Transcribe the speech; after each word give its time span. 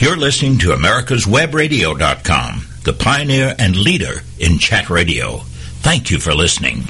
You're 0.00 0.16
listening 0.16 0.58
to 0.58 0.72
America's 0.72 1.26
Webradio.com, 1.26 2.64
the 2.84 2.92
pioneer 2.92 3.56
and 3.58 3.74
leader 3.74 4.22
in 4.38 4.58
chat 4.58 4.90
radio. 4.90 5.38
Thank 5.80 6.12
you 6.12 6.20
for 6.20 6.32
listening. 6.32 6.84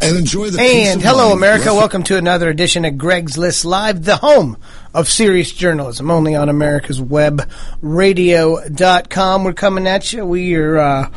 And 0.00 0.16
enjoy 0.16 0.48
the 0.48 0.58
And 0.58 1.02
hello, 1.02 1.32
America. 1.32 1.74
Welcome 1.74 2.04
to 2.04 2.16
another 2.16 2.48
edition 2.48 2.86
of 2.86 2.96
Greg's 2.96 3.36
List 3.36 3.66
Live, 3.66 4.04
the 4.04 4.16
home 4.16 4.56
of 4.94 5.10
serious 5.10 5.52
journalism, 5.52 6.10
only 6.10 6.34
on 6.34 6.48
America's 6.48 7.02
Webradio.com. 7.02 9.44
We're 9.44 9.52
coming 9.52 9.86
at 9.86 10.14
you. 10.14 10.24
We 10.24 10.54
are 10.54 10.78
uh, 10.78 11.10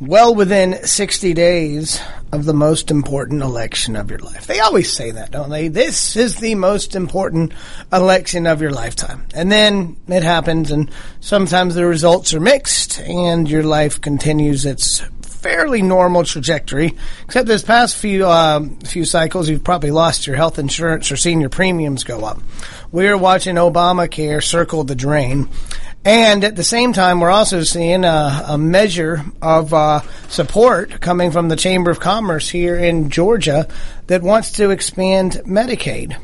well 0.00 0.34
within 0.34 0.84
60 0.84 1.34
days 1.34 2.00
of 2.32 2.44
the 2.44 2.54
most 2.54 2.90
important 2.90 3.42
election 3.42 3.94
of 3.94 4.10
your 4.10 4.18
life. 4.18 4.46
They 4.46 4.60
always 4.60 4.92
say 4.92 5.12
that, 5.12 5.30
don't 5.30 5.50
they? 5.50 5.68
This 5.68 6.16
is 6.16 6.36
the 6.36 6.56
most 6.56 6.96
important 6.96 7.52
election 7.92 8.46
of 8.46 8.60
your 8.60 8.72
lifetime. 8.72 9.26
And 9.34 9.52
then 9.52 9.96
it 10.08 10.24
happens, 10.24 10.70
and 10.70 10.90
sometimes 11.20 11.74
the 11.74 11.86
results 11.86 12.34
are 12.34 12.40
mixed, 12.40 13.00
and 13.00 13.48
your 13.48 13.62
life 13.62 14.00
continues 14.00 14.66
its 14.66 15.02
fairly 15.44 15.82
normal 15.82 16.24
trajectory. 16.24 16.96
Except 17.26 17.46
this 17.46 17.62
past 17.62 17.96
few 17.96 18.26
uh, 18.26 18.66
few 18.86 19.04
cycles, 19.04 19.48
you've 19.48 19.62
probably 19.62 19.90
lost 19.90 20.26
your 20.26 20.36
health 20.36 20.58
insurance 20.58 21.12
or 21.12 21.16
seen 21.16 21.38
your 21.38 21.50
premiums 21.50 22.02
go 22.02 22.24
up. 22.24 22.40
We're 22.90 23.18
watching 23.18 23.56
Obamacare 23.56 24.42
circle 24.42 24.84
the 24.84 24.94
drain. 24.94 25.50
And 26.04 26.44
at 26.44 26.54
the 26.54 26.64
same 26.64 26.92
time, 26.92 27.20
we're 27.20 27.30
also 27.30 27.62
seeing 27.62 28.04
a, 28.04 28.44
a 28.48 28.58
measure 28.58 29.24
of 29.40 29.72
uh, 29.72 30.00
support 30.28 31.00
coming 31.00 31.30
from 31.30 31.48
the 31.48 31.56
Chamber 31.56 31.90
of 31.90 31.98
Commerce 31.98 32.48
here 32.50 32.76
in 32.76 33.08
Georgia 33.08 33.66
that 34.08 34.22
wants 34.22 34.52
to 34.52 34.68
expand 34.68 35.40
Medicaid. 35.46 36.18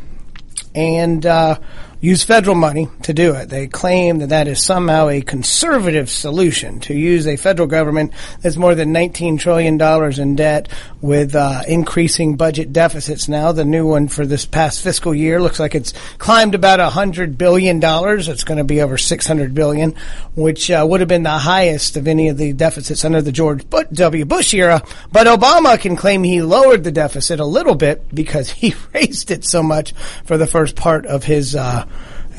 And 0.75 1.25
uh, 1.25 1.59
use 2.01 2.25
federal 2.25 2.57
money 2.57 2.89
to 3.03 3.13
do 3.13 3.35
it. 3.35 3.51
They 3.51 3.67
claim 3.67 4.19
that 4.19 4.31
that 4.31 4.49
is 4.49 4.65
somehow 4.65 5.09
a 5.09 5.21
conservative 5.21 6.09
solution 6.09 6.81
to 6.81 6.95
use 6.95 7.27
a 7.27 7.37
federal 7.37 7.69
government 7.69 8.13
that's 8.41 8.57
more 8.57 8.75
than 8.75 8.95
$19 8.95 9.39
trillion 9.39 9.81
in 10.21 10.37
debt 10.37 10.69
with 11.03 11.35
uh, 11.35 11.63
increasing 11.69 12.37
budget 12.37 12.73
deficits 12.73 13.29
now. 13.29 13.53
The 13.53 13.67
new 13.67 13.87
one 13.87 14.09
for 14.09 14.25
this 14.25 14.47
past 14.47 14.83
fiscal 14.83 15.15
year 15.15 15.43
looks 15.43 15.61
like 15.61 15.75
it's 15.75 15.93
climbed 16.17 16.55
about 16.55 16.81
$100 16.81 17.37
billion. 17.37 17.81
It's 17.83 18.45
going 18.45 18.59
to 18.59 18.65
be 18.65 18.81
over 18.81 18.97
600 18.97 19.55
billion, 19.55 19.95
which 20.35 20.71
uh, 20.71 20.87
would 20.89 21.01
have 21.01 21.09
been 21.09 21.23
the 21.23 21.31
highest 21.31 21.97
of 21.97 22.09
any 22.09 22.29
of 22.29 22.39
the 22.39 22.55
deficits 22.55 23.05
under 23.05 23.21
the 23.21 23.33
George 23.33 23.69
W. 23.69 24.25
Bush 24.25 24.55
era. 24.55 24.83
But 25.13 25.27
Obama 25.27 25.79
can 25.79 25.97
claim 25.97 26.23
he 26.23 26.41
lowered 26.41 26.85
the 26.85 26.93
deficit 26.93 27.41
a 27.41 27.45
little 27.45 27.75
bit 27.75 28.15
because 28.15 28.51
he 28.61 28.75
raised 28.95 29.31
it 29.31 29.45
so 29.45 29.63
much 29.63 29.93
for 30.25 30.39
the 30.39 30.47
first 30.47 30.77
part 30.77 31.05
of 31.05 31.25
his 31.25 31.55
uh, 31.55 31.87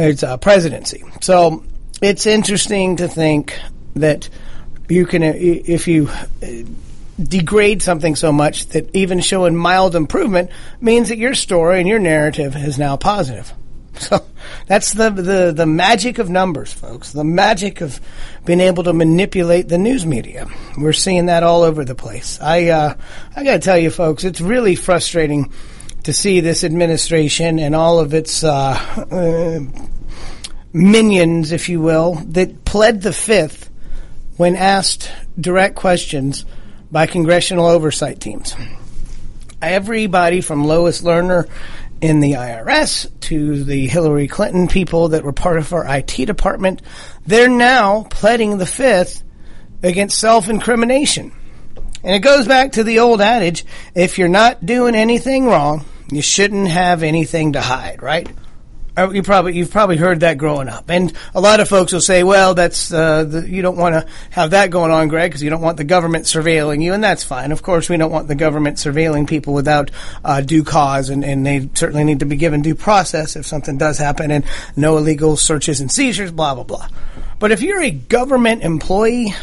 his 0.02 0.24
uh, 0.24 0.38
presidency. 0.38 1.04
So 1.22 1.64
it's 2.02 2.26
interesting 2.26 2.98
to 2.98 3.08
think 3.08 3.60
that 3.96 4.30
you 4.90 5.06
can, 5.06 5.24
uh, 5.24 5.34
if 5.36 5.88
you 5.88 6.10
uh, 6.10 6.48
degrade 7.22 7.82
something 7.82 8.16
so 8.16 8.32
much 8.32 8.68
that 8.68 8.94
even 8.96 9.20
showing 9.20 9.56
mild 9.56 9.96
improvement 9.96 10.50
means 10.80 11.10
that 11.10 11.18
your 11.18 11.34
story 11.34 11.80
and 11.80 11.88
your 11.88 12.00
narrative 12.00 12.56
is 12.56 12.78
now 12.78 12.98
positive. 12.98 13.54
So 14.00 14.26
that's 14.68 14.94
the, 14.94 15.10
the, 15.12 15.54
the 15.56 15.66
magic 15.66 16.18
of 16.18 16.30
numbers, 16.30 16.74
folks. 16.74 17.12
The 17.12 17.26
magic 17.26 17.82
of 17.82 18.00
being 18.46 18.62
able 18.62 18.86
to 18.86 18.94
manipulate 18.94 19.68
the 19.68 19.78
news 19.78 20.06
media. 20.06 20.48
We're 20.78 20.94
seeing 20.94 21.28
that 21.28 21.44
all 21.44 21.62
over 21.62 21.86
the 21.86 21.94
place. 21.94 22.40
I 22.42 22.70
uh, 22.70 22.96
I 23.36 23.44
got 23.44 23.54
to 23.54 23.60
tell 23.60 23.78
you, 23.78 23.92
folks, 23.92 24.24
it's 24.24 24.42
really 24.42 24.76
frustrating 24.76 25.52
to 26.04 26.14
see 26.14 26.40
this 26.40 26.64
administration 26.64 27.60
and 27.60 27.76
all 27.76 28.00
of 28.00 28.14
its 28.14 28.44
uh, 28.44 28.74
uh, 29.12 29.60
minions, 30.74 31.52
if 31.52 31.70
you 31.70 31.82
will, 31.82 32.16
that 32.28 32.66
pled 32.66 33.02
the 33.02 33.14
fifth 33.14 33.70
when 34.38 34.56
asked 34.56 35.12
direct 35.40 35.76
questions 35.76 36.46
by 36.92 37.06
congressional 37.06 37.66
oversight 37.66 38.20
teams. 38.20 38.56
Everybody 39.62 40.42
from 40.42 40.66
Lois 40.66 41.02
Lerner 41.02 41.48
in 42.02 42.20
the 42.20 42.34
IRS 42.34 43.08
to 43.22 43.64
the 43.64 43.88
Hillary 43.88 44.28
Clinton 44.28 44.68
people 44.68 45.10
that 45.10 45.24
were 45.24 45.34
part 45.34 45.58
of 45.58 45.72
our 45.72 45.86
IT 45.98 46.26
department, 46.26 46.82
they're 47.28 47.48
now 47.48 48.04
pleading 48.10 48.58
the 48.58 48.66
fifth 48.66 49.24
against 49.84 50.18
self 50.18 50.50
incrimination. 50.50 51.32
And 52.04 52.16
it 52.16 52.20
goes 52.20 52.48
back 52.48 52.74
to 52.74 52.84
the 52.84 53.00
old 53.00 53.22
adage 53.22 53.64
if 53.94 54.18
you're 54.18 54.28
not 54.28 54.66
doing 54.66 54.96
anything 54.96 55.46
wrong, 55.46 55.86
you 56.12 56.22
shouldn't 56.22 56.68
have 56.68 57.04
anything 57.04 57.54
to 57.54 57.62
hide, 57.62 58.02
right? 58.02 58.28
Uh, 58.98 59.10
you 59.10 59.24
probably 59.24 59.56
you've 59.56 59.72
probably 59.72 59.96
heard 59.96 60.20
that 60.20 60.38
growing 60.38 60.68
up, 60.68 60.90
and 60.90 61.14
a 61.34 61.40
lot 61.40 61.62
of 61.62 61.70
folks 61.70 61.94
will 61.94 62.02
say, 62.02 62.24
"Well, 62.24 62.56
that's 62.56 62.92
uh, 62.92 63.24
the, 63.24 63.50
you 63.50 63.62
don't 63.62 63.78
want 63.78 63.96
to 63.96 64.06
have 64.32 64.52
that 64.52 64.70
going 64.70 64.92
on, 64.92 65.08
Greg, 65.08 65.32
because 65.32 65.42
you 65.42 65.50
don't 65.50 65.62
want 65.62 65.78
the 65.78 65.86
government 65.86 66.26
surveilling 66.26 66.84
you," 66.84 66.94
and 66.94 67.02
that's 67.02 67.24
fine. 67.24 67.54
Of 67.54 67.64
course, 67.64 67.88
we 67.88 67.96
don't 67.96 68.12
want 68.12 68.28
the 68.28 68.36
government 68.36 68.78
surveilling 68.78 69.30
people 69.30 69.54
without 69.54 69.92
uh, 70.26 70.42
due 70.42 70.66
cause, 70.66 71.10
and, 71.10 71.24
and 71.24 71.46
they 71.46 71.70
certainly 71.74 72.04
need 72.04 72.20
to 72.20 72.26
be 72.26 72.36
given 72.36 72.62
due 72.62 72.76
process 72.76 73.38
if 73.38 73.46
something 73.46 73.78
does 73.78 73.98
happen, 73.98 74.30
and 74.30 74.44
no 74.76 74.98
illegal 74.98 75.38
searches 75.38 75.80
and 75.80 75.90
seizures, 75.90 76.32
blah 76.32 76.54
blah 76.54 76.66
blah. 76.66 76.90
But 77.40 77.54
if 77.54 77.62
you're 77.62 77.82
a 77.82 77.92
government 77.92 78.62
employee 78.62 79.34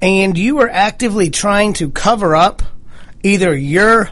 and 0.00 0.38
you 0.38 0.60
are 0.60 0.68
actively 0.68 1.30
trying 1.30 1.72
to 1.72 1.90
cover 1.90 2.36
up 2.36 2.62
either 3.22 3.56
your 3.56 4.10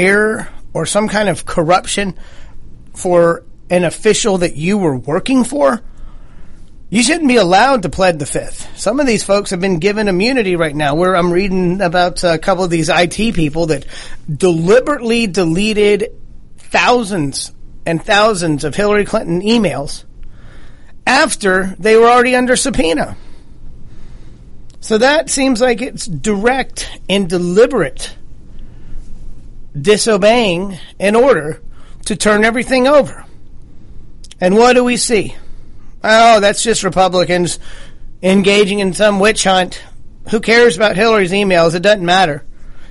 error 0.00 0.48
or 0.72 0.86
some 0.86 1.08
kind 1.08 1.28
of 1.28 1.44
corruption 1.44 2.16
for 2.94 3.44
an 3.68 3.84
official 3.84 4.38
that 4.38 4.56
you 4.56 4.78
were 4.78 4.96
working 4.96 5.44
for, 5.44 5.80
you 6.88 7.02
shouldn't 7.02 7.28
be 7.28 7.36
allowed 7.36 7.82
to 7.82 7.88
plead 7.88 8.18
the 8.18 8.26
fifth. 8.26 8.76
Some 8.76 8.98
of 8.98 9.06
these 9.06 9.22
folks 9.22 9.50
have 9.50 9.60
been 9.60 9.78
given 9.78 10.08
immunity 10.08 10.56
right 10.56 10.74
now. 10.74 10.96
Where 10.96 11.14
I'm 11.14 11.32
reading 11.32 11.80
about 11.80 12.24
a 12.24 12.38
couple 12.38 12.64
of 12.64 12.70
these 12.70 12.88
IT 12.88 13.34
people 13.34 13.66
that 13.66 13.86
deliberately 14.28 15.28
deleted 15.28 16.12
thousands 16.58 17.52
and 17.86 18.02
thousands 18.02 18.64
of 18.64 18.74
Hillary 18.74 19.04
Clinton 19.04 19.40
emails 19.42 20.04
after 21.06 21.76
they 21.78 21.96
were 21.96 22.08
already 22.08 22.34
under 22.34 22.56
subpoena. 22.56 23.16
So 24.80 24.98
that 24.98 25.30
seems 25.30 25.60
like 25.60 25.82
it's 25.82 26.06
direct 26.06 26.90
and 27.08 27.28
deliberate 27.28 28.16
disobeying 29.78 30.78
an 30.98 31.16
order 31.16 31.60
to 32.06 32.16
turn 32.16 32.44
everything 32.44 32.86
over. 32.86 33.24
And 34.40 34.56
what 34.56 34.74
do 34.74 34.84
we 34.84 34.96
see? 34.96 35.36
Oh, 36.02 36.40
that's 36.40 36.62
just 36.62 36.82
Republicans 36.82 37.58
engaging 38.22 38.78
in 38.78 38.94
some 38.94 39.20
witch 39.20 39.44
hunt. 39.44 39.82
Who 40.30 40.40
cares 40.40 40.76
about 40.76 40.96
Hillary's 40.96 41.32
emails? 41.32 41.74
It 41.74 41.82
doesn't 41.82 42.04
matter. 42.04 42.44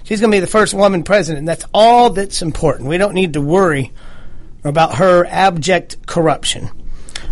She's 0.03 0.21
going 0.21 0.31
to 0.31 0.35
be 0.35 0.41
the 0.41 0.47
first 0.47 0.73
woman 0.73 1.03
president. 1.03 1.45
That's 1.45 1.65
all 1.73 2.09
that's 2.11 2.41
important. 2.41 2.89
We 2.89 2.97
don't 2.97 3.13
need 3.13 3.33
to 3.33 3.41
worry 3.41 3.93
about 4.63 4.95
her 4.95 5.25
abject 5.25 6.05
corruption. 6.05 6.69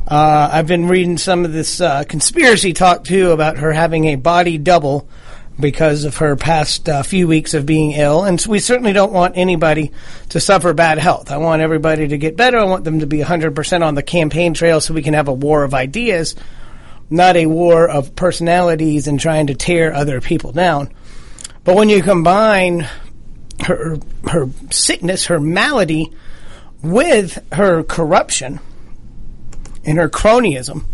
Uh, 0.07 0.49
I've 0.51 0.67
been 0.67 0.87
reading 0.87 1.17
some 1.17 1.43
of 1.43 1.51
this 1.51 1.81
uh, 1.81 2.03
conspiracy 2.05 2.73
talk 2.73 3.03
too 3.03 3.31
about 3.31 3.57
her 3.57 3.73
having 3.73 4.05
a 4.05 4.15
body 4.15 4.57
double 4.57 5.09
because 5.59 6.03
of 6.03 6.17
her 6.17 6.35
past 6.35 6.87
uh, 6.87 7.01
few 7.03 7.27
weeks 7.27 7.53
of 7.53 7.65
being 7.65 7.91
ill. 7.91 8.23
And 8.23 8.43
we 8.47 8.59
certainly 8.59 8.93
don't 8.93 9.11
want 9.11 9.37
anybody 9.37 9.91
to 10.29 10.39
suffer 10.39 10.73
bad 10.73 10.99
health. 10.99 11.31
I 11.31 11.37
want 11.37 11.61
everybody 11.61 12.07
to 12.07 12.17
get 12.17 12.37
better. 12.37 12.57
I 12.59 12.65
want 12.65 12.83
them 12.83 12.99
to 12.99 13.07
be 13.07 13.19
100% 13.19 13.85
on 13.85 13.95
the 13.95 14.03
campaign 14.03 14.53
trail 14.53 14.79
so 14.79 14.93
we 14.93 15.01
can 15.01 15.15
have 15.15 15.27
a 15.27 15.33
war 15.33 15.63
of 15.63 15.73
ideas, 15.73 16.35
not 17.09 17.35
a 17.35 17.47
war 17.47 17.89
of 17.89 18.15
personalities 18.15 19.07
and 19.07 19.19
trying 19.19 19.47
to 19.47 19.55
tear 19.55 19.93
other 19.93 20.21
people 20.21 20.51
down. 20.51 20.91
But 21.63 21.75
when 21.75 21.89
you 21.89 22.03
combine 22.03 22.87
her, 23.65 23.97
her 24.29 24.49
sickness, 24.69 25.25
her 25.25 25.39
malady, 25.39 26.13
with 26.83 27.39
her 27.53 27.83
corruption 27.83 28.59
and 29.83 29.97
her 29.97 30.07
cronyism, 30.07 30.85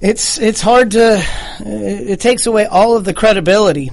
it's 0.00 0.38
it's 0.38 0.60
hard 0.60 0.92
to 0.92 1.22
it 1.60 2.20
takes 2.20 2.46
away 2.46 2.66
all 2.66 2.96
of 2.96 3.04
the 3.04 3.14
credibility 3.14 3.90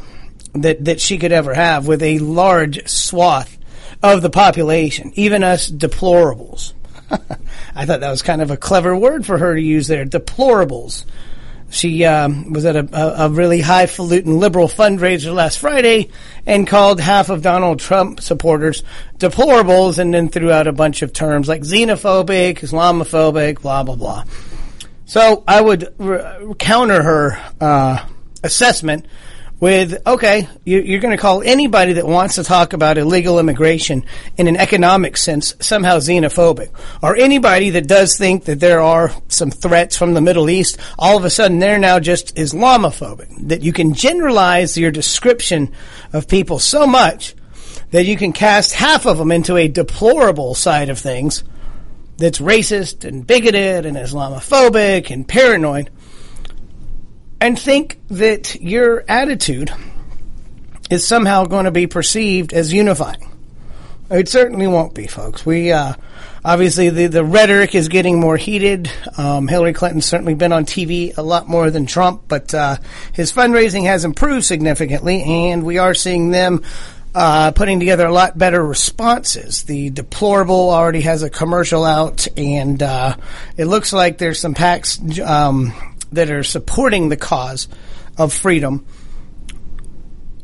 that 0.53 0.85
that 0.85 1.01
she 1.01 1.17
could 1.17 1.31
ever 1.31 1.53
have 1.53 1.87
with 1.87 2.01
a 2.01 2.19
large 2.19 2.87
swath 2.87 3.57
of 4.01 4.21
the 4.21 4.29
population, 4.29 5.11
even 5.15 5.43
us 5.43 5.69
deplorables. 5.69 6.73
I 7.75 7.85
thought 7.85 8.01
that 8.01 8.11
was 8.11 8.21
kind 8.21 8.41
of 8.41 8.51
a 8.51 8.57
clever 8.57 8.95
word 8.95 9.25
for 9.25 9.37
her 9.37 9.55
to 9.55 9.61
use 9.61 9.87
there, 9.87 10.05
deplorables. 10.05 11.05
She 11.69 12.05
um, 12.05 12.53
was 12.53 12.63
at 12.63 12.77
a, 12.77 12.87
a, 12.93 13.25
a 13.25 13.29
really 13.29 13.59
highfalutin 13.59 14.39
liberal 14.39 14.69
fundraiser 14.69 15.33
last 15.33 15.59
Friday 15.59 16.09
and 16.45 16.65
called 16.65 17.01
half 17.01 17.29
of 17.29 17.41
Donald 17.41 17.79
Trump 17.79 18.21
supporters 18.21 18.83
deplorables 19.17 19.99
and 19.99 20.13
then 20.13 20.29
threw 20.29 20.49
out 20.49 20.67
a 20.67 20.71
bunch 20.71 21.01
of 21.01 21.11
terms 21.11 21.49
like 21.49 21.63
xenophobic, 21.63 22.59
Islamophobic, 22.59 23.61
blah, 23.61 23.83
blah, 23.83 23.95
blah. 23.95 24.23
So 25.07 25.41
I 25.47 25.61
would 25.61 25.93
re- 25.97 26.53
counter 26.59 27.01
her 27.01 27.39
uh, 27.61 28.05
assessment 28.43 29.05
with, 29.57 30.05
okay, 30.05 30.49
you, 30.65 30.97
are 30.97 30.99
going 30.99 31.15
to 31.15 31.21
call 31.21 31.41
anybody 31.41 31.93
that 31.93 32.05
wants 32.05 32.35
to 32.35 32.43
talk 32.43 32.73
about 32.73 32.97
illegal 32.97 33.39
immigration 33.39 34.03
in 34.35 34.47
an 34.47 34.57
economic 34.57 35.15
sense 35.15 35.55
somehow 35.61 35.99
xenophobic. 35.99 36.69
Or 37.01 37.15
anybody 37.15 37.69
that 37.71 37.87
does 37.87 38.17
think 38.17 38.43
that 38.45 38.59
there 38.59 38.81
are 38.81 39.11
some 39.29 39.49
threats 39.49 39.97
from 39.97 40.13
the 40.13 40.21
Middle 40.21 40.49
East, 40.49 40.77
all 40.99 41.17
of 41.17 41.23
a 41.23 41.29
sudden 41.29 41.59
they're 41.59 41.79
now 41.79 41.99
just 41.99 42.35
Islamophobic. 42.35 43.47
That 43.47 43.61
you 43.61 43.71
can 43.71 43.93
generalize 43.93 44.77
your 44.77 44.91
description 44.91 45.71
of 46.11 46.27
people 46.27 46.59
so 46.59 46.85
much 46.85 47.33
that 47.91 48.05
you 48.05 48.17
can 48.17 48.33
cast 48.33 48.73
half 48.73 49.05
of 49.05 49.17
them 49.17 49.31
into 49.31 49.55
a 49.55 49.69
deplorable 49.69 50.53
side 50.53 50.89
of 50.89 50.99
things 50.99 51.45
that's 52.17 52.39
racist 52.39 53.07
and 53.07 53.25
bigoted 53.25 53.85
and 53.85 53.95
Islamophobic 53.95 55.11
and 55.11 55.27
paranoid 55.27 55.89
and 57.39 57.57
think 57.59 57.99
that 58.09 58.55
your 58.55 59.03
attitude 59.07 59.71
is 60.89 61.07
somehow 61.07 61.45
going 61.45 61.65
to 61.65 61.71
be 61.71 61.87
perceived 61.87 62.53
as 62.53 62.73
unifying. 62.73 63.31
It 64.09 64.29
certainly 64.29 64.67
won't 64.67 64.93
be, 64.93 65.05
folks. 65.05 65.45
We 65.45 65.71
uh, 65.73 65.93
obviously 66.45 66.89
the 66.89 67.07
the 67.07 67.25
rhetoric 67.25 67.75
is 67.75 67.89
getting 67.89 68.21
more 68.21 68.37
heated. 68.37 68.89
Um, 69.17 69.49
Hillary 69.49 69.73
Clinton's 69.73 70.05
certainly 70.05 70.33
been 70.33 70.53
on 70.53 70.65
TV 70.65 71.17
a 71.17 71.21
lot 71.21 71.49
more 71.49 71.69
than 71.69 71.85
Trump, 71.85 72.23
but 72.29 72.53
uh, 72.53 72.77
his 73.11 73.33
fundraising 73.33 73.83
has 73.83 74.05
improved 74.05 74.45
significantly, 74.45 75.23
and 75.23 75.65
we 75.65 75.77
are 75.77 75.93
seeing 75.93 76.31
them. 76.31 76.63
Uh, 77.19 77.49
putting 77.49 77.79
together 77.79 78.05
a 78.05 78.13
lot 78.13 78.37
better 78.37 78.63
responses. 78.63 79.63
The 79.63 79.89
deplorable 79.89 80.69
already 80.69 81.01
has 81.01 81.23
a 81.23 81.31
commercial 81.31 81.83
out, 81.83 82.27
and 82.37 82.83
uh, 82.83 83.17
it 83.57 83.65
looks 83.65 83.91
like 83.91 84.19
there's 84.19 84.39
some 84.39 84.53
PACs 84.53 85.19
um, 85.25 85.73
that 86.11 86.29
are 86.29 86.43
supporting 86.43 87.09
the 87.09 87.17
cause 87.17 87.69
of 88.19 88.31
freedom. 88.31 88.85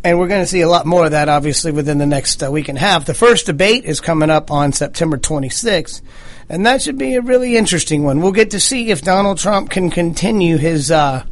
And 0.04 0.18
we're 0.18 0.28
going 0.28 0.42
to 0.42 0.48
see 0.48 0.62
a 0.62 0.68
lot 0.68 0.88
more 0.88 1.06
of 1.06 1.12
that, 1.12 1.30
obviously, 1.30 1.72
within 1.72 2.00
the 2.00 2.08
next 2.08 2.42
uh, 2.42 2.50
week 2.50 2.70
and 2.70 2.78
a 2.80 2.82
half. 2.82 3.06
The 3.06 3.14
first 3.14 3.46
debate 3.46 3.86
is 3.86 4.02
coming 4.02 4.32
up 4.32 4.50
on 4.50 4.74
September 4.74 5.20
26th, 5.20 6.02
and 6.50 6.66
that 6.66 6.82
should 6.82 6.98
be 6.98 7.14
a 7.14 7.22
really 7.22 7.56
interesting 7.56 8.04
one. 8.04 8.20
We'll 8.20 8.32
get 8.32 8.50
to 8.50 8.60
see 8.60 8.90
if 8.90 9.04
Donald 9.04 9.38
Trump 9.38 9.70
can 9.70 9.92
continue 9.92 10.58
his 10.58 10.90
uh, 10.90 11.24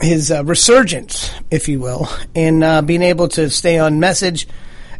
his 0.00 0.30
uh, 0.30 0.44
resurgence, 0.44 1.30
if 1.50 1.68
you 1.68 1.80
will, 1.80 2.08
in 2.34 2.62
uh, 2.62 2.82
being 2.82 3.02
able 3.02 3.28
to 3.28 3.50
stay 3.50 3.78
on 3.78 4.00
message 4.00 4.46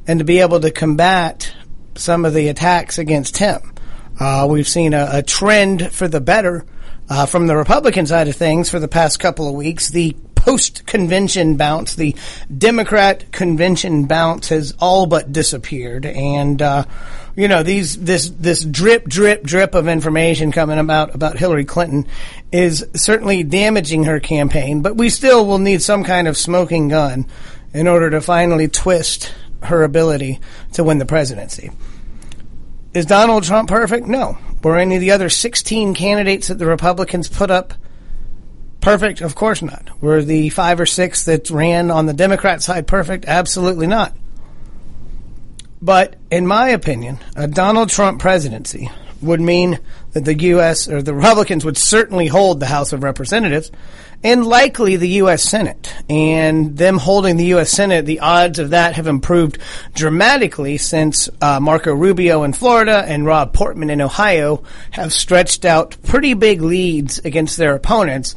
and 0.07 0.19
to 0.21 0.25
be 0.25 0.41
able 0.41 0.61
to 0.61 0.71
combat 0.71 1.53
some 1.97 2.25
of 2.25 2.35
the 2.35 2.49
attacks 2.49 2.99
against 2.99 3.39
him. 3.39 3.75
Uh, 4.19 4.47
we've 4.49 4.69
seen 4.69 4.95
a, 4.95 5.09
a 5.13 5.23
trend 5.23 5.93
for 5.93 6.09
the 6.09 6.21
better 6.21 6.65
uh, 7.09 7.27
from 7.27 7.47
the 7.47 7.57
Republican 7.57 8.07
side 8.07 8.29
of 8.29 8.37
things 8.37 8.71
for 8.71 8.79
the 8.79 8.89
past 8.89 9.21
couple 9.21 9.49
of 9.49 9.55
weeks. 9.55 9.91
The 9.91 10.17
post 10.35 10.87
convention 10.87 11.57
bounce, 11.57 11.95
the 11.95 12.15
Democrat 12.57 13.31
convention 13.33 14.07
bounce 14.07 14.49
has 14.49 14.73
all 14.79 15.07
but 15.07 15.33
disappeared. 15.33 16.07
And, 16.07 16.63
uh, 16.63 16.85
you 17.37 17.49
know, 17.49 17.63
these, 17.63 17.99
this, 17.99 18.31
this 18.31 18.65
drip, 18.65 19.05
drip, 19.05 19.43
drip 19.43 19.75
of 19.75 19.89
information 19.89 20.53
coming 20.53 20.79
about, 20.79 21.15
about 21.15 21.37
Hillary 21.37 21.67
Clinton 21.67 22.07
is 22.51 22.85
certainly 22.95 23.43
damaging 23.43 24.05
her 24.05 24.21
campaign, 24.21 24.81
but 24.81 24.97
we 24.97 25.11
still 25.11 25.47
will 25.47 25.59
need 25.59 25.83
some 25.83 26.03
kind 26.03 26.27
of 26.29 26.37
smoking 26.37 26.89
gun 26.89 27.27
in 27.75 27.87
order 27.87 28.09
to 28.09 28.23
finally 28.23 28.69
twist 28.69 29.35
her 29.63 29.83
ability 29.83 30.41
to 30.73 30.83
win 30.83 30.97
the 30.97 31.05
presidency. 31.05 31.71
Is 32.95 33.05
Donald 33.05 33.45
Trump 33.45 33.69
perfect? 33.69 34.07
No. 34.07 34.39
Were 34.63 34.79
any 34.79 34.95
of 34.95 35.03
the 35.03 35.11
other 35.11 35.29
16 35.29 35.95
candidates 35.95 36.49
that 36.49 36.59
the 36.59 36.65
Republicans 36.65 37.29
put 37.29 37.51
up 37.51 37.75
perfect? 38.81 39.21
Of 39.21 39.35
course 39.35 39.61
not. 39.61 39.91
Were 40.01 40.23
the 40.23 40.49
five 40.49 40.81
or 40.81 40.87
six 40.87 41.27
that 41.27 41.51
ran 41.51 41.91
on 41.91 42.07
the 42.07 42.15
Democrat 42.15 42.63
side 42.63 42.87
perfect? 42.87 43.27
Absolutely 43.27 43.87
not. 43.87 44.17
But 45.81 46.17
in 46.31 46.47
my 46.47 46.71
opinion, 46.71 47.19
a 47.35 47.47
Donald 47.47 47.91
Trump 47.91 48.21
presidency 48.21 48.91
would 49.21 49.41
mean 49.41 49.79
that 50.13 50.25
the 50.25 50.39
U.S. 50.39 50.89
or 50.89 51.03
the 51.03 51.15
Republicans 51.15 51.65
would 51.65 51.77
certainly 51.77 52.27
hold 52.27 52.61
the 52.61 52.67
House 52.67 52.93
of 52.93 53.03
Representatives 53.03 53.71
and 54.23 54.47
likely 54.47 54.97
the 54.97 55.09
U.S. 55.09 55.43
Senate. 55.43 55.95
And 56.09 56.77
them 56.77 56.99
holding 56.99 57.37
the 57.37 57.47
U.S. 57.47 57.71
Senate, 57.71 58.07
the 58.07 58.21
odds 58.21 58.59
of 58.59 58.71
that 58.71 58.97
have 58.97 59.07
improved 59.07 59.59
dramatically 59.95 60.79
since 60.79 61.29
uh, 61.41 61.61
Marco 61.61 61.93
Rubio 61.93 62.43
in 62.43 62.53
Florida 62.53 63.05
and 63.07 63.27
Rob 63.27 63.53
Portman 63.53 63.91
in 63.91 64.01
Ohio 64.01 64.63
have 64.91 65.13
stretched 65.13 65.65
out 65.65 65.97
pretty 66.03 66.35
big 66.35 66.63
leads 66.63 67.19
against 67.21 67.57
their 67.57 67.75
opponents. 67.75 68.35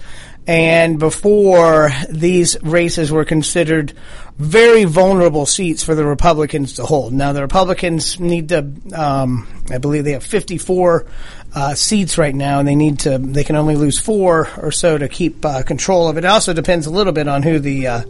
And 0.47 0.97
before 0.97 1.91
these 2.09 2.61
races 2.63 3.11
were 3.11 3.25
considered 3.25 3.93
very 4.39 4.85
vulnerable 4.85 5.45
seats 5.45 5.83
for 5.83 5.93
the 5.95 6.05
Republicans 6.05 6.73
to 6.73 6.83
hold. 6.83 7.11
Now 7.11 7.33
the 7.33 7.41
Republicans 7.41 8.19
need 8.21 8.49
to, 8.49 8.71
um, 8.93 9.45
I 9.69 9.79
believe 9.79 10.05
they 10.05 10.13
have 10.13 10.23
54 10.23 11.05
uh, 11.53 11.75
seats 11.75 12.17
right 12.17 12.33
now, 12.33 12.59
and 12.59 12.67
they 12.67 12.75
need 12.75 12.99
to. 12.99 13.17
They 13.17 13.43
can 13.43 13.57
only 13.57 13.75
lose 13.75 13.99
four 13.99 14.47
or 14.57 14.71
so 14.71 14.97
to 14.97 15.09
keep 15.09 15.43
uh, 15.43 15.63
control 15.63 16.07
of 16.07 16.17
it. 16.17 16.23
It 16.23 16.27
also 16.27 16.53
depends 16.53 16.85
a 16.85 16.91
little 16.91 17.11
bit 17.11 17.27
on 17.27 17.43
who 17.43 17.59
the 17.59 17.87
uh, 17.87 18.03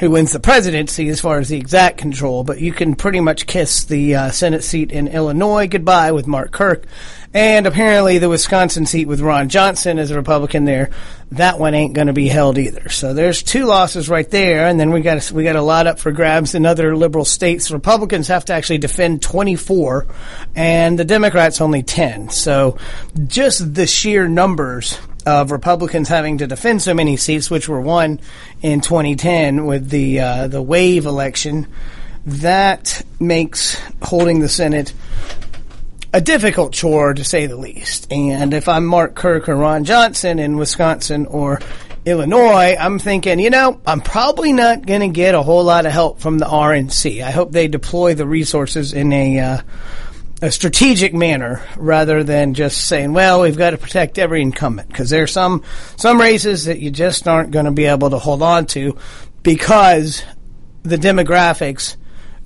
who 0.00 0.10
wins 0.10 0.32
the 0.32 0.40
presidency 0.40 1.08
as 1.10 1.20
far 1.20 1.38
as 1.38 1.50
the 1.50 1.58
exact 1.58 1.98
control. 1.98 2.42
But 2.42 2.60
you 2.60 2.72
can 2.72 2.94
pretty 2.94 3.20
much 3.20 3.46
kiss 3.46 3.84
the 3.84 4.16
uh, 4.16 4.30
Senate 4.30 4.64
seat 4.64 4.90
in 4.92 5.08
Illinois 5.08 5.68
goodbye 5.68 6.12
with 6.12 6.26
Mark 6.26 6.50
Kirk. 6.52 6.86
And 7.32 7.66
apparently 7.66 8.18
the 8.18 8.28
Wisconsin 8.28 8.86
seat 8.86 9.06
with 9.06 9.20
Ron 9.20 9.50
Johnson 9.50 9.98
as 9.98 10.10
a 10.10 10.16
Republican 10.16 10.64
there, 10.64 10.90
that 11.32 11.60
one 11.60 11.74
ain't 11.74 11.92
going 11.92 12.08
to 12.08 12.12
be 12.12 12.26
held 12.26 12.58
either. 12.58 12.88
So 12.88 13.14
there's 13.14 13.42
two 13.42 13.66
losses 13.66 14.08
right 14.08 14.28
there, 14.28 14.66
and 14.66 14.80
then 14.80 14.90
we 14.90 15.00
got 15.00 15.30
we 15.30 15.44
got 15.44 15.54
a 15.54 15.62
lot 15.62 15.86
up 15.86 16.00
for 16.00 16.10
grabs 16.10 16.56
in 16.56 16.66
other 16.66 16.96
liberal 16.96 17.24
states. 17.24 17.70
Republicans 17.70 18.26
have 18.28 18.46
to 18.46 18.54
actually 18.54 18.78
defend 18.78 19.22
24, 19.22 20.08
and 20.56 20.98
the 20.98 21.04
Democrats 21.04 21.60
only 21.60 21.84
10. 21.84 22.30
So 22.30 22.78
just 23.28 23.74
the 23.74 23.86
sheer 23.86 24.26
numbers 24.26 24.98
of 25.26 25.50
Republicans 25.50 26.08
having 26.08 26.38
to 26.38 26.46
defend 26.46 26.82
so 26.82 26.94
many 26.94 27.16
seats, 27.16 27.50
which 27.50 27.68
were 27.68 27.80
won 27.80 28.20
in 28.62 28.80
2010 28.80 29.66
with 29.66 29.90
the 29.90 30.20
uh, 30.20 30.48
the 30.48 30.62
wave 30.62 31.06
election, 31.06 31.66
that 32.26 33.02
makes 33.18 33.80
holding 34.02 34.40
the 34.40 34.48
Senate 34.48 34.92
a 36.12 36.20
difficult 36.20 36.72
chore 36.72 37.14
to 37.14 37.24
say 37.24 37.46
the 37.46 37.56
least. 37.56 38.10
And 38.12 38.52
if 38.52 38.68
I'm 38.68 38.84
Mark 38.84 39.14
Kirk 39.14 39.48
or 39.48 39.56
Ron 39.56 39.84
Johnson 39.84 40.38
in 40.38 40.56
Wisconsin 40.56 41.26
or 41.26 41.60
Illinois, 42.04 42.76
I'm 42.78 42.98
thinking, 42.98 43.38
you 43.38 43.50
know, 43.50 43.80
I'm 43.86 44.00
probably 44.00 44.52
not 44.52 44.86
going 44.86 45.02
to 45.02 45.08
get 45.08 45.34
a 45.34 45.42
whole 45.42 45.64
lot 45.64 45.86
of 45.86 45.92
help 45.92 46.20
from 46.20 46.38
the 46.38 46.46
RNC. 46.46 47.22
I 47.22 47.30
hope 47.30 47.52
they 47.52 47.68
deploy 47.68 48.14
the 48.14 48.26
resources 48.26 48.92
in 48.92 49.12
a 49.12 49.38
uh, 49.38 49.58
a 50.42 50.50
strategic 50.50 51.12
manner 51.12 51.62
rather 51.76 52.24
than 52.24 52.54
just 52.54 52.86
saying, 52.86 53.12
well, 53.12 53.42
we've 53.42 53.58
got 53.58 53.70
to 53.70 53.78
protect 53.78 54.18
every 54.18 54.40
incumbent 54.40 54.88
because 54.88 55.10
there 55.10 55.22
are 55.22 55.28
some 55.28 55.62
some 55.96 56.20
races 56.20 56.64
that 56.64 56.80
you 56.80 56.90
just 56.90 57.28
aren't 57.28 57.50
going 57.50 57.66
to 57.66 57.70
be 57.70 57.84
able 57.84 58.10
to 58.10 58.18
hold 58.18 58.42
on 58.42 58.66
to 58.66 58.96
because 59.42 60.22
the 60.82 60.96
demographics 60.96 61.96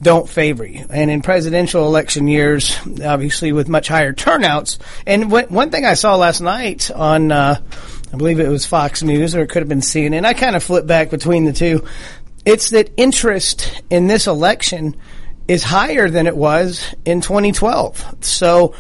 don't 0.03 0.29
favor 0.29 0.67
you. 0.67 0.85
And 0.91 1.11
in 1.11 1.23
presidential 1.23 1.87
election 1.87 2.27
years, 2.27 2.77
obviously 3.05 3.53
with 3.53 3.69
much 3.69 3.89
higher 3.89 4.13
turnouts, 4.13 4.79
and 5.07 5.31
one 5.31 5.71
thing 5.71 5.85
I 5.85 5.95
saw 5.95 6.17
last 6.17 6.41
night 6.41 6.91
on, 6.91 7.31
uh, 7.31 7.61
I 8.13 8.17
believe 8.17 8.41
it 8.41 8.49
was 8.49 8.67
Fox 8.67 9.03
News 9.03 9.35
or 9.35 9.43
it 9.43 9.49
could 9.49 9.63
have 9.63 9.69
been 9.69 9.81
CNN. 9.81 10.25
I 10.25 10.35
kind 10.35 10.57
of 10.57 10.63
flipped 10.63 10.89
back 10.89 11.11
between 11.11 11.45
the 11.45 11.53
two. 11.53 11.87
It's 12.45 12.71
that 12.71 12.91
interest 12.97 13.83
in 13.89 14.07
this 14.07 14.27
election 14.27 14.97
is 15.49 15.63
higher 15.63 16.09
than 16.09 16.27
it 16.27 16.37
was 16.37 16.95
in 17.05 17.21
2012. 17.21 18.25
So 18.25 18.75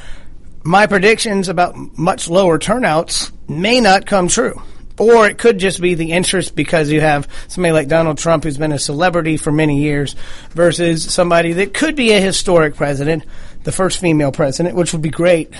my 0.62 0.86
predictions 0.86 1.48
about 1.48 1.76
much 1.98 2.28
lower 2.28 2.58
turnouts 2.58 3.30
may 3.48 3.80
not 3.80 4.06
come 4.06 4.28
true. 4.28 4.60
Or 4.98 5.26
it 5.26 5.38
could 5.38 5.58
just 5.58 5.80
be 5.80 5.94
the 5.94 6.12
interest 6.12 6.54
because 6.54 6.90
you 6.90 7.00
have 7.00 7.28
somebody 7.48 7.72
like 7.72 7.88
Donald 7.88 8.16
Trump 8.16 8.44
who's 8.44 8.58
been 8.58 8.72
a 8.72 8.78
celebrity 8.78 9.36
for 9.36 9.50
many 9.50 9.82
years 9.82 10.14
versus 10.50 11.12
somebody 11.12 11.54
that 11.54 11.74
could 11.74 11.96
be 11.96 12.12
a 12.12 12.20
historic 12.20 12.76
president, 12.76 13.24
the 13.64 13.72
first 13.72 13.98
female 13.98 14.30
president, 14.30 14.76
which 14.76 14.92
would 14.92 15.02
be 15.02 15.10
great 15.10 15.52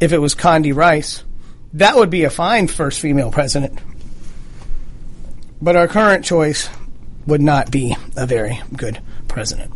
if 0.00 0.12
it 0.12 0.18
was 0.18 0.34
Condi 0.34 0.74
Rice. 0.74 1.22
That 1.74 1.96
would 1.96 2.10
be 2.10 2.24
a 2.24 2.30
fine 2.30 2.66
first 2.66 3.00
female 3.00 3.30
president. 3.30 3.78
But 5.62 5.76
our 5.76 5.86
current 5.86 6.24
choice 6.24 6.68
would 7.26 7.42
not 7.42 7.70
be 7.70 7.96
a 8.16 8.26
very 8.26 8.60
good 8.76 9.00
president. 9.28 9.72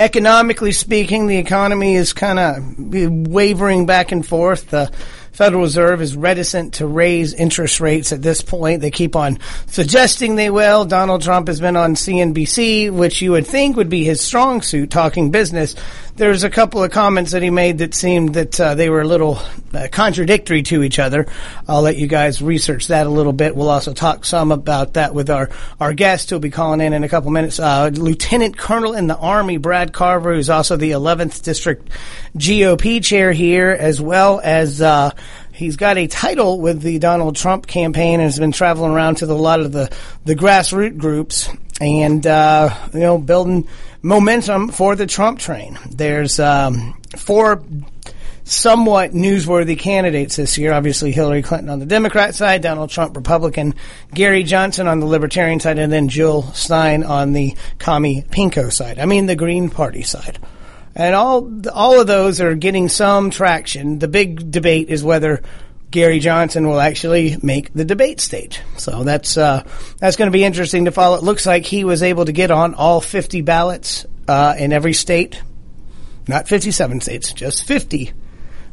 Economically 0.00 0.72
speaking, 0.72 1.26
the 1.26 1.36
economy 1.36 1.94
is 1.94 2.14
kind 2.14 2.38
of 2.38 3.28
wavering 3.28 3.84
back 3.84 4.12
and 4.12 4.26
forth. 4.26 4.70
The 4.70 4.90
Federal 5.32 5.60
Reserve 5.60 6.00
is 6.00 6.16
reticent 6.16 6.74
to 6.74 6.86
raise 6.86 7.34
interest 7.34 7.80
rates 7.80 8.10
at 8.10 8.22
this 8.22 8.40
point. 8.40 8.80
They 8.80 8.90
keep 8.90 9.14
on 9.14 9.38
suggesting 9.66 10.36
they 10.36 10.48
will. 10.48 10.86
Donald 10.86 11.20
Trump 11.20 11.48
has 11.48 11.60
been 11.60 11.76
on 11.76 11.96
CNBC, 11.96 12.90
which 12.90 13.20
you 13.20 13.32
would 13.32 13.46
think 13.46 13.76
would 13.76 13.90
be 13.90 14.02
his 14.02 14.22
strong 14.22 14.62
suit, 14.62 14.90
talking 14.90 15.30
business. 15.30 15.76
There's 16.20 16.44
a 16.44 16.50
couple 16.50 16.84
of 16.84 16.90
comments 16.90 17.30
that 17.30 17.42
he 17.42 17.48
made 17.48 17.78
that 17.78 17.94
seemed 17.94 18.34
that 18.34 18.60
uh, 18.60 18.74
they 18.74 18.90
were 18.90 19.00
a 19.00 19.06
little 19.06 19.38
uh, 19.72 19.88
contradictory 19.90 20.62
to 20.62 20.82
each 20.82 20.98
other. 20.98 21.26
I'll 21.66 21.80
let 21.80 21.96
you 21.96 22.06
guys 22.06 22.42
research 22.42 22.88
that 22.88 23.06
a 23.06 23.10
little 23.10 23.32
bit. 23.32 23.56
We'll 23.56 23.70
also 23.70 23.94
talk 23.94 24.26
some 24.26 24.52
about 24.52 24.94
that 24.94 25.14
with 25.14 25.30
our, 25.30 25.48
our 25.80 25.94
guest 25.94 26.28
who'll 26.28 26.38
be 26.38 26.50
calling 26.50 26.82
in 26.82 26.92
in 26.92 27.04
a 27.04 27.08
couple 27.08 27.30
minutes. 27.30 27.58
Uh, 27.58 27.90
Lieutenant 27.94 28.58
Colonel 28.58 28.92
in 28.92 29.06
the 29.06 29.16
Army, 29.16 29.56
Brad 29.56 29.94
Carver, 29.94 30.34
who's 30.34 30.50
also 30.50 30.76
the 30.76 30.90
11th 30.90 31.42
District 31.42 31.88
GOP 32.36 33.02
chair 33.02 33.32
here, 33.32 33.70
as 33.70 33.98
well 33.98 34.42
as 34.44 34.82
uh, 34.82 35.12
he's 35.54 35.76
got 35.76 35.96
a 35.96 36.06
title 36.06 36.60
with 36.60 36.82
the 36.82 36.98
Donald 36.98 37.36
Trump 37.36 37.66
campaign 37.66 38.20
and 38.20 38.24
has 38.24 38.38
been 38.38 38.52
traveling 38.52 38.92
around 38.92 39.14
to 39.16 39.26
the, 39.26 39.32
a 39.32 39.34
lot 39.34 39.60
of 39.60 39.72
the, 39.72 39.90
the 40.26 40.36
grassroots 40.36 40.98
groups 40.98 41.48
and, 41.80 42.26
uh, 42.26 42.74
you 42.92 43.00
know, 43.00 43.18
building 43.18 43.66
momentum 44.02 44.68
for 44.68 44.94
the 44.94 45.06
Trump 45.06 45.38
train. 45.38 45.78
There's 45.90 46.38
um, 46.38 47.00
four 47.16 47.62
somewhat 48.44 49.12
newsworthy 49.12 49.78
candidates 49.78 50.36
this 50.36 50.58
year. 50.58 50.72
Obviously, 50.72 51.12
Hillary 51.12 51.42
Clinton 51.42 51.70
on 51.70 51.78
the 51.78 51.86
Democrat 51.86 52.34
side, 52.34 52.62
Donald 52.62 52.90
Trump 52.90 53.16
Republican, 53.16 53.74
Gary 54.12 54.42
Johnson 54.42 54.86
on 54.86 55.00
the 55.00 55.06
Libertarian 55.06 55.60
side, 55.60 55.78
and 55.78 55.92
then 55.92 56.08
Jill 56.08 56.42
Stein 56.52 57.04
on 57.04 57.32
the 57.32 57.54
Commie 57.78 58.22
Pinko 58.22 58.72
side. 58.72 58.98
I 58.98 59.06
mean, 59.06 59.26
the 59.26 59.36
Green 59.36 59.70
Party 59.70 60.02
side. 60.02 60.38
And 60.94 61.14
all 61.14 61.48
all 61.70 62.00
of 62.00 62.08
those 62.08 62.40
are 62.40 62.56
getting 62.56 62.88
some 62.88 63.30
traction. 63.30 64.00
The 64.00 64.08
big 64.08 64.50
debate 64.50 64.88
is 64.88 65.04
whether 65.04 65.42
Gary 65.90 66.20
Johnson 66.20 66.68
will 66.68 66.80
actually 66.80 67.36
make 67.42 67.72
the 67.72 67.84
debate 67.84 68.20
stage. 68.20 68.60
So 68.76 69.02
that's 69.02 69.36
uh, 69.36 69.64
that's 69.98 70.16
going 70.16 70.30
to 70.30 70.32
be 70.32 70.44
interesting 70.44 70.84
to 70.84 70.92
follow. 70.92 71.16
It 71.16 71.24
looks 71.24 71.46
like 71.46 71.64
he 71.64 71.84
was 71.84 72.02
able 72.02 72.24
to 72.26 72.32
get 72.32 72.50
on 72.50 72.74
all 72.74 73.00
50 73.00 73.42
ballots 73.42 74.06
uh, 74.28 74.54
in 74.56 74.72
every 74.72 74.92
state, 74.92 75.42
not 76.28 76.46
57 76.46 77.00
states, 77.00 77.32
just 77.32 77.66
50, 77.66 78.12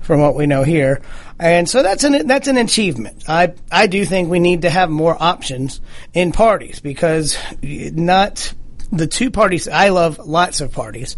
from 0.01 0.21
what 0.21 0.35
we 0.35 0.45
know 0.45 0.63
here. 0.63 1.01
And 1.39 1.67
so 1.67 1.81
that's 1.81 2.03
an 2.03 2.27
that's 2.27 2.47
an 2.47 2.57
achievement. 2.57 3.27
I 3.27 3.53
I 3.71 3.87
do 3.87 4.05
think 4.05 4.29
we 4.29 4.39
need 4.39 4.61
to 4.61 4.69
have 4.69 4.89
more 4.89 5.15
options 5.19 5.81
in 6.13 6.31
parties 6.31 6.79
because 6.79 7.37
not 7.61 8.53
the 8.91 9.07
two 9.07 9.31
parties. 9.31 9.67
I 9.67 9.89
love 9.89 10.19
lots 10.19 10.61
of 10.61 10.71
parties 10.71 11.17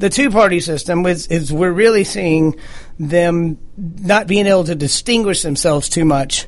the 0.00 0.08
two 0.08 0.30
party 0.30 0.60
system 0.60 1.04
is, 1.04 1.26
is 1.26 1.52
we're 1.52 1.70
really 1.70 2.04
seeing 2.04 2.58
them 2.98 3.58
not 3.76 4.26
being 4.26 4.46
able 4.46 4.64
to 4.64 4.74
distinguish 4.74 5.42
themselves 5.42 5.90
too 5.90 6.06
much 6.06 6.46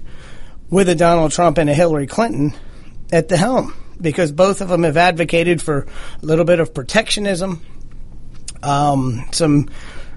with 0.70 0.88
a 0.88 0.94
Donald 0.94 1.32
Trump 1.32 1.58
and 1.58 1.68
a 1.68 1.74
Hillary 1.74 2.06
Clinton 2.06 2.54
at 3.12 3.28
the 3.28 3.36
helm 3.36 3.74
because 4.00 4.32
both 4.32 4.62
of 4.62 4.70
them 4.70 4.84
have 4.84 4.96
advocated 4.96 5.60
for 5.60 5.86
a 6.22 6.24
little 6.24 6.46
bit 6.46 6.60
of 6.60 6.72
protectionism, 6.72 7.62
um, 8.62 9.26
some 9.32 9.68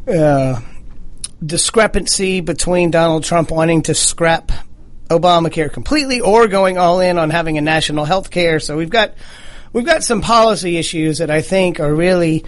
uh, 0.08 0.62
discrepancy 1.46 2.39
between 2.39 2.89
Donald 2.89 3.25
Trump 3.25 3.51
wanting 3.51 3.82
to 3.84 3.94
scrap 3.94 4.54
Obamacare 5.10 5.72
completely 5.72 6.22
or 6.22 6.48
going 6.48 6.77
all 6.77 7.01
in 7.01 7.18
on 7.18 7.32
having 7.32 7.58
a 7.58 7.62
national 7.62 8.06
health 8.06 8.32
care. 8.32 8.62
So 8.62 8.77
we've 8.77 8.89
got 8.89 9.13
we've 9.74 9.86
got 9.86 10.06
some 10.06 10.22
policy 10.22 10.77
issues 10.77 11.18
that 11.18 11.30
I 11.30 11.42
think 11.42 11.82
are 11.82 11.94
really 11.94 12.46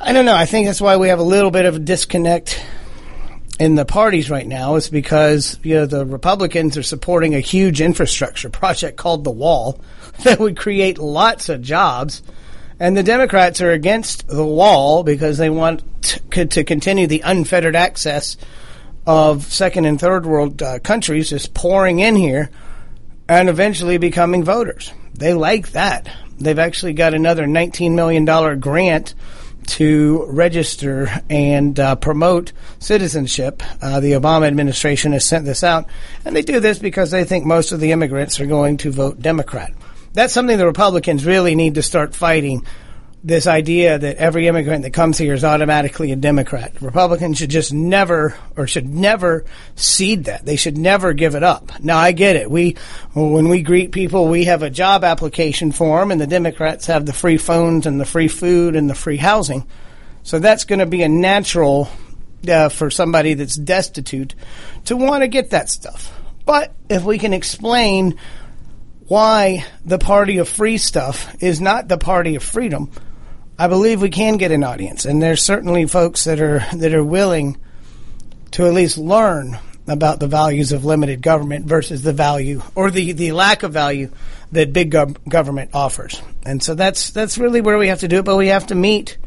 I 0.00 0.12
don't 0.12 0.24
know. 0.24 0.34
I 0.34 0.46
think 0.46 0.66
that's 0.66 0.80
why 0.80 0.96
we 0.96 1.08
have 1.08 1.18
a 1.18 1.24
little 1.24 1.50
bit 1.50 1.64
of 1.64 1.74
a 1.74 1.80
disconnect 1.80 2.64
in 3.58 3.74
the 3.74 3.84
parties 3.84 4.30
right 4.30 4.46
now 4.46 4.76
is 4.76 4.88
because 4.88 5.58
you 5.64 5.74
know 5.74 5.86
the 5.86 6.06
Republicans 6.06 6.76
are 6.76 6.84
supporting 6.84 7.34
a 7.34 7.40
huge 7.40 7.80
infrastructure 7.80 8.48
project 8.48 8.96
called 8.96 9.24
the 9.24 9.32
Wall 9.32 9.80
that 10.22 10.38
would 10.38 10.56
create 10.56 10.98
lots 10.98 11.48
of 11.48 11.62
jobs, 11.62 12.22
and 12.78 12.96
the 12.96 13.02
Democrats 13.02 13.60
are 13.60 13.72
against 13.72 14.28
the 14.28 14.46
Wall 14.46 15.02
because 15.02 15.36
they 15.36 15.50
want 15.50 15.82
to, 16.04 16.46
to 16.46 16.62
continue 16.62 17.08
the 17.08 17.22
unfettered 17.24 17.74
access 17.74 18.36
of 19.04 19.42
second 19.44 19.84
and 19.84 19.98
third 19.98 20.26
world 20.26 20.62
uh, 20.62 20.78
countries 20.78 21.30
just 21.30 21.54
pouring 21.54 21.98
in 21.98 22.14
here 22.14 22.50
and 23.28 23.48
eventually 23.48 23.98
becoming 23.98 24.44
voters. 24.44 24.92
They 25.14 25.34
like 25.34 25.72
that. 25.72 26.08
They've 26.38 26.58
actually 26.58 26.92
got 26.92 27.14
another 27.14 27.46
$19 27.46 27.94
million 27.94 28.24
grant 28.60 29.14
to 29.68 30.24
register 30.28 31.08
and 31.28 31.78
uh, 31.78 31.94
promote 31.96 32.52
citizenship. 32.78 33.62
Uh, 33.82 34.00
the 34.00 34.12
Obama 34.12 34.46
administration 34.46 35.12
has 35.12 35.24
sent 35.24 35.44
this 35.44 35.62
out, 35.62 35.86
and 36.24 36.34
they 36.34 36.42
do 36.42 36.60
this 36.60 36.78
because 36.78 37.10
they 37.10 37.24
think 37.24 37.44
most 37.44 37.72
of 37.72 37.80
the 37.80 37.92
immigrants 37.92 38.40
are 38.40 38.46
going 38.46 38.78
to 38.78 38.90
vote 38.90 39.20
Democrat. 39.20 39.72
That's 40.14 40.32
something 40.32 40.56
the 40.56 40.66
Republicans 40.66 41.26
really 41.26 41.54
need 41.54 41.74
to 41.74 41.82
start 41.82 42.14
fighting 42.14 42.66
this 43.28 43.46
idea 43.46 43.98
that 43.98 44.16
every 44.16 44.48
immigrant 44.48 44.84
that 44.84 44.94
comes 44.94 45.18
here 45.18 45.34
is 45.34 45.44
automatically 45.44 46.12
a 46.12 46.16
Democrat. 46.16 46.72
Republicans 46.80 47.36
should 47.36 47.50
just 47.50 47.74
never 47.74 48.34
or 48.56 48.66
should 48.66 48.88
never 48.88 49.44
cede 49.76 50.24
that. 50.24 50.46
They 50.46 50.56
should 50.56 50.78
never 50.78 51.12
give 51.12 51.34
it 51.34 51.42
up. 51.42 51.78
Now 51.78 51.98
I 51.98 52.12
get 52.12 52.36
it. 52.36 52.50
We 52.50 52.76
when 53.12 53.50
we 53.50 53.60
greet 53.60 53.92
people, 53.92 54.28
we 54.28 54.44
have 54.44 54.62
a 54.62 54.70
job 54.70 55.04
application 55.04 55.72
form 55.72 56.10
and 56.10 56.18
the 56.18 56.26
Democrats 56.26 56.86
have 56.86 57.04
the 57.04 57.12
free 57.12 57.36
phones 57.36 57.84
and 57.84 58.00
the 58.00 58.06
free 58.06 58.28
food 58.28 58.74
and 58.74 58.88
the 58.88 58.94
free 58.94 59.18
housing. 59.18 59.66
So 60.22 60.38
that's 60.38 60.64
going 60.64 60.78
to 60.78 60.86
be 60.86 61.02
a 61.02 61.08
natural 61.08 61.90
uh, 62.48 62.70
for 62.70 62.90
somebody 62.90 63.34
that's 63.34 63.56
destitute 63.56 64.34
to 64.86 64.96
want 64.96 65.22
to 65.22 65.28
get 65.28 65.50
that 65.50 65.68
stuff. 65.68 66.18
But 66.46 66.72
if 66.88 67.04
we 67.04 67.18
can 67.18 67.34
explain 67.34 68.18
why 69.06 69.66
the 69.84 69.98
party 69.98 70.38
of 70.38 70.48
free 70.48 70.78
stuff 70.78 71.36
is 71.42 71.60
not 71.60 71.88
the 71.88 71.98
party 71.98 72.34
of 72.34 72.42
freedom, 72.42 72.90
I 73.58 73.66
believe 73.66 74.00
we 74.00 74.10
can 74.10 74.36
get 74.36 74.52
an 74.52 74.62
audience, 74.62 75.04
and 75.04 75.20
there's 75.20 75.44
certainly 75.44 75.86
folks 75.86 76.24
that 76.24 76.40
are 76.40 76.64
that 76.74 76.94
are 76.94 77.04
willing 77.04 77.56
to 78.52 78.66
at 78.66 78.72
least 78.72 78.98
learn 78.98 79.58
about 79.88 80.20
the 80.20 80.28
values 80.28 80.70
of 80.70 80.84
limited 80.84 81.22
government 81.22 81.66
versus 81.66 82.02
the 82.02 82.12
value 82.12 82.62
or 82.74 82.90
the, 82.90 83.12
the 83.12 83.32
lack 83.32 83.62
of 83.62 83.72
value 83.72 84.10
that 84.52 84.72
big 84.72 84.92
gov- 84.92 85.16
government 85.28 85.70
offers. 85.74 86.22
And 86.44 86.62
so 86.62 86.74
that's 86.74 87.10
that's 87.10 87.38
really 87.38 87.60
where 87.60 87.78
we 87.78 87.88
have 87.88 88.00
to 88.00 88.08
do 88.08 88.18
it. 88.18 88.24
But 88.24 88.36
we 88.36 88.48
have 88.48 88.66
to 88.68 88.74
meet 88.74 89.18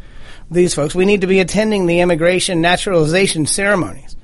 these 0.50 0.73
folks. 0.73 0.95
We 0.95 1.05
need 1.05 1.21
to 1.21 1.27
be 1.27 1.39
attending 1.39 1.85
the 1.85 2.00
immigration 2.00 2.61
naturalization 2.61 3.45
ceremonies 3.45 4.15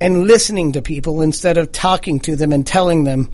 and 0.00 0.26
listening 0.26 0.72
to 0.72 0.82
people 0.82 1.20
instead 1.20 1.58
of 1.58 1.72
talking 1.72 2.20
to 2.20 2.36
them 2.36 2.52
and 2.52 2.66
telling 2.66 3.04
them 3.04 3.30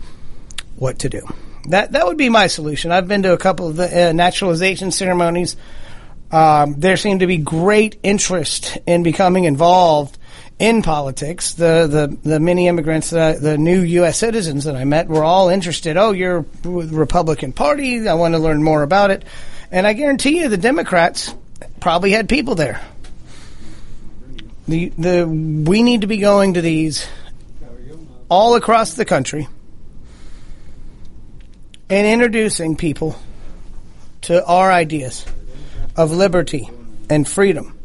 what 0.75 0.99
to 0.99 1.09
do. 1.09 1.27
That 1.67 1.91
that 1.91 2.05
would 2.05 2.17
be 2.17 2.29
my 2.29 2.47
solution. 2.47 2.91
I've 2.91 3.07
been 3.07 3.23
to 3.23 3.33
a 3.33 3.37
couple 3.37 3.67
of 3.67 3.75
the 3.75 4.09
uh, 4.09 4.11
naturalization 4.13 4.91
ceremonies. 4.91 5.57
Um, 6.31 6.79
there 6.79 6.97
seemed 6.97 7.21
to 7.21 7.27
be 7.27 7.37
great 7.37 7.99
interest 8.03 8.77
in 8.85 9.03
becoming 9.03 9.43
involved 9.43 10.17
in 10.59 10.81
politics. 10.81 11.53
The 11.53 11.87
the, 11.87 12.29
the 12.29 12.39
many 12.39 12.67
immigrants, 12.67 13.11
uh, 13.11 13.37
the 13.39 13.57
new 13.57 13.81
U.S. 13.81 14.17
citizens 14.17 14.63
that 14.63 14.75
I 14.75 14.85
met, 14.85 15.07
were 15.09 15.25
all 15.25 15.49
interested. 15.49 15.97
Oh, 15.97 16.11
you're 16.11 16.45
the 16.61 16.69
Republican 16.69 17.51
Party. 17.51 18.07
I 18.07 18.13
want 18.13 18.33
to 18.33 18.39
learn 18.39 18.63
more 18.63 18.83
about 18.83 19.11
it. 19.11 19.25
And 19.69 19.85
I 19.85 19.91
guarantee 19.91 20.39
you, 20.39 20.47
the 20.47 20.57
Democrats 20.57 21.35
probably 21.81 22.11
had 22.11 22.29
people 22.29 22.55
there. 22.55 22.81
The 24.69 24.89
the 24.97 25.27
we 25.27 25.83
need 25.83 26.01
to 26.01 26.07
be 26.07 26.17
going 26.17 26.53
to 26.53 26.61
these 26.61 27.05
all 28.29 28.55
across 28.55 28.93
the 28.93 29.05
country 29.05 29.47
and 31.89 32.07
introducing 32.07 32.75
people 32.75 33.17
to 34.21 34.43
our 34.45 34.71
ideas 34.71 35.25
of 35.95 36.11
liberty 36.11 36.69
and 37.09 37.27
freedom 37.27 37.77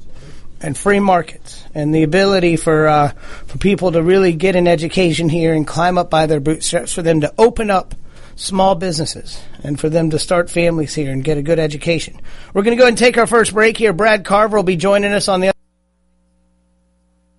and 0.60 0.76
free 0.76 1.00
markets 1.00 1.64
and 1.74 1.94
the 1.94 2.02
ability 2.02 2.56
for 2.56 2.86
uh, 2.86 3.08
for 3.46 3.58
people 3.58 3.92
to 3.92 4.02
really 4.02 4.32
get 4.32 4.56
an 4.56 4.68
education 4.68 5.28
here 5.28 5.54
and 5.54 5.66
climb 5.66 5.98
up 5.98 6.10
by 6.10 6.26
their 6.26 6.40
bootstraps 6.40 6.92
for 6.92 7.02
them 7.02 7.20
to 7.20 7.32
open 7.38 7.70
up 7.70 7.94
small 8.36 8.74
businesses 8.74 9.40
and 9.62 9.78
for 9.78 9.88
them 9.88 10.10
to 10.10 10.18
start 10.18 10.50
families 10.50 10.94
here 10.94 11.12
and 11.12 11.24
get 11.24 11.36
a 11.36 11.42
good 11.42 11.58
education. 11.58 12.20
We're 12.54 12.62
going 12.62 12.76
to 12.76 12.82
go 12.82 12.88
and 12.88 12.96
take 12.96 13.18
our 13.18 13.26
first 13.26 13.52
break 13.52 13.76
here. 13.76 13.92
Brad 13.92 14.24
Carver 14.24 14.56
will 14.56 14.64
be 14.64 14.76
joining 14.76 15.12
us 15.12 15.28
on 15.28 15.40
the 15.40 15.52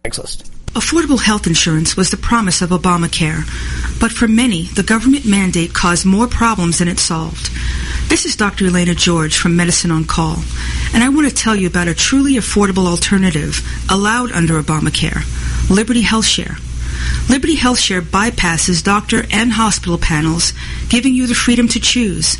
next 0.05 0.19
list. 0.19 0.62
Affordable 0.73 1.21
health 1.21 1.45
insurance 1.45 1.95
was 1.95 2.09
the 2.09 2.17
promise 2.17 2.63
of 2.63 2.71
Obamacare, 2.71 3.43
but 3.99 4.11
for 4.11 4.27
many, 4.27 4.63
the 4.63 4.81
government 4.81 5.23
mandate 5.23 5.71
caused 5.71 6.03
more 6.03 6.25
problems 6.25 6.79
than 6.79 6.87
it 6.87 6.97
solved. 6.97 7.51
This 8.09 8.25
is 8.25 8.35
Dr. 8.35 8.65
Elena 8.65 8.95
George 8.95 9.37
from 9.37 9.55
Medicine 9.55 9.91
on 9.91 10.05
Call, 10.05 10.37
and 10.91 11.03
I 11.03 11.09
want 11.09 11.29
to 11.29 11.35
tell 11.35 11.55
you 11.55 11.67
about 11.67 11.87
a 11.87 11.93
truly 11.93 12.33
affordable 12.33 12.87
alternative 12.87 13.61
allowed 13.87 14.31
under 14.31 14.59
Obamacare, 14.59 15.21
Liberty 15.69 16.01
Health 16.01 16.25
Share. 16.25 16.57
Liberty 17.29 17.55
Health 17.55 17.79
Share 17.79 18.01
bypasses 18.01 18.83
doctor 18.83 19.25
and 19.31 19.53
hospital 19.53 19.99
panels, 19.99 20.53
giving 20.89 21.13
you 21.13 21.27
the 21.27 21.35
freedom 21.35 21.67
to 21.67 21.79
choose 21.79 22.39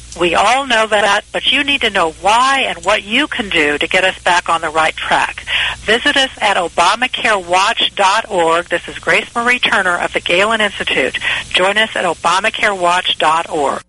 We 0.19 0.35
all 0.35 0.67
know 0.67 0.87
that, 0.87 1.23
but 1.31 1.49
you 1.51 1.63
need 1.63 1.81
to 1.81 1.89
know 1.89 2.11
why 2.11 2.65
and 2.67 2.83
what 2.83 3.03
you 3.03 3.27
can 3.27 3.49
do 3.49 3.77
to 3.77 3.87
get 3.87 4.03
us 4.03 4.21
back 4.21 4.49
on 4.49 4.59
the 4.61 4.69
right 4.69 4.95
track. 4.95 5.45
Visit 5.77 6.17
us 6.17 6.31
at 6.41 6.57
ObamacareWatch.org. 6.57 8.65
This 8.65 8.87
is 8.87 8.99
Grace 8.99 9.33
Marie 9.33 9.59
Turner 9.59 9.97
of 9.97 10.13
the 10.13 10.19
Galen 10.19 10.61
Institute. 10.61 11.17
Join 11.49 11.77
us 11.77 11.95
at 11.95 12.05
ObamacareWatch.org. 12.05 13.81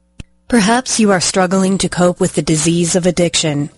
Perhaps 0.49 1.00
you 1.00 1.11
are 1.11 1.21
struggling 1.21 1.79
to 1.79 1.88
cope 1.88 2.21
with 2.21 2.35
the 2.35 2.43
disease 2.43 2.95
of 2.95 3.07
addiction. 3.07 3.71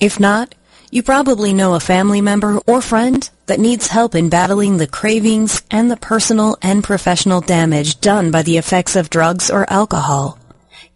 If 0.00 0.18
not, 0.18 0.54
you 0.90 1.02
probably 1.04 1.52
know 1.52 1.74
a 1.74 1.80
family 1.80 2.20
member 2.20 2.58
or 2.66 2.80
friend 2.80 3.28
that 3.46 3.60
needs 3.60 3.86
help 3.86 4.16
in 4.16 4.28
battling 4.28 4.76
the 4.76 4.88
cravings 4.88 5.62
and 5.70 5.90
the 5.90 5.96
personal 5.96 6.56
and 6.62 6.82
professional 6.82 7.40
damage 7.40 8.00
done 8.00 8.32
by 8.32 8.42
the 8.42 8.58
effects 8.58 8.96
of 8.96 9.10
drugs 9.10 9.50
or 9.50 9.70
alcohol. 9.70 10.39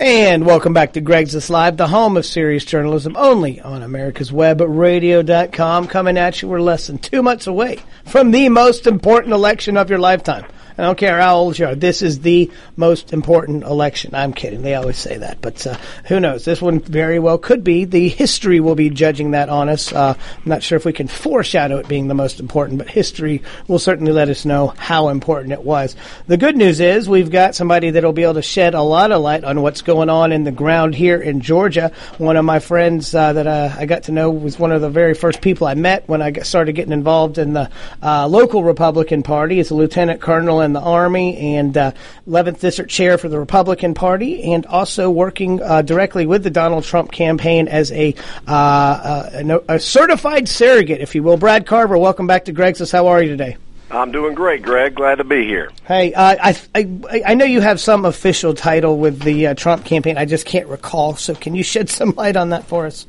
And 0.00 0.46
welcome 0.46 0.72
back 0.72 0.92
to 0.92 1.00
Greg's 1.00 1.34
List 1.34 1.50
Live, 1.50 1.76
the 1.76 1.88
home 1.88 2.16
of 2.16 2.24
serious 2.24 2.64
journalism, 2.64 3.16
only 3.16 3.60
on 3.60 3.82
America's 3.82 4.30
Web 4.30 4.60
Radio.com. 4.60 5.88
Coming 5.88 6.16
at 6.16 6.40
you, 6.40 6.46
we're 6.46 6.60
less 6.60 6.86
than 6.86 6.98
two 6.98 7.20
months 7.20 7.48
away 7.48 7.80
from 8.04 8.30
the 8.30 8.48
most 8.48 8.86
important 8.86 9.34
election 9.34 9.76
of 9.76 9.90
your 9.90 9.98
lifetime. 9.98 10.44
I 10.78 10.82
don't 10.82 10.96
care 10.96 11.20
how 11.20 11.38
old 11.38 11.58
you 11.58 11.66
are. 11.66 11.74
This 11.74 12.02
is 12.02 12.20
the 12.20 12.52
most 12.76 13.12
important 13.12 13.64
election. 13.64 14.14
I'm 14.14 14.32
kidding. 14.32 14.62
They 14.62 14.76
always 14.76 14.96
say 14.96 15.18
that, 15.18 15.40
but 15.40 15.66
uh, 15.66 15.76
who 16.04 16.20
knows? 16.20 16.44
This 16.44 16.62
one 16.62 16.78
very 16.78 17.18
well 17.18 17.36
could 17.36 17.64
be. 17.64 17.84
The 17.84 18.08
history 18.08 18.60
will 18.60 18.76
be 18.76 18.88
judging 18.88 19.32
that 19.32 19.48
on 19.48 19.68
us. 19.68 19.92
Uh, 19.92 20.14
I'm 20.16 20.42
not 20.48 20.62
sure 20.62 20.76
if 20.76 20.84
we 20.84 20.92
can 20.92 21.08
foreshadow 21.08 21.78
it 21.78 21.88
being 21.88 22.06
the 22.06 22.14
most 22.14 22.38
important, 22.38 22.78
but 22.78 22.88
history 22.88 23.42
will 23.66 23.80
certainly 23.80 24.12
let 24.12 24.28
us 24.28 24.44
know 24.44 24.68
how 24.68 25.08
important 25.08 25.52
it 25.52 25.64
was. 25.64 25.96
The 26.28 26.36
good 26.36 26.56
news 26.56 26.78
is 26.78 27.08
we've 27.08 27.30
got 27.30 27.56
somebody 27.56 27.90
that 27.90 28.04
will 28.04 28.12
be 28.12 28.22
able 28.22 28.34
to 28.34 28.42
shed 28.42 28.74
a 28.74 28.82
lot 28.82 29.10
of 29.10 29.20
light 29.20 29.42
on 29.42 29.62
what's 29.62 29.82
going 29.82 30.08
on 30.08 30.30
in 30.30 30.44
the 30.44 30.52
ground 30.52 30.94
here 30.94 31.20
in 31.20 31.40
Georgia. 31.40 31.90
One 32.18 32.36
of 32.36 32.44
my 32.44 32.60
friends 32.60 33.12
uh, 33.12 33.32
that 33.32 33.48
uh, 33.48 33.74
I 33.76 33.86
got 33.86 34.04
to 34.04 34.12
know 34.12 34.30
was 34.30 34.60
one 34.60 34.70
of 34.70 34.80
the 34.80 34.90
very 34.90 35.14
first 35.14 35.40
people 35.40 35.66
I 35.66 35.74
met 35.74 36.08
when 36.08 36.22
I 36.22 36.30
started 36.42 36.74
getting 36.74 36.92
involved 36.92 37.36
in 37.36 37.52
the 37.52 37.68
uh, 38.00 38.28
local 38.28 38.62
Republican 38.62 39.24
Party. 39.24 39.56
He's 39.56 39.72
a 39.72 39.74
lieutenant 39.74 40.20
colonel 40.20 40.67
in 40.68 40.74
the 40.74 40.80
Army 40.80 41.56
and 41.56 41.76
uh, 41.76 41.92
11th 42.28 42.60
District 42.60 42.90
Chair 42.90 43.18
for 43.18 43.28
the 43.28 43.38
Republican 43.38 43.94
Party, 43.94 44.52
and 44.52 44.66
also 44.66 45.10
working 45.10 45.60
uh, 45.62 45.82
directly 45.82 46.26
with 46.26 46.44
the 46.44 46.50
Donald 46.50 46.84
Trump 46.84 47.10
campaign 47.10 47.66
as 47.66 47.90
a, 47.90 48.14
uh, 48.46 49.30
a, 49.32 49.60
a, 49.68 49.80
certified 49.80 50.48
surrogate, 50.48 51.00
if 51.00 51.14
you 51.14 51.22
will. 51.22 51.36
Brad 51.36 51.66
Carver, 51.66 51.98
welcome 51.98 52.26
back 52.26 52.44
to 52.44 52.52
Greg's. 52.52 52.90
How 52.90 53.08
are 53.08 53.22
you 53.22 53.30
today? 53.30 53.56
I'm 53.90 54.12
doing 54.12 54.34
great, 54.34 54.62
Greg. 54.62 54.94
Glad 54.94 55.16
to 55.16 55.24
be 55.24 55.46
here. 55.46 55.70
Hey, 55.86 56.12
uh, 56.12 56.36
I, 56.40 56.60
I 56.74 57.22
I 57.28 57.34
know 57.34 57.46
you 57.46 57.62
have 57.62 57.80
some 57.80 58.04
official 58.04 58.52
title 58.52 58.98
with 58.98 59.22
the 59.22 59.48
uh, 59.48 59.54
Trump 59.54 59.86
campaign. 59.86 60.18
I 60.18 60.26
just 60.26 60.44
can't 60.44 60.66
recall. 60.66 61.16
So, 61.16 61.34
can 61.34 61.54
you 61.54 61.62
shed 61.62 61.88
some 61.88 62.10
light 62.10 62.36
on 62.36 62.50
that 62.50 62.64
for 62.64 62.84
us? 62.84 63.06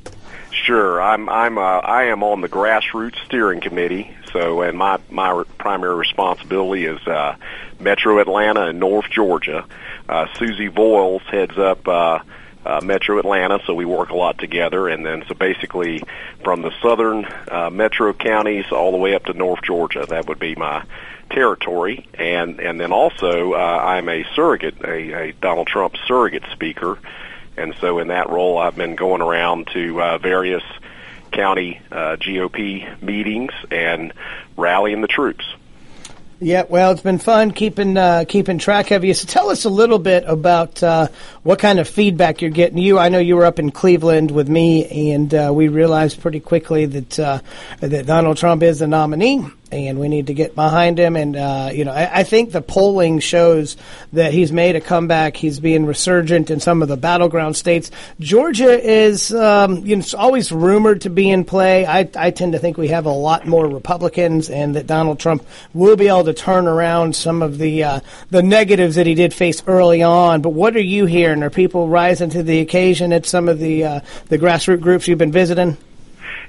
Sure. 0.70 1.02
I'm 1.02 1.28
I'm 1.30 1.58
uh, 1.58 1.62
I 1.62 2.04
am 2.10 2.22
on 2.22 2.42
the 2.42 2.48
grassroots 2.48 3.16
steering 3.26 3.60
committee. 3.60 4.16
So, 4.32 4.62
and 4.62 4.78
my 4.78 5.00
my 5.10 5.44
primary 5.58 5.96
responsibility 5.96 6.86
is 6.86 7.00
uh, 7.08 7.38
Metro 7.80 8.20
Atlanta 8.20 8.68
and 8.68 8.80
North 8.80 9.10
Georgia. 9.10 9.66
Uh, 10.08 10.28
Susie 10.38 10.70
Voiles 10.70 11.24
heads 11.24 11.58
up 11.58 11.88
uh, 11.88 12.20
uh, 12.64 12.82
Metro 12.84 13.18
Atlanta, 13.18 13.60
so 13.66 13.74
we 13.74 13.86
work 13.86 14.12
a 14.12 14.16
lot 14.16 14.38
together. 14.38 14.88
And 14.88 15.04
then, 15.04 15.24
so 15.28 15.34
basically, 15.34 16.04
from 16.44 16.62
the 16.62 16.72
southern 16.84 17.26
uh, 17.50 17.72
metro 17.72 18.14
counties 18.14 18.66
all 18.72 18.92
the 18.92 18.98
way 19.00 19.16
up 19.16 19.26
to 19.26 19.34
North 19.34 19.64
Georgia, 19.64 20.06
that 20.08 20.28
would 20.28 20.38
be 20.38 20.54
my 20.54 20.84
territory. 21.32 22.08
And 22.14 22.60
and 22.60 22.80
then 22.80 22.92
also, 22.92 23.54
uh, 23.54 23.58
I'm 23.58 24.08
a 24.08 24.24
surrogate, 24.36 24.76
a, 24.84 25.30
a 25.30 25.32
Donald 25.32 25.66
Trump 25.66 25.96
surrogate 26.06 26.46
speaker. 26.52 27.00
And 27.60 27.76
so, 27.82 28.00
in 28.00 28.08
that 28.08 28.30
role, 28.30 28.58
I've 28.58 28.76
been 28.76 28.96
going 28.96 29.22
around 29.22 29.68
to 29.74 30.02
uh, 30.02 30.18
various 30.18 30.64
county 31.32 31.82
uh, 31.92 32.16
GOP 32.16 33.02
meetings 33.02 33.52
and 33.70 34.14
rallying 34.58 35.02
the 35.02 35.08
troops. 35.08 35.46
Yeah, 36.42 36.64
well, 36.70 36.92
it's 36.92 37.02
been 37.02 37.18
fun 37.18 37.52
keeping 37.52 37.98
uh, 37.98 38.24
keeping 38.26 38.60
track 38.60 38.92
of 38.92 39.04
you. 39.04 39.14
So 39.14 39.28
tell 39.28 39.50
us 39.50 39.66
a 39.66 39.70
little 39.70 40.00
bit 40.00 40.24
about 40.26 40.82
uh, 40.82 41.10
what 41.44 41.60
kind 41.60 41.80
of 41.80 41.90
feedback 41.90 42.42
you're 42.42 42.50
getting. 42.50 42.78
You, 42.78 42.98
I 42.98 43.10
know 43.10 43.20
you 43.20 43.36
were 43.36 43.46
up 43.46 43.60
in 43.60 43.72
Cleveland 43.72 44.32
with 44.32 44.48
me, 44.48 45.12
and 45.14 45.34
uh, 45.34 45.52
we 45.54 45.68
realized 45.68 46.22
pretty 46.22 46.40
quickly 46.40 46.86
that 46.86 47.20
uh, 47.20 47.40
that 47.82 48.06
Donald 48.06 48.38
Trump 48.38 48.64
is 48.64 48.80
the 48.80 48.88
nominee 48.88 49.46
and 49.72 50.00
we 50.00 50.08
need 50.08 50.28
to 50.28 50.34
get 50.34 50.56
behind 50.56 51.00
him. 51.00 51.16
And 51.16 51.36
uh, 51.36 51.70
you 51.74 51.86
know, 51.86 51.92
I, 51.92 52.20
I, 52.20 52.24
think 52.24 52.52
the 52.52 52.62
polling 52.62 53.20
shows 53.20 53.78
that 54.14 54.34
he's 54.34 54.52
made 54.52 54.76
a 54.76 54.82
comeback. 54.82 55.38
He's 55.38 55.60
being 55.60 55.86
resurgent 55.86 56.50
in 56.50 56.60
some 56.60 56.82
of 56.82 56.88
the 56.88 56.98
battleground 56.98 57.56
states. 57.56 57.92
Georgia 58.20 58.80
is, 58.80 59.34
um, 59.34 59.86
you 59.86 59.96
know, 59.96 60.04
always 60.18 60.52
rumored 60.52 61.02
to 61.02 61.10
be 61.10 61.30
in 61.30 61.46
play. 61.46 61.86
I, 61.86 62.10
I 62.16 62.32
tend 62.32 62.54
to 62.54 62.60
think 62.60 62.78
we 62.78 62.90
have 62.90 63.06
a 63.06 63.12
lot 63.12 63.46
more 63.46 63.68
Republicans, 63.68 64.50
and 64.50 64.76
that 64.76 64.88
Donald 64.88 65.20
Trump 65.20 65.46
will 65.74 65.96
be 65.96 66.08
able 66.08 66.26
to 66.26 66.34
turn 66.34 66.68
around 66.68 67.16
some 67.16 67.42
of 67.42 67.58
the 67.58 67.84
uh, 67.84 68.00
the 68.30 68.44
negatives 68.44 68.96
that 68.96 69.06
he 69.06 69.16
did 69.16 69.34
face 69.34 69.64
early 69.68 70.02
on. 70.02 70.42
But 70.42 70.52
what 70.52 70.76
are 70.76 70.82
you 70.82 71.06
hearing? 71.06 71.44
Are 71.44 71.50
people 71.50 71.88
rising 71.88 72.30
to 72.32 72.44
the 72.44 72.60
occasion 72.60 73.14
at 73.14 73.26
some 73.26 73.48
of 73.48 73.60
the 73.60 73.84
uh, 73.84 74.00
the 74.28 74.38
grassroots 74.38 74.82
groups 74.82 75.08
you've 75.08 75.18
been 75.18 75.32
visiting? 75.32 75.78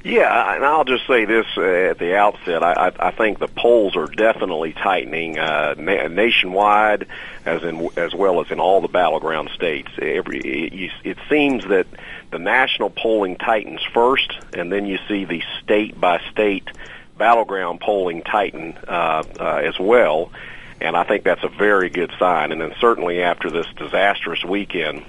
Yeah, 0.02 0.54
and 0.54 0.64
I'll 0.64 0.84
just 0.84 1.06
say 1.06 1.26
this 1.26 1.46
uh, 1.58 1.60
at 1.60 1.98
the 1.98 2.16
outset. 2.16 2.62
I, 2.62 2.72
I, 2.72 3.08
I 3.08 3.10
think 3.10 3.38
the 3.38 3.48
polls 3.48 3.96
are 3.96 4.06
definitely 4.06 4.72
tightening 4.72 5.38
uh, 5.38 5.74
na- 5.76 6.08
nationwide, 6.08 7.06
as 7.44 7.62
in 7.62 7.90
as 7.98 8.14
well 8.14 8.40
as 8.40 8.50
in 8.50 8.60
all 8.60 8.80
the 8.80 8.88
battleground 8.88 9.50
states. 9.54 9.90
Every 10.00 10.40
it, 10.40 10.92
it 11.04 11.18
seems 11.28 11.66
that 11.68 11.86
the 12.30 12.38
national 12.38 12.88
polling 12.88 13.36
tightens 13.36 13.82
first, 13.92 14.32
and 14.54 14.72
then 14.72 14.86
you 14.86 14.98
see 15.06 15.26
the 15.26 15.42
state 15.62 16.00
by 16.00 16.18
state 16.30 16.70
battleground 17.18 17.80
polling 17.80 18.22
tighten 18.22 18.78
uh, 18.88 19.22
uh, 19.38 19.60
as 19.62 19.78
well. 19.78 20.32
And 20.80 20.96
I 20.96 21.04
think 21.04 21.24
that's 21.24 21.44
a 21.44 21.48
very 21.48 21.90
good 21.90 22.10
sign. 22.18 22.52
And 22.52 22.60
then 22.62 22.74
certainly 22.80 23.22
after 23.22 23.50
this 23.50 23.66
disastrous 23.76 24.42
weekend 24.42 25.04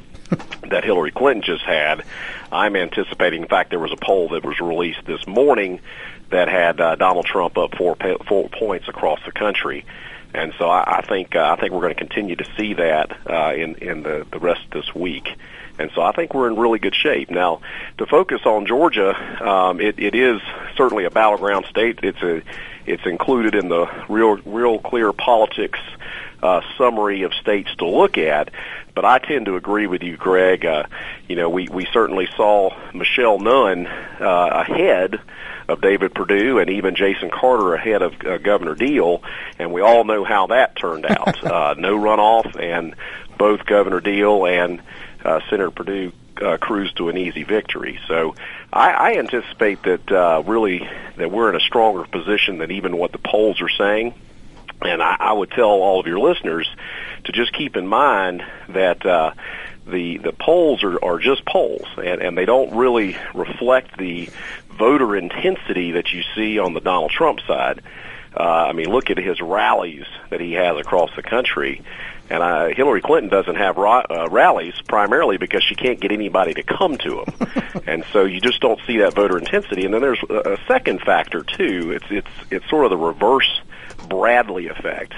that 0.69 0.83
Hillary 0.83 1.11
Clinton 1.11 1.43
just 1.43 1.63
had, 1.63 2.03
I'm 2.51 2.75
anticipating. 2.75 3.43
In 3.43 3.47
fact, 3.47 3.69
there 3.69 3.79
was 3.79 3.91
a 3.91 3.97
poll 3.97 4.29
that 4.29 4.43
was 4.43 4.59
released 4.59 5.05
this 5.05 5.25
morning 5.27 5.81
that 6.29 6.47
had 6.47 6.79
uh, 6.79 6.95
Donald 6.95 7.25
Trump 7.25 7.57
up 7.57 7.75
four 7.75 7.95
four 8.27 8.49
points 8.49 8.87
across 8.87 9.19
the 9.25 9.31
country. 9.31 9.85
And 10.33 10.53
so 10.57 10.69
I, 10.69 10.99
I 10.99 11.01
think 11.01 11.35
uh, 11.35 11.55
I 11.57 11.59
think 11.59 11.73
we're 11.73 11.81
going 11.81 11.95
to 11.95 11.99
continue 11.99 12.35
to 12.37 12.47
see 12.57 12.73
that 12.75 13.17
uh, 13.29 13.53
in 13.53 13.75
in 13.75 14.03
the 14.03 14.25
the 14.31 14.39
rest 14.39 14.63
of 14.65 14.71
this 14.71 14.95
week. 14.95 15.27
And 15.79 15.89
so 15.95 16.01
I 16.01 16.11
think 16.11 16.33
we're 16.33 16.47
in 16.47 16.57
really 16.57 16.79
good 16.79 16.95
shape. 16.95 17.31
Now, 17.31 17.61
to 17.97 18.05
focus 18.05 18.41
on 18.45 18.65
Georgia, 18.65 19.15
um, 19.43 19.79
it, 19.81 19.97
it 19.99 20.13
is 20.13 20.39
certainly 20.75 21.05
a 21.05 21.09
battleground 21.09 21.65
state. 21.69 21.99
It's 22.03 22.21
a 22.21 22.41
it's 22.85 23.05
included 23.05 23.55
in 23.55 23.69
the 23.69 23.87
real 24.09 24.37
real 24.37 24.79
clear 24.79 25.11
politics 25.11 25.79
uh, 26.41 26.61
summary 26.77 27.23
of 27.23 27.33
states 27.33 27.69
to 27.77 27.87
look 27.87 28.17
at. 28.17 28.51
But 28.93 29.05
I 29.05 29.19
tend 29.19 29.45
to 29.45 29.55
agree 29.55 29.87
with 29.87 30.03
you, 30.03 30.17
Greg. 30.17 30.65
Uh, 30.65 30.83
you 31.27 31.35
know, 31.35 31.49
we, 31.49 31.67
we 31.69 31.87
certainly 31.93 32.27
saw 32.35 32.75
Michelle 32.93 33.39
Nunn 33.39 33.87
uh, 33.87 34.65
ahead 34.67 35.21
of 35.67 35.81
David 35.81 36.13
Perdue 36.13 36.59
and 36.59 36.69
even 36.69 36.95
Jason 36.95 37.29
Carter 37.29 37.73
ahead 37.73 38.01
of 38.01 38.13
uh, 38.25 38.37
Governor 38.37 38.75
Deal, 38.75 39.23
and 39.57 39.71
we 39.71 39.81
all 39.81 40.03
know 40.03 40.23
how 40.23 40.47
that 40.47 40.75
turned 40.75 41.05
out. 41.05 41.43
uh, 41.45 41.75
no 41.77 41.97
runoff, 41.97 42.59
and 42.59 42.95
both 43.37 43.65
Governor 43.65 44.01
Deal 44.01 44.45
and 44.45 44.81
uh, 45.23 45.39
Senator 45.49 45.71
Perdue 45.71 46.11
uh, 46.41 46.57
cruised 46.57 46.97
to 46.97 47.09
an 47.09 47.17
easy 47.17 47.43
victory. 47.43 47.99
So 48.07 48.35
I, 48.71 48.91
I 48.91 49.17
anticipate 49.17 49.83
that 49.83 50.11
uh, 50.11 50.43
really 50.45 50.87
that 51.17 51.31
we're 51.31 51.49
in 51.49 51.55
a 51.55 51.61
stronger 51.61 52.05
position 52.05 52.57
than 52.57 52.71
even 52.71 52.97
what 52.97 53.11
the 53.11 53.19
polls 53.19 53.61
are 53.61 53.69
saying. 53.69 54.13
And 54.81 55.01
I, 55.01 55.15
I 55.19 55.33
would 55.33 55.51
tell 55.51 55.69
all 55.69 55.99
of 55.99 56.07
your 56.07 56.19
listeners 56.19 56.69
to 57.25 57.31
just 57.31 57.53
keep 57.53 57.75
in 57.75 57.87
mind 57.87 58.43
that 58.69 59.05
uh, 59.05 59.33
the 59.85 60.17
the 60.17 60.31
polls 60.31 60.83
are, 60.83 61.03
are 61.03 61.19
just 61.19 61.45
polls, 61.45 61.87
and, 61.97 62.21
and 62.21 62.37
they 62.37 62.45
don't 62.45 62.75
really 62.75 63.17
reflect 63.33 63.97
the 63.97 64.29
voter 64.77 65.15
intensity 65.15 65.91
that 65.91 66.11
you 66.11 66.23
see 66.35 66.59
on 66.59 66.73
the 66.73 66.81
Donald 66.81 67.11
Trump 67.11 67.39
side. 67.47 67.81
Uh, 68.35 68.43
I 68.43 68.73
mean, 68.73 68.89
look 68.89 69.09
at 69.09 69.17
his 69.17 69.41
rallies 69.41 70.05
that 70.29 70.39
he 70.39 70.53
has 70.53 70.77
across 70.77 71.13
the 71.15 71.21
country. 71.21 71.81
And 72.29 72.41
uh, 72.41 72.67
Hillary 72.67 73.01
Clinton 73.01 73.29
doesn't 73.29 73.57
have 73.57 73.75
ra- 73.75 74.05
uh, 74.09 74.29
rallies 74.29 74.75
primarily 74.87 75.35
because 75.35 75.63
she 75.63 75.75
can't 75.75 75.99
get 75.99 76.13
anybody 76.13 76.53
to 76.53 76.63
come 76.63 76.97
to 76.99 77.25
them, 77.25 77.81
and 77.87 78.05
so 78.13 78.23
you 78.23 78.39
just 78.39 78.61
don't 78.61 78.79
see 78.87 78.99
that 78.99 79.13
voter 79.13 79.37
intensity. 79.37 79.83
And 79.83 79.93
then 79.93 80.01
there's 80.01 80.23
a, 80.29 80.53
a 80.53 80.57
second 80.65 81.01
factor 81.01 81.43
too. 81.43 81.91
It's 81.91 82.05
it's 82.09 82.49
it's 82.49 82.69
sort 82.69 82.85
of 82.85 82.91
the 82.91 82.97
reverse 82.97 83.61
Bradley 84.11 84.67
effect. 84.67 85.13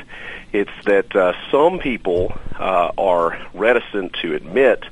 It's 0.52 0.72
that 0.86 1.16
uh, 1.16 1.34
some 1.52 1.80
people 1.80 2.32
uh, 2.60 2.92
are 2.96 3.48
reticent 3.54 4.14
to 4.22 4.36
admit 4.36 4.86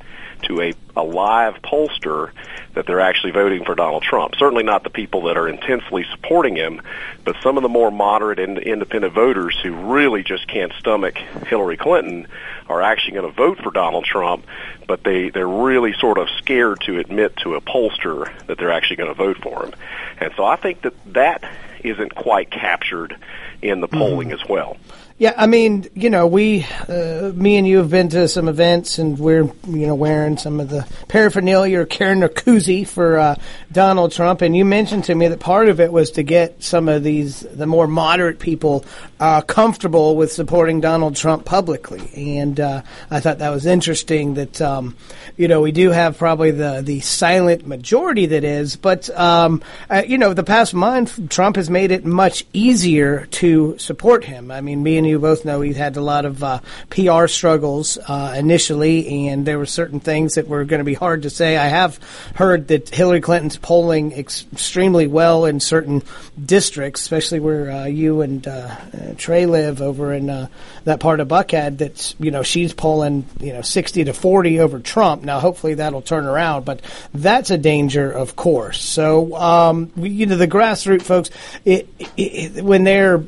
to 0.43 0.59
a, 0.59 0.73
a 0.95 1.03
live 1.03 1.61
pollster 1.61 2.31
that 2.73 2.87
they're 2.87 2.99
actually 2.99 3.31
voting 3.31 3.63
for 3.63 3.75
Donald 3.75 4.01
Trump. 4.01 4.33
Certainly 4.39 4.63
not 4.63 4.83
the 4.83 4.89
people 4.89 5.23
that 5.23 5.37
are 5.37 5.47
intensely 5.47 6.03
supporting 6.11 6.55
him, 6.55 6.81
but 7.23 7.35
some 7.43 7.57
of 7.57 7.63
the 7.63 7.69
more 7.69 7.91
moderate 7.91 8.39
and 8.39 8.57
independent 8.57 9.13
voters 9.13 9.55
who 9.61 9.73
really 9.73 10.23
just 10.23 10.47
can't 10.47 10.73
stomach 10.79 11.17
Hillary 11.45 11.77
Clinton 11.77 12.27
are 12.67 12.81
actually 12.81 13.13
going 13.13 13.29
to 13.29 13.35
vote 13.35 13.59
for 13.61 13.71
Donald 13.71 14.05
Trump, 14.05 14.45
but 14.87 15.03
they, 15.03 15.29
they're 15.29 15.47
really 15.47 15.93
sort 15.93 16.17
of 16.17 16.27
scared 16.39 16.79
to 16.81 16.97
admit 16.97 17.35
to 17.37 17.53
a 17.53 17.61
pollster 17.61 18.31
that 18.47 18.57
they're 18.57 18.71
actually 18.71 18.95
going 18.95 19.09
to 19.09 19.15
vote 19.15 19.37
for 19.43 19.65
him. 19.65 19.73
And 20.19 20.33
so 20.35 20.43
I 20.43 20.55
think 20.55 20.81
that 20.81 20.93
that 21.13 21.43
isn't 21.83 22.15
quite 22.15 22.51
captured 22.51 23.15
in 23.61 23.81
the 23.81 23.87
polling 23.87 24.29
mm-hmm. 24.29 24.41
as 24.41 24.49
well. 24.49 24.77
Yeah, 25.21 25.35
I 25.37 25.45
mean, 25.45 25.87
you 25.93 26.09
know, 26.09 26.25
we, 26.25 26.65
uh, 26.89 27.31
me 27.35 27.57
and 27.57 27.67
you 27.67 27.77
have 27.77 27.91
been 27.91 28.09
to 28.09 28.27
some 28.27 28.47
events, 28.47 28.97
and 28.97 29.19
we're, 29.19 29.43
you 29.67 29.85
know, 29.85 29.93
wearing 29.93 30.39
some 30.39 30.59
of 30.59 30.69
the 30.69 30.87
paraphernalia 31.09 31.81
or 31.81 31.85
carrying 31.85 32.23
a 32.23 32.27
koozie 32.27 32.87
for 32.87 33.19
uh, 33.19 33.35
Donald 33.71 34.13
Trump. 34.13 34.41
And 34.41 34.57
you 34.57 34.65
mentioned 34.65 35.03
to 35.03 35.13
me 35.13 35.27
that 35.27 35.39
part 35.39 35.69
of 35.69 35.79
it 35.79 35.91
was 35.91 36.09
to 36.13 36.23
get 36.23 36.63
some 36.63 36.89
of 36.89 37.03
these, 37.03 37.41
the 37.41 37.67
more 37.67 37.85
moderate 37.85 38.39
people, 38.39 38.83
uh, 39.19 39.41
comfortable 39.41 40.15
with 40.15 40.31
supporting 40.31 40.81
Donald 40.81 41.15
Trump 41.15 41.45
publicly. 41.45 42.09
And 42.15 42.59
uh, 42.59 42.81
I 43.11 43.19
thought 43.19 43.37
that 43.37 43.51
was 43.51 43.67
interesting. 43.67 44.33
That 44.33 44.59
um, 44.59 44.97
you 45.37 45.47
know, 45.47 45.61
we 45.61 45.71
do 45.71 45.91
have 45.91 46.17
probably 46.17 46.49
the 46.49 46.81
the 46.83 46.99
silent 47.01 47.67
majority 47.67 48.25
that 48.25 48.43
is, 48.43 48.75
but 48.75 49.07
um, 49.11 49.61
uh, 49.87 50.01
you 50.03 50.17
know, 50.17 50.33
the 50.33 50.43
past 50.43 50.73
month, 50.73 51.29
Trump 51.29 51.57
has 51.57 51.69
made 51.69 51.91
it 51.91 52.05
much 52.05 52.43
easier 52.53 53.27
to 53.27 53.77
support 53.77 54.25
him. 54.25 54.49
I 54.49 54.61
mean, 54.61 54.81
me 54.81 54.97
and 54.97 55.10
you 55.11 55.19
both 55.19 55.45
know 55.45 55.61
he's 55.61 55.77
had 55.77 55.97
a 55.97 56.01
lot 56.01 56.25
of 56.25 56.43
uh, 56.43 56.59
PR 56.89 57.27
struggles 57.27 57.97
uh, 58.07 58.33
initially, 58.37 59.27
and 59.27 59.45
there 59.45 59.59
were 59.59 59.65
certain 59.65 59.99
things 59.99 60.35
that 60.35 60.47
were 60.47 60.63
going 60.63 60.79
to 60.79 60.85
be 60.85 60.93
hard 60.93 61.23
to 61.23 61.29
say. 61.29 61.57
I 61.57 61.67
have 61.67 61.99
heard 62.35 62.69
that 62.69 62.89
Hillary 62.89 63.21
Clinton's 63.21 63.57
polling 63.57 64.13
ex- 64.13 64.45
extremely 64.53 65.07
well 65.07 65.45
in 65.45 65.59
certain 65.59 66.01
districts, 66.43 67.01
especially 67.01 67.39
where 67.39 67.69
uh, 67.69 67.85
you 67.85 68.21
and 68.21 68.47
uh, 68.47 68.75
Trey 69.17 69.45
live 69.45 69.81
over 69.81 70.13
in 70.13 70.29
uh, 70.29 70.47
that 70.85 70.99
part 70.99 71.19
of 71.19 71.27
Buckhead. 71.27 71.77
That's 71.77 72.15
you 72.19 72.31
know 72.31 72.43
she's 72.43 72.73
polling 72.73 73.25
you 73.39 73.53
know 73.53 73.61
sixty 73.61 74.03
to 74.05 74.13
forty 74.13 74.59
over 74.59 74.79
Trump. 74.79 75.23
Now, 75.23 75.39
hopefully 75.39 75.75
that'll 75.75 76.01
turn 76.01 76.25
around, 76.25 76.65
but 76.65 76.81
that's 77.13 77.51
a 77.51 77.57
danger, 77.57 78.09
of 78.09 78.35
course. 78.35 78.81
So 78.81 79.35
um, 79.35 79.91
we, 79.95 80.09
you 80.09 80.25
know 80.25 80.37
the 80.37 80.47
grassroots 80.47 81.03
folks, 81.03 81.29
it, 81.65 81.89
it, 82.15 82.63
when 82.63 82.85
they're 82.85 83.23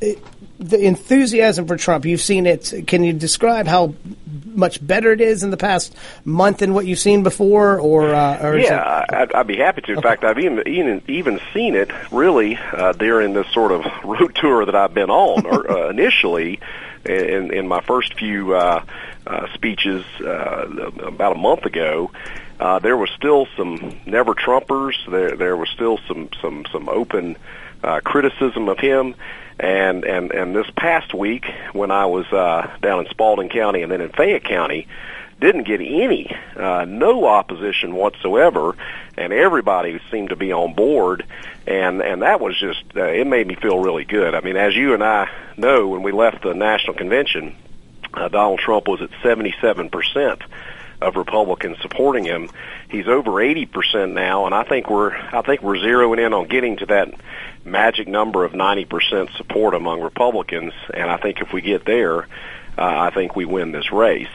it, 0.00 0.18
the 0.62 0.80
enthusiasm 0.80 1.66
for 1.66 1.76
Trump, 1.76 2.04
you've 2.04 2.20
seen 2.20 2.46
it. 2.46 2.72
Can 2.86 3.04
you 3.04 3.12
describe 3.12 3.66
how 3.66 3.94
much 4.44 4.84
better 4.84 5.12
it 5.12 5.20
is 5.20 5.42
in 5.42 5.50
the 5.50 5.56
past 5.56 5.94
month 6.24 6.58
than 6.58 6.74
what 6.74 6.86
you've 6.86 6.98
seen 6.98 7.22
before? 7.22 7.78
Or, 7.78 8.14
uh, 8.14 8.38
or 8.42 8.58
yeah, 8.58 9.02
it... 9.02 9.14
I'd, 9.14 9.32
I'd, 9.32 9.46
be 9.46 9.56
happy 9.56 9.82
to. 9.82 9.92
In 9.92 9.98
okay. 9.98 10.08
fact, 10.08 10.24
I've 10.24 10.38
even 10.38 10.66
even, 10.66 11.02
even 11.08 11.40
seen 11.52 11.74
it 11.74 11.90
really 12.10 12.56
uh, 12.56 12.92
during 12.92 13.32
this 13.32 13.48
sort 13.52 13.72
of 13.72 13.84
road 14.04 14.34
tour 14.36 14.64
that 14.64 14.74
I've 14.74 14.94
been 14.94 15.10
on. 15.10 15.46
or 15.46 15.70
uh, 15.86 15.90
initially, 15.90 16.60
in 17.04 17.52
in 17.52 17.66
my 17.66 17.80
first 17.80 18.14
few 18.14 18.54
uh, 18.54 18.84
uh, 19.26 19.52
speeches 19.54 20.04
uh, 20.20 20.66
about 21.02 21.32
a 21.32 21.38
month 21.38 21.64
ago. 21.64 22.10
Uh, 22.60 22.78
there 22.78 22.96
was 22.96 23.10
still 23.16 23.48
some 23.56 24.00
never 24.06 24.34
Trumpers. 24.34 24.94
There, 25.10 25.36
there 25.36 25.56
was 25.56 25.68
still 25.70 25.98
some 26.06 26.28
some 26.40 26.64
some 26.70 26.88
open 26.88 27.34
uh, 27.34 27.38
criticism 28.04 28.68
of 28.68 28.78
him 28.78 29.14
and 29.58 30.04
and 30.04 30.32
and 30.32 30.56
this 30.56 30.66
past 30.76 31.14
week, 31.14 31.46
when 31.72 31.90
I 31.90 32.06
was 32.06 32.26
uh, 32.32 32.70
down 32.80 33.04
in 33.04 33.10
Spalding 33.10 33.48
County 33.48 33.82
and 33.82 33.92
then 33.92 34.00
in 34.00 34.10
Fayette 34.10 34.44
County, 34.44 34.88
didn't 35.40 35.64
get 35.64 35.80
any, 35.80 36.34
uh, 36.56 36.84
no 36.86 37.26
opposition 37.26 37.94
whatsoever, 37.94 38.76
and 39.16 39.32
everybody 39.32 40.00
seemed 40.10 40.30
to 40.30 40.36
be 40.36 40.52
on 40.52 40.74
board, 40.74 41.24
and 41.66 42.02
and 42.02 42.22
that 42.22 42.40
was 42.40 42.58
just 42.58 42.82
uh, 42.96 43.04
it 43.04 43.26
made 43.26 43.46
me 43.46 43.54
feel 43.54 43.78
really 43.78 44.04
good. 44.04 44.34
I 44.34 44.40
mean, 44.40 44.56
as 44.56 44.74
you 44.74 44.94
and 44.94 45.04
I 45.04 45.28
know, 45.56 45.88
when 45.88 46.02
we 46.02 46.12
left 46.12 46.42
the 46.42 46.54
national 46.54 46.94
convention, 46.94 47.54
uh, 48.14 48.28
Donald 48.28 48.58
Trump 48.58 48.88
was 48.88 49.00
at 49.02 49.10
seventy 49.22 49.54
seven 49.60 49.90
percent 49.90 50.42
of 51.02 51.16
Republicans 51.16 51.76
supporting 51.82 52.24
him. 52.24 52.48
He's 52.88 53.08
over 53.08 53.32
80% 53.32 54.12
now, 54.12 54.46
and 54.46 54.54
I 54.54 54.62
think 54.62 54.88
we're 54.88 55.12
I 55.12 55.42
think 55.42 55.62
we're 55.62 55.76
zeroing 55.76 56.24
in 56.24 56.32
on 56.32 56.46
getting 56.46 56.76
to 56.78 56.86
that 56.86 57.12
magic 57.64 58.08
number 58.08 58.44
of 58.44 58.52
90% 58.52 59.36
support 59.36 59.74
among 59.74 60.00
Republicans. 60.00 60.72
And 60.92 61.10
I 61.10 61.16
think 61.16 61.40
if 61.40 61.52
we 61.52 61.60
get 61.60 61.84
there, 61.84 62.22
uh, 62.22 62.26
I 62.76 63.10
think 63.10 63.36
we 63.36 63.44
win 63.44 63.72
this 63.72 63.92
race. 63.92 64.30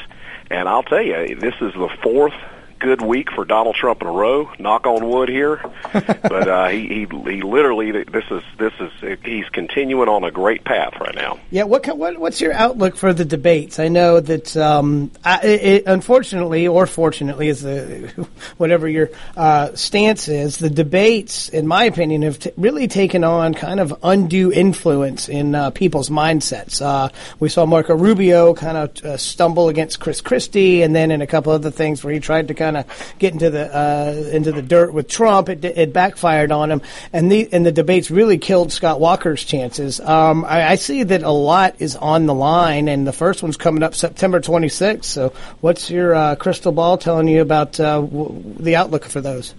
And 0.50 0.70
I'll 0.70 0.84
tell 0.84 1.02
you, 1.02 1.36
this 1.36 1.56
is 1.62 1.74
the 1.74 1.90
fourth 2.02 2.36
good 2.80 3.02
week 3.02 3.32
for 3.32 3.46
Donald 3.46 3.76
Trump 3.76 4.02
in 4.02 4.08
a 4.08 4.12
row. 4.12 4.50
Knock 4.60 4.86
on 4.86 5.08
wood 5.08 5.30
here, 5.30 5.62
but 5.94 6.48
uh, 6.48 6.68
he, 6.68 6.88
he 6.88 7.00
he 7.06 7.42
literally 7.42 7.92
this 7.92 8.26
is 8.30 8.44
this 8.58 8.74
is 8.80 9.18
he's 9.24 9.48
continuing 9.50 10.10
on 10.10 10.24
a 10.24 10.32
great 10.32 10.64
path 10.64 10.94
right 11.00 11.16
now. 11.16 11.40
Yeah. 11.52 11.64
What 11.64 11.88
what 11.98 12.18
what's 12.18 12.42
your 12.42 12.54
outlook 12.54 12.96
for 12.96 13.14
the 13.14 13.26
debates? 13.26 13.80
I 13.80 13.88
know 13.88 14.20
that 14.20 14.56
um, 14.58 15.12
I, 15.24 15.40
it, 15.46 15.84
unfortunately 15.88 16.68
or 16.68 16.86
fortunately, 16.86 17.48
is 17.48 17.62
the 17.62 18.28
whatever 18.58 18.88
your 18.88 19.10
uh, 19.36 19.74
stance 19.76 20.28
is, 20.28 20.58
the 20.58 20.70
debates, 20.70 21.50
in 21.50 21.68
my 21.68 21.86
opinion, 21.86 22.22
have 22.22 22.40
t- 22.40 22.52
really 22.58 22.88
taken 22.88 23.24
on 23.24 23.54
kind 23.54 23.80
of 23.80 23.94
undue 24.04 24.52
influence 24.52 25.30
in 25.30 25.56
uh, 25.56 25.72
people's 25.72 26.10
mindsets. 26.10 26.82
Uh, 26.82 27.10
we 27.40 27.50
saw 27.50 27.66
Marco 27.66 27.96
Rubio 27.96 28.54
kind 28.54 28.78
of 28.78 29.06
uh, 29.06 29.18
stumble 29.18 29.70
against 29.70 30.00
Chris 30.00 30.22
Christie, 30.22 30.82
and 30.82 30.96
then 30.96 31.12
in 31.12 31.22
a 31.22 31.28
couple 31.28 31.52
other 31.52 31.72
things 31.72 32.04
where 32.04 32.14
he 32.14 32.20
tried 32.20 32.48
to 32.48 32.54
kind 32.54 32.67
kind 32.68 32.78
of 32.78 33.16
get 33.18 33.34
into 33.34 33.50
the 33.50 33.76
uh, 33.76 34.30
into 34.32 34.52
the 34.52 34.62
dirt 34.62 34.94
with 34.94 35.08
Trump. 35.08 35.50
It, 35.50 35.64
it 35.64 35.94
backfired 35.94 36.52
on 36.52 36.72
him, 36.72 36.82
and 37.14 37.32
the 37.32 37.48
and 37.52 37.66
the 37.66 37.72
debates 37.72 38.12
really 38.12 38.38
killed 38.38 38.72
Scott 38.72 39.00
Walker's 39.00 39.44
chances. 39.44 40.00
Um, 40.00 40.44
I, 40.46 40.72
I 40.72 40.76
see 40.76 41.04
that 41.04 41.24
a 41.24 41.32
lot 41.32 41.76
is 41.80 41.96
on 41.96 42.26
the 42.26 42.34
line, 42.34 42.88
and 42.88 43.08
the 43.08 43.14
first 43.14 43.42
one's 43.42 43.58
coming 43.58 43.84
up 43.84 43.96
September 43.96 44.42
26th. 44.42 45.06
So, 45.06 45.34
what's 45.62 45.90
your 45.90 46.14
uh, 46.14 46.36
crystal 46.36 46.72
ball 46.72 46.98
telling 46.98 47.28
you 47.28 47.42
about 47.42 47.80
uh, 47.80 48.02
w- 48.02 48.56
the 48.60 48.76
outlook 48.76 49.06
for 49.06 49.22
those? 49.22 49.54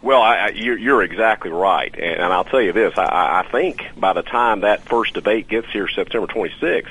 Well, 0.00 0.20
I, 0.20 0.36
I, 0.36 0.48
you're, 0.50 0.78
you're 0.78 1.02
exactly 1.02 1.50
right, 1.50 1.92
and, 1.94 2.20
and 2.20 2.32
I'll 2.32 2.44
tell 2.44 2.62
you 2.62 2.72
this: 2.72 2.94
I, 2.96 3.42
I 3.44 3.50
think 3.50 3.82
by 3.96 4.12
the 4.12 4.22
time 4.22 4.60
that 4.60 4.84
first 4.84 5.14
debate 5.14 5.48
gets 5.48 5.70
here, 5.72 5.88
September 5.88 6.28
26th, 6.28 6.90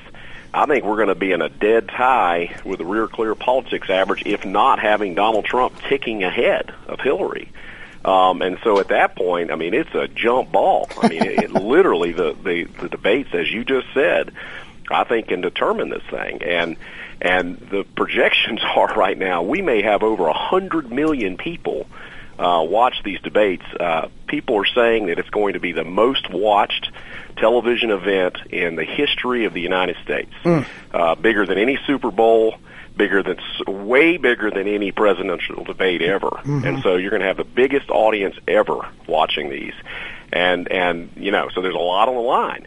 I 0.54 0.68
think 0.68 0.86
we're 0.86 0.98
going 0.98 1.08
to 1.08 1.16
be 1.16 1.32
in 1.32 1.42
a 1.42 1.50
dead 1.50 1.90
tie 1.90 2.56
with 2.64 2.78
the 2.78 2.86
Real 2.86 3.08
Clear 3.08 3.34
Politics 3.34 3.90
average, 3.90 4.24
if 4.26 4.46
not 4.46 4.80
having 4.80 5.16
Donald 5.16 5.46
Trump 5.46 5.74
ticking 5.90 6.24
ahead 6.24 6.72
of 6.88 7.00
Hillary. 7.00 7.50
Um, 8.06 8.42
and 8.42 8.60
so 8.64 8.80
at 8.80 8.90
that 8.90 9.16
point, 9.16 9.50
I 9.50 9.56
mean, 9.56 9.74
it's 9.74 9.94
a 9.96 10.08
jump 10.08 10.52
ball. 10.52 10.90
I 11.02 11.08
mean, 11.08 11.24
it, 11.24 11.44
it 11.46 11.52
literally 11.54 12.12
the, 12.12 12.36
the 12.44 12.66
the 12.66 12.90
debates, 12.90 13.30
as 13.34 13.52
you 13.52 13.64
just 13.64 13.88
said, 13.94 14.32
I 14.92 15.06
think 15.06 15.30
can 15.30 15.42
determine 15.42 15.90
this 15.90 16.04
thing. 16.12 16.44
And 16.44 16.78
and 17.22 17.58
the 17.58 17.86
projections 17.96 18.62
are 18.76 18.94
right 18.94 19.18
now 19.18 19.42
we 19.42 19.62
may 19.62 19.82
have 19.82 20.04
over 20.04 20.28
a 20.28 20.34
hundred 20.34 20.92
million 20.92 21.38
people 21.38 21.88
uh, 22.38 22.66
watch 22.68 23.02
these 23.04 23.22
debates. 23.22 23.66
Uh, 23.80 24.10
people 24.28 24.58
are 24.58 24.66
saying 24.66 25.08
that 25.08 25.18
it's 25.18 25.30
going 25.30 25.54
to 25.54 25.60
be 25.60 25.72
the 25.72 25.84
most 25.84 26.30
watched 26.30 26.92
television 27.44 27.92
event 27.92 28.38
in 28.52 28.78
the 28.78 28.86
history 28.86 29.44
of 29.44 29.54
the 29.54 29.60
United 29.60 29.98
States. 30.02 30.32
Mm. 30.46 30.66
Uh, 30.94 31.16
bigger 31.16 31.46
than 31.46 31.58
any 31.58 31.78
Super 31.86 32.10
Bowl, 32.10 32.56
bigger 32.96 33.22
than 33.22 33.38
way 33.68 34.16
bigger 34.16 34.50
than 34.50 34.66
any 34.66 34.94
presidential 34.94 35.66
debate 35.66 36.02
ever. 36.02 36.30
Mm-hmm. 36.30 36.66
And 36.66 36.84
so 36.84 36.96
you're 36.96 37.10
going 37.10 37.22
to 37.22 37.28
have 37.28 37.36
the 37.36 37.44
biggest 37.44 37.90
audience 37.90 38.38
ever 38.48 38.88
watching 39.08 39.50
these, 39.50 39.74
and 40.32 40.72
and 40.72 41.12
you 41.18 41.32
know 41.32 41.50
so 41.54 41.62
there's 41.62 41.76
a 41.76 41.80
lot 41.80 42.08
on 42.08 42.16
the 42.16 42.22
line. 42.22 42.66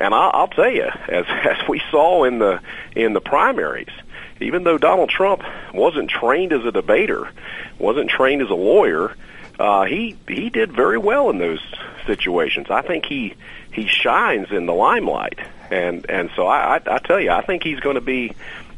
And 0.00 0.12
I'll, 0.12 0.30
I'll 0.32 0.48
tell 0.48 0.70
you, 0.70 0.88
as 1.08 1.24
as 1.28 1.68
we 1.68 1.80
saw 1.92 2.24
in 2.24 2.40
the 2.40 2.60
in 2.96 3.12
the 3.12 3.20
primaries, 3.20 3.94
even 4.40 4.64
though 4.64 4.78
Donald 4.78 5.10
Trump 5.10 5.44
wasn't 5.72 6.10
trained 6.10 6.52
as 6.52 6.64
a 6.64 6.72
debater, 6.72 7.30
wasn't 7.78 8.10
trained 8.10 8.42
as 8.42 8.50
a 8.50 8.54
lawyer, 8.54 9.14
uh, 9.58 9.84
he 9.84 10.16
he 10.28 10.50
did 10.50 10.72
very 10.72 10.98
well 10.98 11.30
in 11.30 11.38
those 11.38 11.60
situations. 12.06 12.68
I 12.70 12.82
think 12.82 13.04
he 13.06 13.34
he 13.72 13.86
shines 13.86 14.50
in 14.50 14.66
the 14.66 14.74
limelight, 14.74 15.38
and 15.70 16.08
and 16.08 16.30
so 16.36 16.46
I 16.46 16.76
I, 16.76 16.94
I 16.94 16.98
tell 16.98 17.20
you, 17.20 17.30
I 17.30 17.42
think 17.42 17.62
he's 17.64 17.80
going 17.80 17.96
to 17.96 18.00
be 18.00 18.34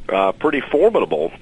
uh, 0.08 0.32
pretty 0.32 0.60
formidable. 0.60 1.32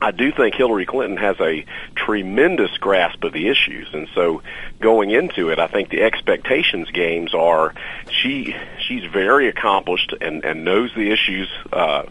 I 0.00 0.10
do 0.10 0.32
think 0.32 0.56
Hillary 0.56 0.84
Clinton 0.84 1.16
has 1.18 1.36
a 1.40 1.64
tremendous 1.94 2.76
grasp 2.78 3.22
of 3.22 3.32
the 3.32 3.48
issues, 3.48 3.88
and 3.92 4.08
so 4.16 4.42
going 4.80 5.12
into 5.12 5.50
it, 5.50 5.60
I 5.60 5.68
think 5.68 5.90
the 5.90 6.02
expectations 6.02 6.90
games 6.90 7.34
are 7.34 7.72
she 8.10 8.56
she's 8.80 9.04
very 9.04 9.48
accomplished 9.48 10.12
and 10.20 10.44
and 10.44 10.64
knows 10.64 10.92
the 10.96 11.12
issues 11.12 11.48
uh, 11.72 12.02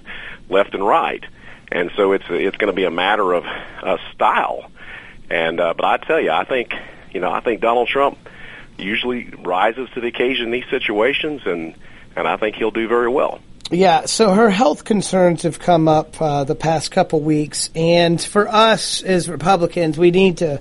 left 0.49 0.73
and 0.73 0.87
right, 0.87 1.25
and 1.69 1.91
so 1.97 2.13
it's 2.13 2.23
it's 2.29 2.55
going 2.55 2.71
to 2.71 2.75
be 2.75 2.85
a 2.85 2.91
matter 2.91 3.33
of 3.33 3.43
uh, 3.45 3.97
style. 4.13 4.71
And 5.31 5.61
uh, 5.61 5.73
but 5.73 5.85
I 5.85 5.97
tell 5.97 6.19
you, 6.19 6.29
I 6.29 6.43
think 6.43 6.73
you 7.13 7.21
know 7.21 7.31
I 7.31 7.39
think 7.39 7.61
Donald 7.61 7.87
Trump 7.87 8.17
usually 8.77 9.29
rises 9.29 9.89
to 9.93 10.01
the 10.01 10.07
occasion 10.07 10.47
in 10.47 10.51
these 10.51 10.69
situations, 10.69 11.43
and 11.45 11.73
and 12.17 12.27
I 12.27 12.35
think 12.35 12.57
he'll 12.57 12.71
do 12.71 12.89
very 12.89 13.07
well. 13.07 13.39
Yeah, 13.69 14.07
so 14.07 14.33
her 14.33 14.49
health 14.49 14.83
concerns 14.83 15.43
have 15.43 15.57
come 15.57 15.87
up 15.87 16.21
uh, 16.21 16.43
the 16.43 16.55
past 16.55 16.91
couple 16.91 17.21
weeks, 17.21 17.69
and 17.73 18.21
for 18.21 18.49
us 18.49 19.01
as 19.03 19.29
Republicans, 19.29 19.97
we 19.97 20.11
need 20.11 20.39
to 20.39 20.59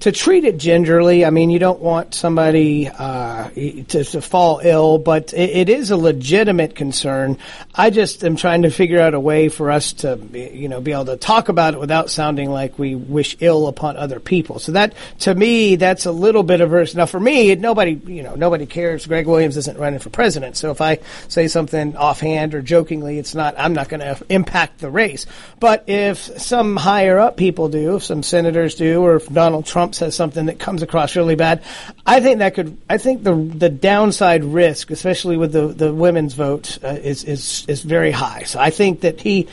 to 0.00 0.12
treat 0.12 0.44
it 0.44 0.58
gingerly. 0.58 1.24
I 1.24 1.30
mean, 1.30 1.50
you 1.50 1.58
don't 1.58 1.80
want 1.80 2.14
somebody 2.14 2.88
uh, 2.88 3.50
to, 3.50 4.04
to 4.04 4.20
fall 4.20 4.60
ill, 4.62 4.98
but 4.98 5.32
it, 5.32 5.50
it 5.50 5.68
is 5.68 5.90
a 5.90 5.96
legitimate 5.96 6.74
concern. 6.74 7.38
I 7.74 7.90
just 7.90 8.24
am 8.24 8.36
trying 8.36 8.62
to 8.62 8.70
figure 8.70 9.00
out 9.00 9.14
a 9.14 9.20
way 9.20 9.48
for 9.48 9.70
us 9.70 9.92
to, 9.94 10.18
you 10.32 10.68
know, 10.68 10.80
be 10.80 10.92
able 10.92 11.06
to 11.06 11.16
talk 11.16 11.48
about 11.48 11.74
it 11.74 11.80
without 11.80 12.10
sounding 12.10 12.50
like 12.50 12.78
we 12.78 12.94
wish 12.94 13.36
ill 13.40 13.66
upon 13.66 13.96
other 13.96 14.20
people. 14.20 14.58
So 14.58 14.72
that, 14.72 14.94
to 15.20 15.34
me, 15.34 15.76
that's 15.76 16.06
a 16.06 16.12
little 16.12 16.42
bit 16.42 16.60
of 16.60 16.70
verse. 16.70 16.94
Now, 16.94 17.06
for 17.06 17.20
me, 17.20 17.54
nobody, 17.54 18.00
you 18.06 18.22
know, 18.22 18.34
nobody 18.34 18.66
cares. 18.66 19.06
Greg 19.06 19.26
Williams 19.26 19.56
isn't 19.56 19.78
running 19.78 19.98
for 19.98 20.10
president, 20.10 20.56
so 20.56 20.70
if 20.70 20.80
I 20.80 21.00
say 21.28 21.48
something 21.48 21.96
offhand 21.96 22.54
or 22.54 22.62
jokingly, 22.62 23.18
it's 23.18 23.34
not. 23.34 23.54
I'm 23.58 23.72
not 23.72 23.88
going 23.88 24.00
to 24.00 24.18
impact 24.28 24.78
the 24.78 24.90
race. 24.90 25.26
But 25.60 25.84
if 25.88 26.18
some 26.18 26.76
higher 26.76 27.18
up 27.18 27.36
people 27.36 27.68
do, 27.68 27.96
if 27.96 28.04
some 28.04 28.22
senators 28.22 28.74
do, 28.76 29.02
or 29.02 29.16
if 29.16 29.28
Donald 29.28 29.66
Trump 29.66 29.87
Trump 29.88 29.94
says 29.94 30.14
something 30.14 30.46
that 30.46 30.58
comes 30.58 30.82
across 30.82 31.16
really 31.16 31.34
bad, 31.34 31.62
I 32.06 32.20
think 32.20 32.40
that 32.40 32.54
could. 32.54 32.76
I 32.90 32.98
think 32.98 33.22
the 33.22 33.34
the 33.34 33.70
downside 33.70 34.44
risk, 34.44 34.90
especially 34.90 35.36
with 35.36 35.52
the 35.52 35.68
the 35.68 35.94
women's 35.94 36.34
vote, 36.34 36.78
uh, 36.84 36.88
is 36.88 37.24
is 37.24 37.64
is 37.68 37.82
very 37.82 38.10
high. 38.10 38.42
So 38.42 38.60
I 38.60 38.70
think 38.70 39.00
that 39.00 39.20
he. 39.20 39.48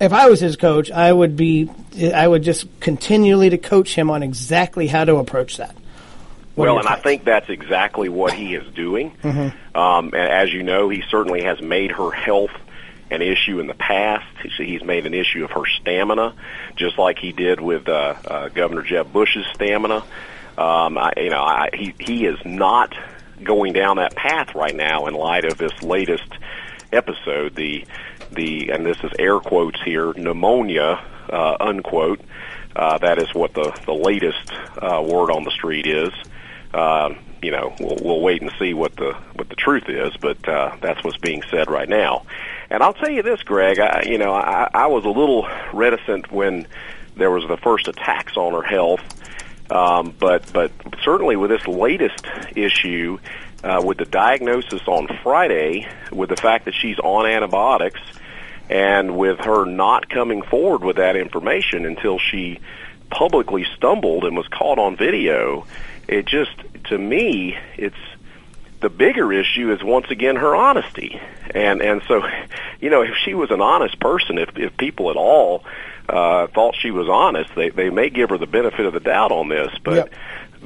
If 0.00 0.12
I 0.12 0.28
was 0.28 0.40
his 0.40 0.56
coach, 0.56 0.90
I 0.90 1.12
would 1.12 1.36
be. 1.36 1.70
I 2.14 2.26
would 2.26 2.42
just 2.42 2.66
continually 2.80 3.50
to 3.50 3.58
coach 3.58 3.94
him 3.94 4.10
on 4.10 4.22
exactly 4.22 4.86
how 4.86 5.04
to 5.04 5.16
approach 5.16 5.58
that. 5.58 5.76
What 6.54 6.66
well, 6.66 6.78
and 6.78 6.88
I 6.88 6.96
think 6.96 7.24
that's 7.24 7.48
exactly 7.50 8.08
what 8.08 8.32
he 8.32 8.54
is 8.54 8.66
doing. 8.74 9.12
Mm-hmm. 9.22 9.76
Um, 9.76 10.06
and 10.06 10.14
as 10.14 10.52
you 10.52 10.62
know, 10.62 10.88
he 10.88 11.02
certainly 11.10 11.42
has 11.42 11.60
made 11.60 11.90
her 11.92 12.10
health 12.10 12.52
an 13.14 13.22
issue 13.22 13.60
in 13.60 13.66
the 13.66 13.74
past. 13.74 14.26
He's 14.56 14.82
made 14.82 15.06
an 15.06 15.14
issue 15.14 15.44
of 15.44 15.50
her 15.52 15.64
stamina, 15.80 16.34
just 16.76 16.98
like 16.98 17.18
he 17.18 17.32
did 17.32 17.60
with 17.60 17.88
uh, 17.88 18.14
uh, 18.26 18.48
Governor 18.48 18.82
Jeb 18.82 19.12
Bush's 19.12 19.46
stamina. 19.54 20.04
Um, 20.56 20.98
I, 20.98 21.12
you 21.16 21.30
know, 21.30 21.42
I, 21.42 21.70
he 21.72 21.94
he 21.98 22.26
is 22.26 22.38
not 22.44 22.94
going 23.42 23.72
down 23.72 23.96
that 23.96 24.14
path 24.14 24.54
right 24.54 24.74
now 24.74 25.06
in 25.06 25.14
light 25.14 25.44
of 25.44 25.58
this 25.58 25.82
latest 25.82 26.30
episode. 26.92 27.54
The 27.54 27.86
the 28.30 28.70
and 28.70 28.84
this 28.84 28.98
is 29.02 29.10
air 29.18 29.40
quotes 29.40 29.80
here 29.82 30.12
pneumonia 30.12 31.02
uh, 31.30 31.56
unquote. 31.60 32.20
Uh, 32.76 32.98
that 32.98 33.18
is 33.18 33.32
what 33.34 33.54
the 33.54 33.76
the 33.86 33.94
latest 33.94 34.52
uh, 34.80 35.02
word 35.02 35.30
on 35.30 35.44
the 35.44 35.50
street 35.50 35.86
is. 35.86 36.12
Uh, 36.72 37.14
you 37.44 37.50
know, 37.50 37.74
we'll, 37.78 37.98
we'll 38.02 38.20
wait 38.20 38.40
and 38.40 38.50
see 38.58 38.72
what 38.72 38.96
the 38.96 39.12
what 39.34 39.48
the 39.48 39.56
truth 39.56 39.88
is, 39.88 40.16
but 40.16 40.48
uh, 40.48 40.76
that's 40.80 41.04
what's 41.04 41.18
being 41.18 41.42
said 41.50 41.70
right 41.70 41.88
now. 41.88 42.24
And 42.70 42.82
I'll 42.82 42.94
tell 42.94 43.10
you 43.10 43.22
this, 43.22 43.42
Greg. 43.42 43.78
I, 43.78 44.04
you 44.06 44.18
know, 44.18 44.32
I, 44.32 44.70
I 44.72 44.86
was 44.86 45.04
a 45.04 45.10
little 45.10 45.46
reticent 45.72 46.32
when 46.32 46.66
there 47.16 47.30
was 47.30 47.46
the 47.46 47.58
first 47.58 47.86
attacks 47.86 48.36
on 48.36 48.54
her 48.54 48.62
health, 48.62 49.02
um, 49.70 50.14
but 50.18 50.50
but 50.52 50.72
certainly 51.02 51.36
with 51.36 51.50
this 51.50 51.66
latest 51.66 52.24
issue, 52.56 53.18
uh, 53.62 53.82
with 53.84 53.98
the 53.98 54.06
diagnosis 54.06 54.82
on 54.86 55.06
Friday, 55.22 55.86
with 56.10 56.30
the 56.30 56.36
fact 56.36 56.64
that 56.64 56.74
she's 56.74 56.98
on 56.98 57.26
antibiotics, 57.26 58.00
and 58.70 59.16
with 59.16 59.38
her 59.40 59.66
not 59.66 60.08
coming 60.08 60.42
forward 60.42 60.82
with 60.82 60.96
that 60.96 61.16
information 61.16 61.84
until 61.84 62.18
she 62.18 62.60
publicly 63.10 63.66
stumbled 63.76 64.24
and 64.24 64.36
was 64.36 64.48
caught 64.48 64.78
on 64.78 64.96
video, 64.96 65.66
it 66.08 66.26
just 66.26 66.52
to 66.84 66.98
me 66.98 67.56
it's 67.76 67.96
the 68.84 68.90
bigger 68.90 69.32
issue 69.32 69.72
is 69.72 69.82
once 69.82 70.10
again 70.10 70.36
her 70.36 70.54
honesty. 70.54 71.18
And 71.54 71.80
and 71.80 72.02
so, 72.06 72.22
you 72.80 72.90
know, 72.90 73.02
if 73.02 73.14
she 73.24 73.32
was 73.32 73.50
an 73.50 73.62
honest 73.62 73.98
person, 73.98 74.36
if 74.38 74.50
if 74.56 74.76
people 74.76 75.10
at 75.10 75.16
all 75.16 75.64
uh, 76.06 76.48
thought 76.48 76.76
she 76.78 76.90
was 76.90 77.08
honest, 77.08 77.50
they 77.56 77.70
they 77.70 77.88
may 77.88 78.10
give 78.10 78.28
her 78.28 78.36
the 78.36 78.46
benefit 78.46 78.84
of 78.84 78.92
the 78.92 79.00
doubt 79.00 79.32
on 79.32 79.48
this, 79.48 79.70
but. 79.82 79.94
Yep. 79.94 80.14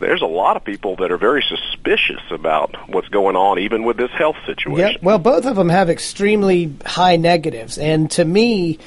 There's 0.00 0.22
a 0.22 0.26
lot 0.26 0.56
of 0.56 0.62
people 0.62 0.94
that 0.98 1.10
are 1.10 1.16
very 1.16 1.42
suspicious 1.42 2.20
about 2.30 2.76
what's 2.88 3.08
going 3.08 3.34
on, 3.34 3.58
even 3.58 3.82
with 3.82 3.96
this 3.96 4.12
health 4.12 4.36
situation. 4.46 4.92
Yeah, 4.92 4.96
well, 5.02 5.18
both 5.18 5.44
of 5.44 5.56
them 5.56 5.68
have 5.70 5.90
extremely 5.90 6.72
high 6.86 7.16
negatives, 7.16 7.78
and 7.78 8.08
to 8.12 8.24
me, 8.24 8.78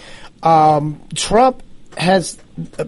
um, 0.42 1.02
Trump 1.14 1.64
has 1.98 2.38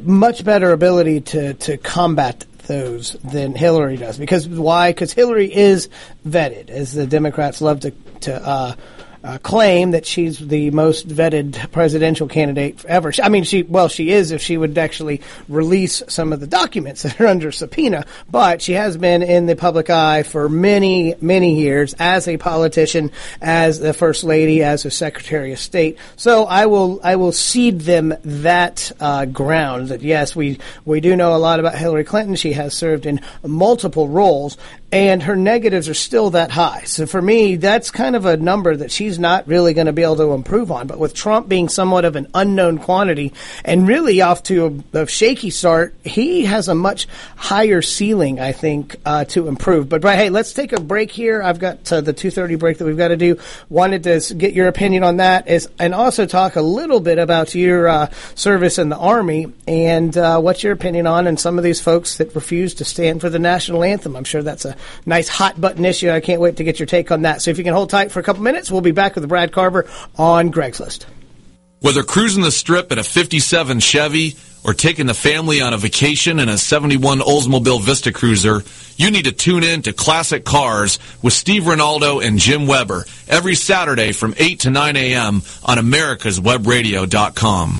much 0.04 0.46
better 0.46 0.72
ability 0.72 1.20
to 1.20 1.54
to 1.56 1.76
combat 1.76 2.46
those 2.68 3.14
than 3.24 3.56
Hillary 3.56 3.98
does. 3.98 4.18
Because 4.18 4.48
why? 4.48 4.92
Because 4.92 5.14
Hillary 5.14 5.54
is 5.54 5.90
vetted, 6.28 6.70
as 6.70 6.94
the 6.94 7.08
Democrats 7.08 7.62
love 7.62 7.82
to 7.82 7.92
to 8.22 8.48
uh, 8.48 8.76
uh, 9.24 9.38
claim 9.40 9.92
that 9.92 10.06
she's 10.06 10.40
the 10.40 10.70
most 10.72 11.08
vetted 11.08 11.72
presidential 11.72 12.28
candidate 12.28 12.84
ever. 12.86 13.12
I 13.22 13.30
mean, 13.30 13.44
she 13.44 13.64
well, 13.64 13.88
she 13.88 14.12
is 14.12 14.32
if 14.32 14.42
she 14.42 14.58
would 14.58 14.78
actually 14.78 15.22
release 15.48 16.04
some 16.08 16.34
of 16.34 16.40
the 16.40 16.48
documents 16.48 17.04
that 17.04 17.20
are 17.22 17.28
under 17.28 17.52
subpoena. 17.52 18.06
But 18.30 18.62
she 18.62 18.74
has 18.74 18.98
been 18.98 19.24
in 19.24 19.46
the 19.46 19.56
public 19.56 19.90
eye 19.90 20.24
for 20.24 20.50
many, 20.50 21.16
many 21.22 21.60
years 21.60 21.96
as 22.00 22.28
a 22.28 22.38
politician, 22.38 23.12
as 23.42 23.80
the 23.80 23.94
first 23.94 24.24
lady, 24.24 24.64
as 24.64 24.86
a 24.86 24.92
secretary 24.92 25.54
of 25.54 25.60
state. 25.60 25.98
So 26.16 26.46
I 26.46 26.66
will, 26.66 27.00
I 27.04 27.16
will 27.16 27.32
cede 27.32 27.82
them 27.82 28.14
that 28.24 28.92
uh, 29.00 29.26
ground. 29.26 29.90
That 29.90 30.02
yes, 30.02 30.36
we 30.36 30.60
we 30.86 31.00
do 31.00 31.16
know 31.16 31.36
a 31.36 31.38
lot 31.38 31.60
about 31.60 31.76
Hillary 31.76 32.04
Clinton. 32.04 32.36
She 32.36 32.54
has 32.54 32.74
served 32.74 33.06
in 33.06 33.22
multiple 33.44 34.08
roles, 34.08 34.58
and 34.94 35.24
her 35.24 35.36
negatives 35.36 35.90
are 35.90 35.96
still 35.96 36.30
that 36.30 36.52
high. 36.52 36.84
So 36.84 37.08
for 37.08 37.20
me, 37.20 37.56
that's 37.56 37.90
kind 37.90 38.16
of 38.16 38.26
a 38.28 38.38
number 38.38 38.76
that 38.76 38.92
she's 38.92 39.18
not 39.18 39.48
really 39.48 39.74
going 39.74 39.88
to 39.88 39.94
be 39.94 40.04
able 40.04 40.18
to 40.18 40.34
improve 40.34 40.72
on. 40.72 40.86
But 40.86 41.00
with 41.00 41.16
Trump 41.16 41.50
being 41.50 41.68
somewhat 41.68 42.06
of 42.06 42.16
an 42.16 42.28
unknown 42.36 42.78
quantity 42.78 43.34
and 43.66 43.88
really 43.88 44.22
off 44.22 44.44
to 44.44 44.84
a, 44.94 45.00
a 45.00 45.08
shaky 45.08 45.50
start, 45.50 45.96
he 46.04 46.46
has 46.46 46.68
a 46.68 46.76
much 46.76 47.08
higher 47.36 47.82
ceiling, 47.82 48.40
I 48.40 48.52
think, 48.52 48.96
uh, 49.04 49.26
to 49.26 49.48
improve. 49.48 49.90
But 49.90 50.04
hey, 50.04 50.30
let's 50.30 50.54
take 50.54 50.74
a 50.74 50.80
break 50.80 51.10
here. 51.10 51.42
I've 51.42 51.58
got 51.58 51.92
uh, 51.92 52.02
the 52.02 52.14
two 52.14 52.30
thirty 52.30 52.54
break 52.54 52.78
that 52.78 52.86
we've 52.86 52.96
got 52.96 53.08
to 53.08 53.18
do. 53.18 53.40
Wanted 53.70 54.04
to 54.04 54.36
get 54.36 54.54
your 54.54 54.68
opinion 54.68 55.04
on 55.04 55.18
that, 55.18 55.48
is, 55.48 55.68
and 55.80 55.96
also 55.96 56.28
talk 56.28 56.56
a 56.56 56.62
little 56.62 57.00
bit 57.00 57.18
about 57.18 57.56
your 57.56 57.88
uh, 57.88 58.12
service 58.36 58.78
in 58.78 58.90
the 58.90 58.98
army 58.98 59.52
and 59.68 60.16
uh, 60.16 60.40
what's 60.40 60.62
your 60.62 60.74
opinion 60.74 61.08
on 61.08 61.26
and 61.26 61.40
some 61.40 61.58
of 61.58 61.64
these 61.64 61.82
folks 61.82 62.18
that 62.18 62.36
refuse 62.36 62.76
to 62.76 62.86
stand 62.86 63.22
for 63.22 63.32
the 63.32 63.40
national 63.40 63.84
anthem. 63.84 64.16
I'm 64.16 64.24
sure 64.24 64.44
that's 64.44 64.66
a 64.66 64.76
nice 65.06 65.28
hot 65.28 65.60
button 65.60 65.86
issue. 65.86 66.10
I 66.10 66.20
can't 66.20 66.42
wait 66.42 66.58
to 66.58 66.64
get 66.64 66.80
your 66.80 66.86
take 66.86 67.12
on 67.12 67.24
that. 67.24 67.42
So 67.42 67.52
if 67.52 67.58
you 67.58 67.64
can 67.64 67.74
hold 67.74 67.90
tight 67.90 68.12
for 68.12 68.20
a 68.20 68.24
couple 68.24 68.44
minutes, 68.44 68.72
we'll 68.72 68.82
be 68.82 68.92
back 68.92 69.16
with 69.16 69.28
Brad 69.28 69.52
Carver 69.52 69.88
on 70.18 70.50
Greg's 70.50 70.80
List. 70.80 71.08
Whether 71.84 72.04
cruising 72.04 72.44
the 72.44 72.52
strip 72.52 72.92
in 72.94 73.00
a 73.00 73.04
57 73.04 73.82
Chevy 73.82 74.38
or 74.64 74.74
taking 74.74 75.06
the 75.06 75.14
family 75.14 75.60
on 75.60 75.74
a 75.74 75.78
vacation 75.78 76.40
in 76.40 76.48
a 76.48 76.58
71 76.58 77.20
Oldsmobile 77.20 77.82
Vista 77.82 78.14
Cruiser, 78.14 78.64
you 78.96 79.12
need 79.12 79.26
to 79.26 79.34
tune 79.34 79.64
in 79.64 79.82
to 79.82 79.92
Classic 79.92 80.46
Cars 80.46 80.98
with 81.22 81.34
Steve 81.34 81.64
Ronaldo 81.64 82.26
and 82.26 82.40
Jim 82.40 82.68
Weber 82.68 83.04
every 83.28 83.56
Saturday 83.56 84.14
from 84.14 84.34
8 84.38 84.62
to 84.62 84.70
9 84.70 84.96
a.m. 84.96 85.42
on 85.66 85.78
americaswebradio.com. 85.78 87.80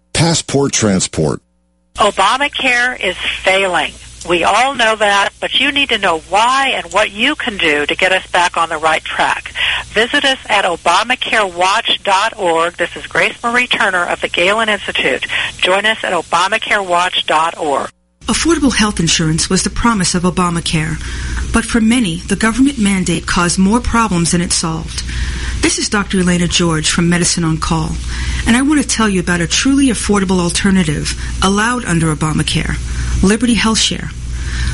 Passport 0.13 0.73
Transport. 0.73 1.41
Obamacare 1.95 2.99
is 2.99 3.17
failing. 3.17 3.93
We 4.27 4.43
all 4.43 4.75
know 4.75 4.95
that, 4.95 5.29
but 5.39 5.59
you 5.59 5.71
need 5.71 5.89
to 5.89 5.97
know 5.97 6.19
why 6.19 6.73
and 6.75 6.93
what 6.93 7.09
you 7.11 7.35
can 7.35 7.57
do 7.57 7.87
to 7.87 7.95
get 7.95 8.11
us 8.11 8.27
back 8.27 8.55
on 8.55 8.69
the 8.69 8.77
right 8.77 9.03
track. 9.03 9.51
Visit 9.85 10.23
us 10.23 10.37
at 10.47 10.63
ObamacareWatch.org. 10.63 12.73
This 12.75 12.95
is 12.95 13.07
Grace 13.07 13.41
Marie 13.43 13.65
Turner 13.67 14.05
of 14.05 14.21
the 14.21 14.29
Galen 14.29 14.69
Institute. 14.69 15.25
Join 15.57 15.87
us 15.87 16.03
at 16.03 16.13
ObamacareWatch.org. 16.13 17.89
Affordable 18.27 18.75
health 18.75 18.99
insurance 18.99 19.49
was 19.49 19.63
the 19.63 19.71
promise 19.71 20.13
of 20.13 20.21
Obamacare, 20.23 20.99
but 21.53 21.65
for 21.65 21.81
many, 21.81 22.17
the 22.17 22.35
government 22.35 22.77
mandate 22.77 23.25
caused 23.25 23.59
more 23.59 23.79
problems 23.79 24.31
than 24.31 24.41
it 24.41 24.53
solved. 24.53 25.03
This 25.61 25.77
is 25.77 25.89
Dr. 25.89 26.19
Elaina 26.19 26.47
George 26.47 26.89
from 26.89 27.09
Medicine 27.09 27.43
on 27.43 27.57
Call, 27.57 27.91
and 28.47 28.55
I 28.55 28.61
want 28.61 28.81
to 28.81 28.87
tell 28.87 29.09
you 29.09 29.19
about 29.19 29.41
a 29.41 29.47
truly 29.47 29.87
affordable 29.87 30.39
alternative 30.39 31.13
allowed 31.43 31.85
under 31.85 32.13
Obamacare, 32.13 32.77
Liberty 33.21 33.53
Health 33.53 33.79
Share. 33.79 34.09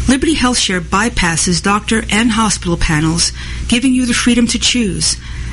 Liberty 0.08 0.34
Health 0.34 0.58
Share 0.58 0.82
bypasses 0.82 1.62
doctor 1.62 2.04
and 2.10 2.32
hospital 2.32 2.78
panels, 2.78 3.32
giving 3.68 3.94
you 3.94 4.06
the 4.06 4.14
freedom 4.14 4.48
to 4.48 4.60
choose. 4.60 5.18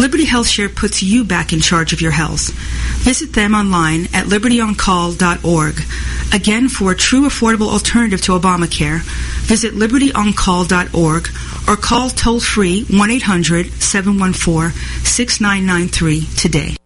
Liberty 0.00 0.24
Health 0.24 0.48
Share 0.48 0.70
puts 0.70 1.02
you 1.02 1.24
back 1.24 1.52
in 1.52 1.60
charge 1.60 1.92
of 1.92 2.00
your 2.00 2.10
health. 2.10 2.48
Visit 3.04 3.34
them 3.34 3.54
online 3.54 4.06
at 4.14 4.28
libertyoncall.org. 4.28 5.82
Again, 6.32 6.70
for 6.70 6.92
a 6.92 6.96
true 6.96 7.26
affordable 7.26 7.68
alternative 7.68 8.22
to 8.22 8.32
Obamacare, 8.32 9.00
visit 9.42 9.74
libertyoncall.org 9.74 11.28
or 11.68 11.76
call 11.76 12.08
toll 12.08 12.40
free 12.40 12.84
1 12.84 13.10
800 13.10 13.66
714 13.72 14.70
6993 15.04 16.26
today. 16.34 16.76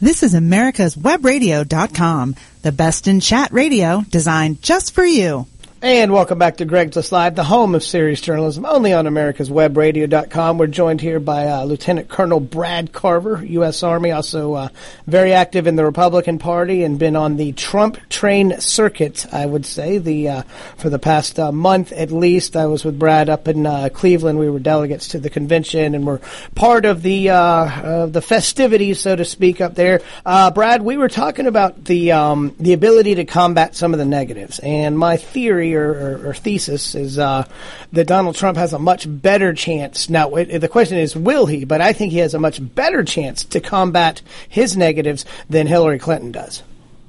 This 0.00 0.22
is 0.22 0.32
America's 0.32 0.96
Webradio.com, 0.96 2.36
the 2.62 2.72
best 2.72 3.06
in 3.06 3.20
chat 3.20 3.52
radio 3.52 4.02
designed 4.08 4.62
just 4.62 4.94
for 4.94 5.04
you. 5.04 5.46
And 5.82 6.10
welcome 6.10 6.38
back 6.38 6.56
to 6.56 6.64
Greg's 6.64 6.96
List 6.96 7.12
Live, 7.12 7.34
the 7.34 7.44
home 7.44 7.74
of 7.74 7.84
serious 7.84 8.22
journalism, 8.22 8.64
only 8.64 8.94
on 8.94 9.06
America's 9.06 9.50
Webradio.com. 9.50 10.56
We're 10.56 10.68
joined 10.68 11.02
here 11.02 11.20
by 11.20 11.48
uh, 11.48 11.64
Lieutenant 11.64 12.08
Colonel 12.08 12.40
Brad 12.40 12.94
Carver, 12.94 13.44
U.S. 13.44 13.82
Army, 13.82 14.10
also 14.10 14.54
uh, 14.54 14.68
very 15.06 15.34
active 15.34 15.66
in 15.66 15.76
the 15.76 15.84
Republican 15.84 16.38
Party 16.38 16.82
and 16.82 16.98
been 16.98 17.14
on 17.14 17.36
the 17.36 17.52
Trump 17.52 17.98
train 18.08 18.58
circuit, 18.58 19.26
I 19.34 19.44
would 19.44 19.66
say, 19.66 19.98
the 19.98 20.28
uh, 20.30 20.42
for 20.78 20.88
the 20.88 20.98
past 20.98 21.38
uh, 21.38 21.52
month 21.52 21.92
at 21.92 22.10
least. 22.10 22.56
I 22.56 22.64
was 22.64 22.82
with 22.82 22.98
Brad 22.98 23.28
up 23.28 23.46
in 23.46 23.66
uh, 23.66 23.90
Cleveland. 23.92 24.38
We 24.38 24.48
were 24.48 24.58
delegates 24.58 25.08
to 25.08 25.18
the 25.18 25.28
convention 25.28 25.94
and 25.94 26.06
were 26.06 26.22
part 26.54 26.86
of 26.86 27.02
the 27.02 27.28
uh, 27.28 28.06
the 28.06 28.22
festivities, 28.22 28.98
so 28.98 29.14
to 29.14 29.26
speak, 29.26 29.60
up 29.60 29.74
there. 29.74 30.00
Brad, 30.24 30.80
we 30.80 30.96
were 30.96 31.10
talking 31.10 31.46
about 31.46 31.84
the 31.84 32.12
um, 32.12 32.56
the 32.58 32.72
ability 32.72 33.16
to 33.16 33.26
combat 33.26 33.76
some 33.76 33.92
of 33.92 33.98
the 33.98 34.06
negatives, 34.06 34.58
and 34.60 34.98
my 34.98 35.18
theory 35.18 35.66
or, 35.76 35.90
or, 35.92 36.28
or 36.30 36.34
thesis 36.34 36.94
is 36.94 37.18
uh, 37.18 37.46
that 37.92 38.06
Donald 38.06 38.34
Trump 38.36 38.56
has 38.58 38.72
a 38.72 38.78
much 38.78 39.06
better 39.08 39.52
chance. 39.52 40.08
Now, 40.10 40.34
it, 40.34 40.58
the 40.60 40.68
question 40.68 40.98
is, 40.98 41.14
will 41.14 41.46
he? 41.46 41.64
But 41.64 41.80
I 41.80 41.92
think 41.92 42.12
he 42.12 42.18
has 42.18 42.34
a 42.34 42.38
much 42.38 42.58
better 42.74 43.04
chance 43.04 43.44
to 43.44 43.60
combat 43.60 44.22
his 44.48 44.76
negatives 44.76 45.24
than 45.48 45.66
Hillary 45.66 45.98
Clinton 45.98 46.32
does. 46.32 46.62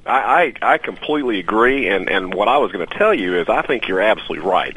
I, 0.06 0.54
I, 0.62 0.74
I 0.74 0.78
completely 0.78 1.38
agree, 1.38 1.88
and, 1.88 2.08
and 2.08 2.32
what 2.32 2.48
I 2.48 2.58
was 2.58 2.72
going 2.72 2.86
to 2.86 2.94
tell 2.98 3.12
you 3.12 3.38
is 3.40 3.48
I 3.48 3.62
think 3.62 3.88
you're 3.88 4.00
absolutely 4.00 4.46
right. 4.48 4.76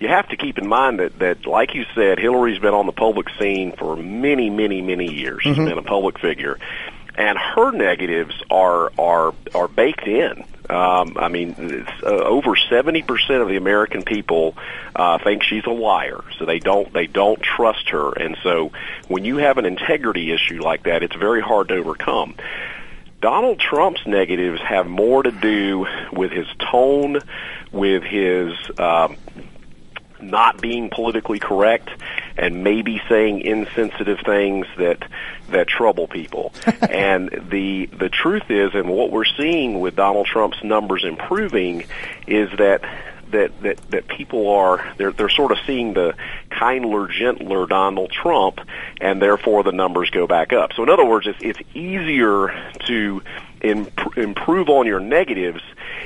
You 0.00 0.08
have 0.08 0.28
to 0.28 0.36
keep 0.36 0.58
in 0.58 0.68
mind 0.68 1.00
that, 1.00 1.18
that, 1.18 1.46
like 1.46 1.74
you 1.74 1.84
said, 1.94 2.18
Hillary's 2.18 2.60
been 2.60 2.74
on 2.74 2.86
the 2.86 2.92
public 2.92 3.26
scene 3.38 3.72
for 3.72 3.96
many, 3.96 4.48
many, 4.48 4.80
many 4.80 5.12
years. 5.12 5.42
She's 5.42 5.56
Mhm. 5.56 5.68
been 5.68 5.78
a 5.78 5.82
public 5.82 6.18
figure, 6.20 6.56
and 7.16 7.36
her 7.36 7.72
negatives 7.72 8.34
are 8.50 8.92
are 8.98 9.34
are 9.54 9.66
baked 9.68 10.06
in. 10.06 10.44
Um, 10.70 11.16
I 11.16 11.28
mean, 11.28 11.86
uh, 12.02 12.06
over 12.06 12.54
seventy 12.56 13.02
percent 13.02 13.40
of 13.40 13.48
the 13.48 13.56
American 13.56 14.02
people 14.02 14.54
uh, 14.94 15.18
think 15.18 15.42
she's 15.42 15.64
a 15.64 15.70
liar, 15.70 16.22
so 16.38 16.44
they 16.44 16.58
don't 16.58 16.92
they 16.92 17.06
don't 17.06 17.40
trust 17.40 17.88
her. 17.90 18.12
And 18.12 18.36
so, 18.42 18.72
when 19.08 19.24
you 19.24 19.38
have 19.38 19.56
an 19.58 19.64
integrity 19.64 20.30
issue 20.30 20.62
like 20.62 20.82
that, 20.82 21.02
it's 21.02 21.16
very 21.16 21.40
hard 21.40 21.68
to 21.68 21.76
overcome. 21.76 22.34
Donald 23.20 23.58
Trump's 23.58 24.06
negatives 24.06 24.60
have 24.60 24.86
more 24.86 25.22
to 25.22 25.32
do 25.32 25.86
with 26.12 26.30
his 26.30 26.46
tone, 26.70 27.18
with 27.72 28.04
his 28.04 28.52
um, 28.78 29.16
not 30.20 30.60
being 30.60 30.90
politically 30.90 31.38
correct, 31.38 31.90
and 32.36 32.62
maybe 32.64 33.00
saying 33.08 33.40
insensitive 33.40 34.20
things 34.24 34.66
that 34.76 35.02
that 35.50 35.68
trouble 35.68 36.08
people. 36.08 36.52
and 36.90 37.28
the 37.50 37.86
the 37.86 38.08
truth 38.08 38.50
is, 38.50 38.74
and 38.74 38.88
what 38.88 39.10
we're 39.10 39.24
seeing 39.24 39.80
with 39.80 39.96
Donald 39.96 40.26
Trump's 40.26 40.62
numbers 40.62 41.04
improving, 41.04 41.84
is 42.26 42.50
that. 42.58 42.82
That, 43.30 43.60
that 43.60 43.90
that 43.90 44.08
people 44.08 44.48
are 44.48 44.94
they're 44.96 45.12
they're 45.12 45.28
sort 45.28 45.52
of 45.52 45.58
seeing 45.66 45.92
the 45.92 46.14
kindler, 46.48 47.08
gentler 47.08 47.66
Donald 47.66 48.10
Trump, 48.10 48.58
and 49.02 49.20
therefore 49.20 49.62
the 49.64 49.70
numbers 49.70 50.08
go 50.08 50.26
back 50.26 50.54
up. 50.54 50.72
So 50.72 50.82
in 50.82 50.88
other 50.88 51.04
words, 51.04 51.26
it's 51.26 51.38
it's 51.42 51.60
easier 51.74 52.72
to 52.86 53.22
imp- 53.60 54.16
improve 54.16 54.68
on 54.68 54.86
your 54.86 55.00
negatives 55.00 55.62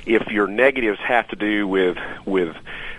if 0.06 0.28
your 0.28 0.46
negatives 0.46 0.98
have 1.00 1.28
to 1.28 1.36
do 1.36 1.66
with 1.66 1.98
with 2.24 2.56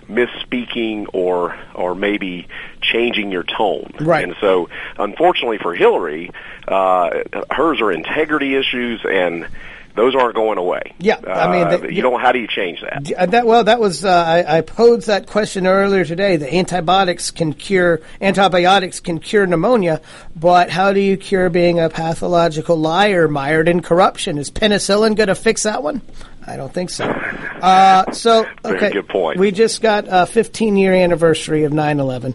misspeaking 0.07 1.07
or 1.13 1.57
or 1.73 1.95
maybe 1.95 2.47
changing 2.81 3.31
your 3.31 3.43
tone. 3.43 3.91
Right. 3.99 4.23
And 4.23 4.35
so, 4.39 4.69
unfortunately 4.97 5.57
for 5.57 5.73
Hillary, 5.73 6.31
uh, 6.67 7.23
hers 7.49 7.81
are 7.81 7.91
integrity 7.91 8.55
issues, 8.55 9.01
and 9.05 9.47
those 9.95 10.15
aren't 10.15 10.36
going 10.36 10.58
away. 10.58 10.93
Yeah, 10.99 11.17
I 11.27 11.51
mean, 11.51 11.67
Uh, 11.67 11.77
the- 11.77 11.93
you 11.93 12.01
don't. 12.01 12.19
How 12.19 12.32
do 12.32 12.39
you 12.39 12.47
change 12.47 12.82
that? 12.82 13.12
Uh, 13.15 13.25
that 13.27 13.45
well, 13.45 13.63
that 13.63 13.79
was 13.79 14.03
uh, 14.03 14.10
I, 14.10 14.58
I 14.58 14.62
posed 14.62 15.08
that 15.08 15.27
question 15.27 15.67
earlier 15.67 16.06
today. 16.06 16.38
The 16.38 16.53
antibiotics 16.56 17.32
can 17.32 17.53
cure 17.53 18.01
antibiotics 18.21 18.99
can 18.99 19.19
cure 19.19 19.45
pneumonia, 19.45 20.01
but 20.36 20.69
how 20.69 20.93
do 20.93 20.99
you 20.99 21.17
cure 21.17 21.49
being 21.49 21.79
a 21.79 21.89
pathological 21.89 22.75
liar 22.75 23.27
mired 23.27 23.67
in 23.67 23.82
corruption? 23.82 24.38
Is 24.38 24.49
penicillin 24.49 25.15
going 25.15 25.27
to 25.27 25.36
fix 25.36 25.63
that 25.63 25.84
one? 25.84 26.01
I 26.45 26.58
don't 26.58 26.73
think 26.73 26.89
so. 26.89 27.06
Uh, 27.63 28.12
so 28.12 28.45
Very 28.63 28.75
okay, 28.75 28.91
good 28.91 29.08
point. 29.08 29.39
We 29.39 29.51
just 29.51 29.82
got 29.82 30.03
a 30.10 30.25
15 30.25 30.75
year 30.75 30.91
anniversary 30.93 31.63
of 31.63 31.71
9/11. 31.71 32.34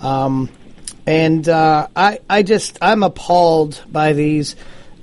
Um, 0.00 0.48
and 1.06 1.46
uh, 1.46 1.88
I, 1.94 2.20
I 2.30 2.42
just, 2.42 2.78
I'm 2.80 3.02
appalled 3.02 3.82
by 3.92 4.14
these 4.14 4.56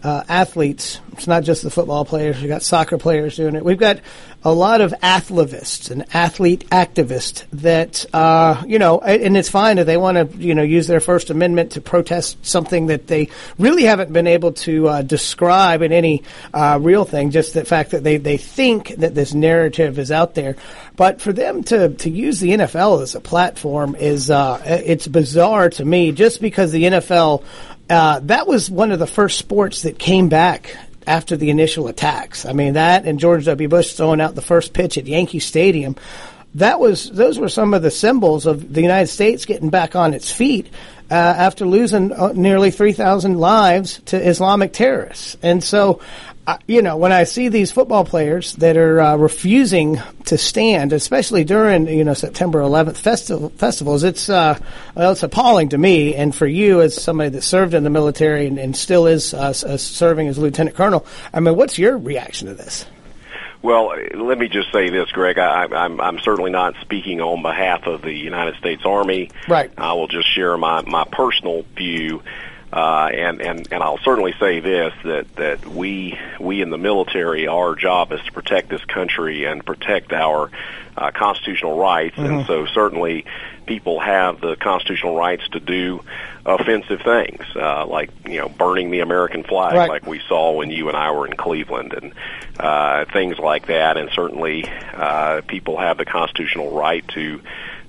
uh, 0.08 0.24
athletes. 0.30 1.02
It's 1.12 1.28
not 1.28 1.44
just 1.44 1.64
the 1.64 1.70
football 1.70 2.06
players. 2.06 2.40
We've 2.40 2.48
got 2.48 2.64
soccer 2.64 2.98
players 2.98 3.36
doing 3.36 3.56
it. 3.56 3.66
We've 3.66 3.78
got 3.78 4.00
a 4.42 4.54
lot 4.54 4.80
of 4.80 4.94
athlevists 5.04 5.92
and 5.92 6.06
athlete 6.16 6.70
activists 6.70 7.44
that, 7.52 8.06
uh, 8.14 8.64
you 8.66 8.80
know, 8.80 9.00
and 9.00 9.36
it's 9.36 9.50
fine 9.50 9.80
if 9.80 9.86
they 9.86 9.98
want 9.98 10.16
to, 10.16 10.38
you 10.38 10.56
know, 10.56 10.62
use 10.62 10.88
their 10.88 11.02
First 11.02 11.30
Amendment 11.30 11.74
to 11.74 11.82
protest 11.82 12.46
something 12.46 12.86
that 12.86 13.08
they 13.08 13.28
really 13.58 13.84
haven't 13.84 14.14
been 14.14 14.28
able 14.28 14.54
to 14.54 14.88
uh, 14.88 15.02
describe 15.02 15.82
in 15.82 15.92
any 15.92 16.24
uh, 16.54 16.80
real 16.82 17.04
thing. 17.04 17.32
Just 17.32 17.54
the 17.54 17.66
fact 17.66 17.92
that 17.92 18.06
they, 18.06 18.16
they 18.16 18.38
think 18.38 18.96
that 18.96 19.14
this 19.14 19.34
narrative 19.34 20.00
is 20.00 20.10
out 20.10 20.36
there. 20.36 20.56
But 20.96 21.20
for 21.20 21.34
them 21.34 21.64
to, 21.66 21.90
to 21.90 22.10
use 22.10 22.40
the 22.40 22.52
NFL 22.52 23.02
as 23.02 23.14
a 23.14 23.20
platform 23.20 23.96
is, 23.96 24.32
uh, 24.32 24.62
it's 24.66 25.08
bizarre 25.08 25.70
to 25.72 25.84
me 25.84 26.14
just 26.14 26.40
because 26.40 26.72
the 26.72 26.84
NFL, 26.84 27.44
uh, 27.90 28.20
that 28.24 28.48
was 28.48 28.70
one 28.70 28.92
of 28.92 29.00
the 29.00 29.08
first 29.08 29.38
sports 29.38 29.84
that 29.84 29.98
came 29.98 30.30
back 30.30 30.76
after 31.06 31.38
the 31.38 31.50
initial 31.50 31.88
attacks. 31.88 32.46
I 32.46 32.54
mean, 32.54 32.74
that 32.74 33.06
and 33.06 33.20
George 33.20 33.46
W. 33.46 33.70
Bush 33.70 33.94
throwing 33.94 34.22
out 34.22 34.36
the 34.36 34.42
first 34.42 34.74
pitch 34.74 34.98
at 34.98 35.08
Yankee 35.08 35.40
Stadium. 35.40 35.96
That 36.56 36.80
was 36.80 37.10
those 37.12 37.40
were 37.40 37.50
some 37.50 37.74
of 37.74 37.82
the 37.82 37.92
symbols 37.92 38.46
of 38.46 38.74
the 38.74 38.82
United 38.82 39.08
States 39.08 39.46
getting 39.46 39.70
back 39.70 39.96
on 39.96 40.14
its 40.14 40.32
feet 40.32 40.70
uh, 41.10 41.14
after 41.14 41.66
losing 41.66 42.12
uh, 42.12 42.34
nearly 42.34 42.72
three 42.72 42.94
thousand 42.94 43.38
lives 43.38 44.02
to 44.06 44.18
Islamic 44.18 44.74
terrorists. 44.74 45.38
And 45.42 45.64
so, 45.64 46.02
uh, 46.46 46.58
you 46.68 46.82
know, 46.82 46.98
when 46.98 47.12
I 47.12 47.24
see 47.24 47.50
these 47.50 47.72
football 47.72 48.06
players 48.06 48.54
that 48.56 48.78
are 48.78 49.00
uh, 49.00 49.16
refusing 49.16 50.02
to 50.26 50.38
stand, 50.38 50.94
especially 50.94 51.44
during 51.44 51.88
you 51.88 52.04
know 52.04 52.14
September 52.14 52.60
11th 52.60 52.98
festival, 52.98 53.50
festivals, 53.50 54.04
it's 54.04 54.30
uh, 54.30 54.60
well, 54.96 55.12
it's 55.12 55.24
appalling 55.24 55.70
to 55.70 55.78
me, 55.78 56.16
and 56.16 56.36
for 56.36 56.48
you 56.48 56.82
as 56.82 57.02
somebody 57.02 57.30
that 57.32 57.42
served 57.42 57.74
in 57.74 57.84
the 57.84 57.90
military 57.90 58.48
and, 58.48 58.58
and 58.60 58.76
still 58.76 59.08
is 59.08 59.34
uh, 59.34 59.54
serving 59.54 60.28
as 60.28 60.38
lieutenant 60.38 60.76
colonel. 60.76 61.06
I 61.34 61.40
mean, 61.40 61.56
what's 61.56 61.78
your 61.78 61.98
reaction 61.98 62.48
to 62.48 62.54
this? 62.54 62.86
Well, 63.62 63.94
let 64.14 64.38
me 64.38 64.48
just 64.48 64.72
say 64.72 64.90
this, 64.90 65.12
Greg. 65.12 65.38
I, 65.38 65.66
I'm, 65.66 66.00
I'm 66.00 66.20
certainly 66.20 66.52
not 66.52 66.76
speaking 66.82 67.22
on 67.22 67.42
behalf 67.42 67.88
of 67.88 68.02
the 68.02 68.14
United 68.14 68.56
States 68.58 68.84
Army. 68.86 69.32
Right. 69.48 69.72
I 69.78 69.94
will 69.94 70.08
just 70.08 70.34
share 70.34 70.58
my, 70.58 70.82
my 70.82 71.06
personal 71.12 71.66
view. 71.76 72.22
Uh, 72.72 73.10
and, 73.14 73.42
and, 73.42 73.68
and 73.72 73.82
I'll 73.82 74.00
certainly 74.00 74.34
say 74.40 74.60
this, 74.60 74.94
that, 75.06 75.36
that 75.38 75.66
we, 75.66 76.20
we 76.40 76.62
in 76.62 76.70
the 76.70 76.78
military, 76.78 77.48
our 77.48 77.76
job 77.76 78.12
is 78.12 78.22
to 78.24 78.32
protect 78.34 78.68
this 78.68 78.84
country 78.84 79.46
and 79.46 79.66
protect 79.66 80.12
our 80.12 80.52
uh, 80.98 81.12
constitutional 81.12 81.78
rights. 81.78 82.18
Mm-hmm. 82.18 82.34
And 82.34 82.46
so 82.46 82.66
certainly 82.66 83.26
people 83.66 84.00
have 84.02 84.42
the 84.42 84.58
constitutional 84.58 85.16
rights 85.16 85.48
to 85.50 85.62
do 85.62 86.04
offensive 86.46 87.02
things, 87.02 87.46
uh, 87.56 87.86
like, 87.86 88.10
you 88.26 88.40
know, 88.40 88.50
burning 88.50 88.92
the 88.92 89.00
American 89.00 89.44
flag 89.44 89.76
right. 89.76 89.90
like 89.90 90.06
we 90.06 90.20
saw 90.28 90.52
when 90.52 90.70
you 90.70 90.90
and 90.90 90.98
I 90.98 91.12
were 91.12 91.26
in 91.26 91.38
Cleveland 91.38 91.94
and, 91.94 92.14
uh, 92.60 93.06
things 93.14 93.40
like 93.40 93.68
that. 93.68 93.96
And 93.96 94.10
certainly, 94.12 94.66
uh, 94.94 95.42
people 95.48 95.78
have 95.78 95.98
the 95.98 96.06
constitutional 96.06 96.72
right 96.72 97.08
to, 97.10 97.42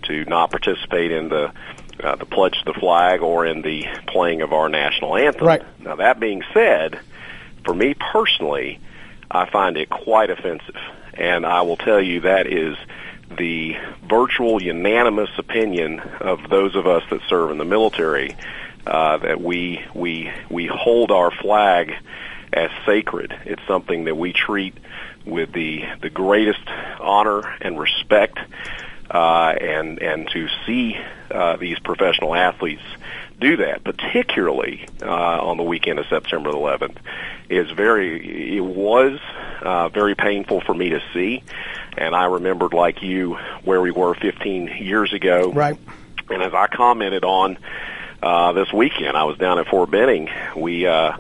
to 0.05 0.24
not 0.24 0.51
participate 0.51 1.11
in 1.11 1.29
the, 1.29 1.53
uh, 2.03 2.17
the 2.17 2.27
pledge 2.27 2.59
to 2.59 2.73
the 2.73 2.79
flag 2.79 3.23
or 3.23 3.47
in 3.47 3.63
the 3.63 3.87
playing 4.07 4.43
of 4.43 4.53
our 4.53 4.69
national 4.69 5.17
anthem. 5.17 5.47
Right. 5.47 5.63
Now 5.81 5.97
that 5.97 6.21
being 6.21 6.43
said, 6.53 7.01
for 7.65 7.75
me 7.75 7.95
personally, 7.95 8.81
I 9.31 9.49
find 9.51 9.77
it 9.77 9.91
quite 9.91 10.31
offensive, 10.31 10.77
and 11.15 11.45
I 11.45 11.63
will 11.63 11.77
tell 11.77 12.01
you 12.01 12.21
that 12.21 12.47
is 12.47 12.77
the 13.37 13.77
virtual 14.09 14.63
unanimous 14.63 15.31
opinion 15.37 16.01
of 16.01 16.49
those 16.49 16.75
of 16.75 16.87
us 16.87 17.03
that 17.11 17.21
serve 17.29 17.51
in 17.51 17.59
the 17.59 17.65
military 17.65 18.37
uh, 18.87 19.19
that 19.19 19.41
we 19.41 19.85
we 19.95 20.33
we 20.49 20.67
hold 20.67 21.11
our 21.11 21.31
flag 21.31 21.93
as 22.53 22.71
sacred. 22.87 23.39
It's 23.45 23.63
something 23.67 24.05
that 24.05 24.17
we 24.17 24.33
treat 24.33 24.75
with 25.27 25.53
the 25.53 25.85
the 26.01 26.09
greatest 26.11 26.67
honor 27.01 27.43
and 27.61 27.79
respect 27.79 28.39
uh, 29.11 29.55
and 29.61 30.01
and 30.03 30.29
to 30.31 30.49
see 30.67 30.97
uh, 31.31 31.57
these 31.57 31.79
professional 31.79 32.35
athletes 32.35 32.83
do 33.41 33.59
that, 33.59 33.85
particularly 33.85 34.87
uh, 35.03 35.07
on 35.07 35.57
the 35.57 35.63
weekend 35.63 35.99
of 35.99 36.07
September 36.07 36.51
11th, 36.51 36.97
is 37.49 37.71
very. 37.71 38.57
It 38.57 38.61
was 38.61 39.19
uh, 39.63 39.89
very 39.89 40.15
painful 40.15 40.61
for 40.61 40.75
me 40.75 40.91
to 40.91 41.03
see, 41.13 41.43
and 41.97 42.15
I 42.15 42.27
remembered 42.27 42.73
like 42.73 43.03
you 43.03 43.35
where 43.65 43.81
we 43.81 43.91
were 43.91 44.15
15 44.15 44.69
years 44.81 45.13
ago. 45.13 45.53
Right. 45.53 45.79
And 46.31 46.43
as 46.43 46.53
I 46.53 46.67
commented 46.67 47.25
on 47.25 47.59
uh, 48.23 48.53
this 48.53 48.73
weekend, 48.73 49.17
I 49.17 49.25
was 49.25 49.39
down 49.39 49.59
at 49.59 49.69
Fort 49.69 49.91
Benning. 49.91 50.29
We 50.57 50.87
uh, 50.87 51.17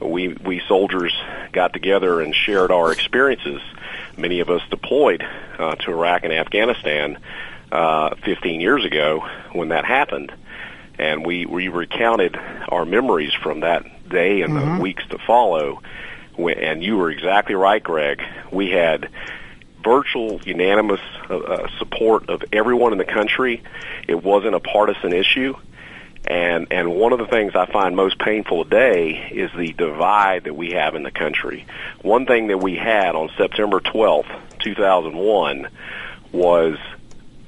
we 0.00 0.28
we 0.28 0.60
soldiers 0.66 1.14
got 1.52 1.72
together 1.72 2.20
and 2.20 2.34
shared 2.34 2.70
our 2.70 2.92
experiences 2.92 3.60
many 4.18 4.40
of 4.40 4.50
us 4.50 4.62
deployed 4.70 5.24
uh, 5.58 5.76
to 5.76 5.92
Iraq 5.92 6.24
and 6.24 6.32
Afghanistan 6.32 7.18
uh, 7.72 8.14
15 8.24 8.60
years 8.60 8.84
ago 8.84 9.26
when 9.52 9.68
that 9.68 9.84
happened, 9.84 10.32
and 10.98 11.24
we 11.24 11.46
we 11.46 11.68
recounted 11.68 12.36
our 12.68 12.84
memories 12.84 13.32
from 13.34 13.60
that 13.60 13.84
day 14.08 14.42
and 14.42 14.54
Mhm. 14.54 14.76
the 14.76 14.82
weeks 14.82 15.06
to 15.10 15.18
follow. 15.18 15.80
When, 16.36 16.58
and 16.58 16.82
you 16.82 16.96
were 16.96 17.10
exactly 17.10 17.54
right, 17.54 17.82
Greg. 17.82 18.22
We 18.50 18.70
had 18.70 19.08
virtual 19.84 20.40
unanimous 20.44 21.00
uh, 21.30 21.36
uh, 21.36 21.68
support 21.78 22.28
of 22.28 22.42
everyone 22.52 22.92
in 22.92 22.98
the 22.98 23.04
country. 23.04 23.62
It 24.06 24.22
wasn't 24.24 24.54
a 24.54 24.60
partisan 24.60 25.12
issue. 25.12 25.54
And 26.28 26.66
and 26.70 26.94
one 26.94 27.14
of 27.14 27.18
the 27.18 27.26
things 27.26 27.54
I 27.54 27.64
find 27.64 27.96
most 27.96 28.18
painful 28.18 28.64
today 28.64 29.30
is 29.32 29.50
the 29.56 29.72
divide 29.72 30.44
that 30.44 30.54
we 30.54 30.72
have 30.72 30.94
in 30.94 31.02
the 31.02 31.10
country. 31.10 31.66
One 32.02 32.26
thing 32.26 32.48
that 32.48 32.58
we 32.58 32.76
had 32.76 33.14
on 33.14 33.30
September 33.38 33.80
12th, 33.80 34.30
2001 34.58 35.68
was 36.30 36.76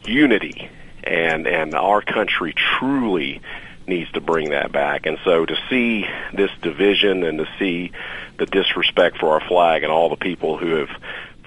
unity 0.06 0.70
and 1.04 1.46
and 1.46 1.74
our 1.74 2.00
country 2.00 2.54
truly 2.54 3.42
needs 3.86 4.10
to 4.12 4.22
bring 4.22 4.50
that 4.50 4.72
back. 4.72 5.04
And 5.04 5.18
so 5.24 5.44
to 5.44 5.56
see 5.68 6.06
this 6.32 6.50
division 6.62 7.22
and 7.24 7.36
to 7.38 7.48
see 7.58 7.92
the 8.38 8.46
disrespect 8.46 9.18
for 9.18 9.32
our 9.34 9.46
flag 9.46 9.82
and 9.82 9.92
all 9.92 10.08
the 10.08 10.16
people 10.16 10.56
who 10.56 10.76
have 10.76 10.90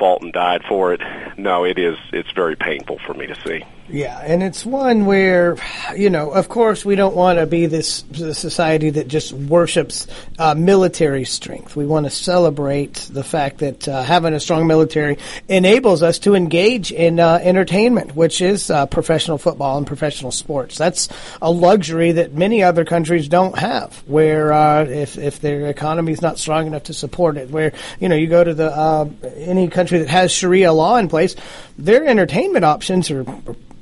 fought 0.04 0.22
and 0.22 0.34
died 0.34 0.62
for 0.68 0.94
it, 0.94 1.00
no, 1.38 1.64
it 1.64 1.80
is 1.80 1.98
it's 2.12 2.30
very 2.34 2.58
painful 2.58 3.00
for 3.06 3.14
me 3.14 3.26
to 3.26 3.36
see. 3.48 3.64
Yeah, 3.90 4.18
and 4.20 4.42
it's 4.42 4.66
one 4.66 5.06
where, 5.06 5.58
you 5.96 6.10
know, 6.10 6.32
of 6.32 6.48
course, 6.48 6.86
we 6.86 6.96
don't 6.96 7.16
want 7.16 7.38
to 7.38 7.46
be 7.46 7.66
this, 7.66 8.04
this 8.04 8.40
society 8.40 8.92
that 8.92 9.10
just 9.10 9.34
worships 9.34 10.08
uh, 10.40 10.56
military 10.56 11.26
strength. 11.26 11.76
We 11.76 11.86
want 11.86 12.06
to 12.06 12.10
celebrate 12.10 12.94
the 13.12 13.26
fact 13.26 13.58
that 13.58 13.86
uh, 13.88 14.02
having 14.04 14.34
a 14.34 14.40
strong 14.40 14.68
military 14.68 15.18
enables 15.50 16.02
us 16.02 16.20
to 16.20 16.34
engage 16.34 16.94
in 16.94 17.20
uh, 17.20 17.40
entertainment, 17.44 18.16
which 18.16 18.42
is 18.42 18.72
uh, 18.72 18.86
professional 18.86 19.38
football 19.38 19.78
and 19.78 19.86
professional 19.86 20.32
sports. 20.32 20.78
That's 20.78 21.10
a 21.42 21.52
luxury 21.52 22.14
that 22.14 22.34
many 22.34 22.64
other 22.64 22.86
countries 22.86 23.28
don't 23.28 23.58
have. 23.58 23.98
Where 24.08 24.54
uh, 24.54 24.86
if 24.86 25.18
if 25.18 25.42
their 25.42 25.68
economy 25.68 26.14
is 26.14 26.22
not 26.22 26.40
strong 26.40 26.68
enough 26.68 26.84
to 26.84 26.94
support 26.94 27.36
it, 27.36 27.50
where 27.50 27.74
you 28.00 28.08
know 28.08 28.16
you 28.16 28.28
go 28.28 28.44
to 28.44 28.54
the 28.54 28.76
uh, 28.76 29.10
any 29.36 29.68
country 29.68 29.93
that 30.00 30.10
has 30.10 30.32
Sharia 30.32 30.74
law 30.74 30.98
in 30.98 31.08
place, 31.08 31.36
their 31.78 32.06
entertainment 32.06 32.66
options 32.66 33.10
are 33.12 33.26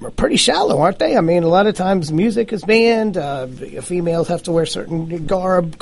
are 0.04 0.12
pretty 0.12 0.36
shallow, 0.36 0.80
aren't 0.80 1.00
they? 1.00 1.16
I 1.16 1.22
mean, 1.22 1.44
a 1.44 1.48
lot 1.48 1.68
of 1.68 1.76
times 1.76 2.12
music 2.12 2.52
is 2.54 2.64
banned. 2.64 3.18
Uh, 3.18 3.48
females 3.48 4.28
have 4.30 4.44
to 4.44 4.52
wear 4.52 4.66
certain 4.66 5.28
garb, 5.28 5.82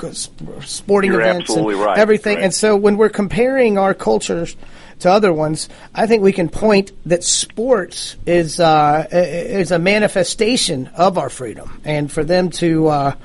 sporting 0.66 1.12
You're 1.12 1.22
events, 1.22 1.56
and 1.56 1.66
right, 1.66 1.98
everything. 1.98 2.36
right. 2.36 2.44
And 2.44 2.54
so, 2.54 2.76
when 2.76 2.98
we're 2.98 3.10
comparing 3.10 3.78
our 3.78 3.94
cultures 3.94 4.56
to 5.00 5.12
other 5.12 5.32
ones, 5.32 5.70
I 5.96 6.06
think 6.08 6.22
we 6.22 6.34
can 6.34 6.50
point 6.50 6.92
that 7.06 7.24
sports 7.24 8.18
is 8.26 8.60
uh, 8.60 9.08
is 9.12 9.72
a 9.72 9.80
manifestation 9.80 10.88
of 10.96 11.18
our 11.18 11.30
freedom, 11.30 11.82
and 11.86 12.12
for 12.12 12.24
them 12.24 12.50
to, 12.52 12.88
uh, 12.88 13.16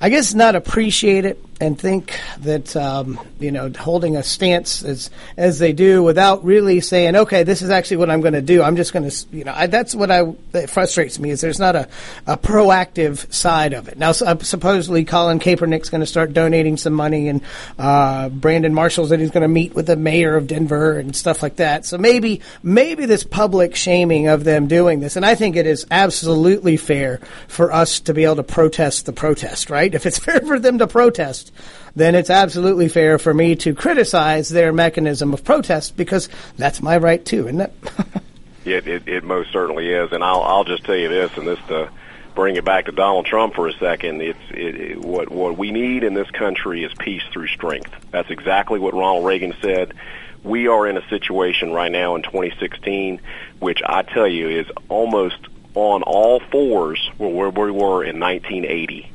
I 0.00 0.10
guess, 0.10 0.34
not 0.34 0.54
appreciate 0.54 1.24
it 1.24 1.44
and 1.60 1.78
think 1.78 2.18
that 2.38 2.74
um, 2.74 3.20
you 3.38 3.52
know 3.52 3.70
holding 3.78 4.16
a 4.16 4.22
stance 4.22 4.82
as 4.82 5.10
as 5.36 5.58
they 5.58 5.72
do 5.72 6.02
without 6.02 6.42
really 6.44 6.80
saying, 6.80 7.14
okay, 7.14 7.42
this 7.42 7.60
is 7.60 7.70
actually 7.70 7.98
what 7.98 8.10
I'm 8.10 8.22
going 8.22 8.32
to 8.32 8.42
do. 8.42 8.62
I'm 8.62 8.76
just 8.76 8.92
going 8.92 9.08
to, 9.08 9.26
you 9.30 9.44
know, 9.44 9.52
I, 9.54 9.66
that's 9.66 9.94
what 9.94 10.10
I 10.10 10.34
that 10.52 10.70
frustrates 10.70 11.18
me 11.18 11.30
is 11.30 11.40
there's 11.40 11.58
not 11.58 11.76
a, 11.76 11.88
a 12.26 12.38
proactive 12.38 13.32
side 13.32 13.74
of 13.74 13.88
it. 13.88 13.98
Now, 13.98 14.12
so, 14.12 14.26
uh, 14.26 14.38
supposedly 14.38 15.04
Colin 15.04 15.38
Kaepernick's 15.38 15.90
going 15.90 16.00
to 16.00 16.06
start 16.06 16.32
donating 16.32 16.78
some 16.78 16.94
money, 16.94 17.28
and 17.28 17.42
uh, 17.78 18.30
Brandon 18.30 18.72
Marshall's 18.72 19.10
said 19.10 19.20
he's 19.20 19.30
going 19.30 19.42
to 19.42 19.48
meet 19.48 19.74
with 19.74 19.86
the 19.86 19.96
mayor 19.96 20.36
of 20.36 20.46
Denver 20.46 20.98
and 20.98 21.14
stuff 21.14 21.42
like 21.42 21.56
that. 21.56 21.84
So 21.84 21.98
maybe 21.98 22.40
maybe 22.62 23.04
this 23.04 23.24
public 23.24 23.76
shaming 23.76 24.28
of 24.28 24.44
them 24.44 24.66
doing 24.66 25.00
this, 25.00 25.16
and 25.16 25.26
I 25.26 25.34
think 25.34 25.56
it 25.56 25.66
is 25.66 25.86
absolutely 25.90 26.78
fair 26.78 27.18
for 27.48 27.70
us 27.70 28.00
to 28.00 28.14
be 28.14 28.24
able 28.24 28.36
to 28.36 28.42
protest 28.44 29.04
the 29.04 29.12
protest, 29.12 29.68
right? 29.68 29.94
If 29.94 30.06
it's 30.06 30.18
fair 30.30 30.40
for 30.40 30.58
them 30.58 30.78
to 30.78 30.86
protest 30.86 31.49
then 31.96 32.14
it's 32.14 32.30
absolutely 32.30 32.88
fair 32.88 33.18
for 33.18 33.34
me 33.34 33.56
to 33.56 33.74
criticize 33.74 34.48
their 34.48 34.72
mechanism 34.72 35.32
of 35.32 35.44
protest 35.44 35.96
because 35.96 36.28
that's 36.56 36.82
my 36.82 36.96
right 36.96 37.24
too, 37.24 37.48
isn't 37.48 37.60
it? 37.60 37.72
It, 38.62 38.86
it, 38.86 39.08
it 39.08 39.24
most 39.24 39.52
certainly 39.52 39.88
is, 39.90 40.12
and 40.12 40.22
I'll 40.22 40.42
I'll 40.42 40.64
just 40.64 40.84
tell 40.84 40.94
you 40.94 41.08
this, 41.08 41.34
and 41.38 41.48
this 41.48 41.58
to 41.68 41.90
bring 42.34 42.56
it 42.56 42.64
back 42.64 42.86
to 42.86 42.92
Donald 42.92 43.24
Trump 43.24 43.54
for 43.54 43.66
a 43.68 43.72
second. 43.72 44.20
It's 44.20 44.38
it, 44.50 44.74
it, 44.74 44.98
what 45.00 45.30
what 45.30 45.56
we 45.56 45.70
need 45.70 46.04
in 46.04 46.12
this 46.12 46.30
country 46.30 46.84
is 46.84 46.92
peace 46.98 47.22
through 47.32 47.46
strength. 47.48 47.90
That's 48.10 48.30
exactly 48.30 48.78
what 48.78 48.92
Ronald 48.92 49.24
Reagan 49.24 49.54
said. 49.62 49.94
We 50.42 50.68
are 50.68 50.86
in 50.86 50.98
a 50.98 51.08
situation 51.08 51.72
right 51.72 51.90
now 51.90 52.16
in 52.16 52.22
2016, 52.22 53.20
which 53.60 53.80
I 53.84 54.02
tell 54.02 54.28
you 54.28 54.48
is 54.48 54.66
almost 54.88 55.38
on 55.74 56.02
all 56.02 56.40
fours 56.40 57.10
where 57.16 57.50
we 57.50 57.70
were 57.70 58.04
in 58.04 58.20
1980 58.20 59.10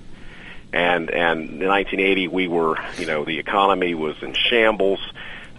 and 0.75 1.09
and 1.09 1.61
in 1.61 1.67
1980 1.69 2.27
we 2.27 2.47
were 2.49 2.75
you 2.97 3.05
know 3.05 3.23
the 3.23 3.39
economy 3.39 3.95
was 3.95 4.21
in 4.21 4.33
shambles. 4.33 4.99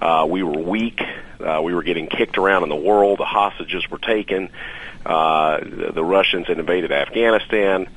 Uh, 0.01 0.27
we 0.29 0.43
were 0.43 0.59
weak. 0.59 1.01
Uh, 1.41 1.61
we 1.62 1.75
were 1.75 1.83
getting 1.83 2.07
kicked 2.07 2.37
around 2.37 2.64
in 2.64 2.69
the 2.69 2.77
world. 2.77 3.19
The 3.19 3.25
hostages 3.25 3.91
were 3.91 3.99
taken. 3.99 4.51
Uh, 5.07 5.59
the, 5.61 5.93
the 5.95 6.05
Russians 6.05 6.49
had 6.49 6.59
invaded 6.59 6.93
Afghanistan. 6.93 7.89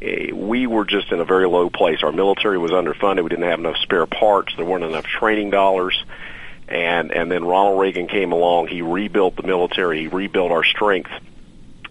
Eh, 0.00 0.30
we 0.32 0.68
were 0.68 0.84
just 0.84 1.10
in 1.10 1.18
a 1.18 1.24
very 1.24 1.48
low 1.48 1.70
place. 1.70 2.04
Our 2.04 2.12
military 2.12 2.56
was 2.56 2.70
underfunded. 2.70 3.24
We 3.24 3.30
didn't 3.30 3.50
have 3.50 3.58
enough 3.58 3.78
spare 3.78 4.06
parts. 4.06 4.54
There 4.56 4.64
weren't 4.64 4.84
enough 4.84 5.06
training 5.06 5.50
dollars. 5.50 6.04
And 6.68 7.10
and 7.10 7.32
then 7.32 7.44
Ronald 7.44 7.80
Reagan 7.80 8.06
came 8.06 8.30
along. 8.30 8.68
He 8.68 8.80
rebuilt 8.80 9.34
the 9.34 9.42
military. 9.42 10.02
He 10.02 10.06
rebuilt 10.06 10.52
our 10.52 10.62
strength. 10.62 11.10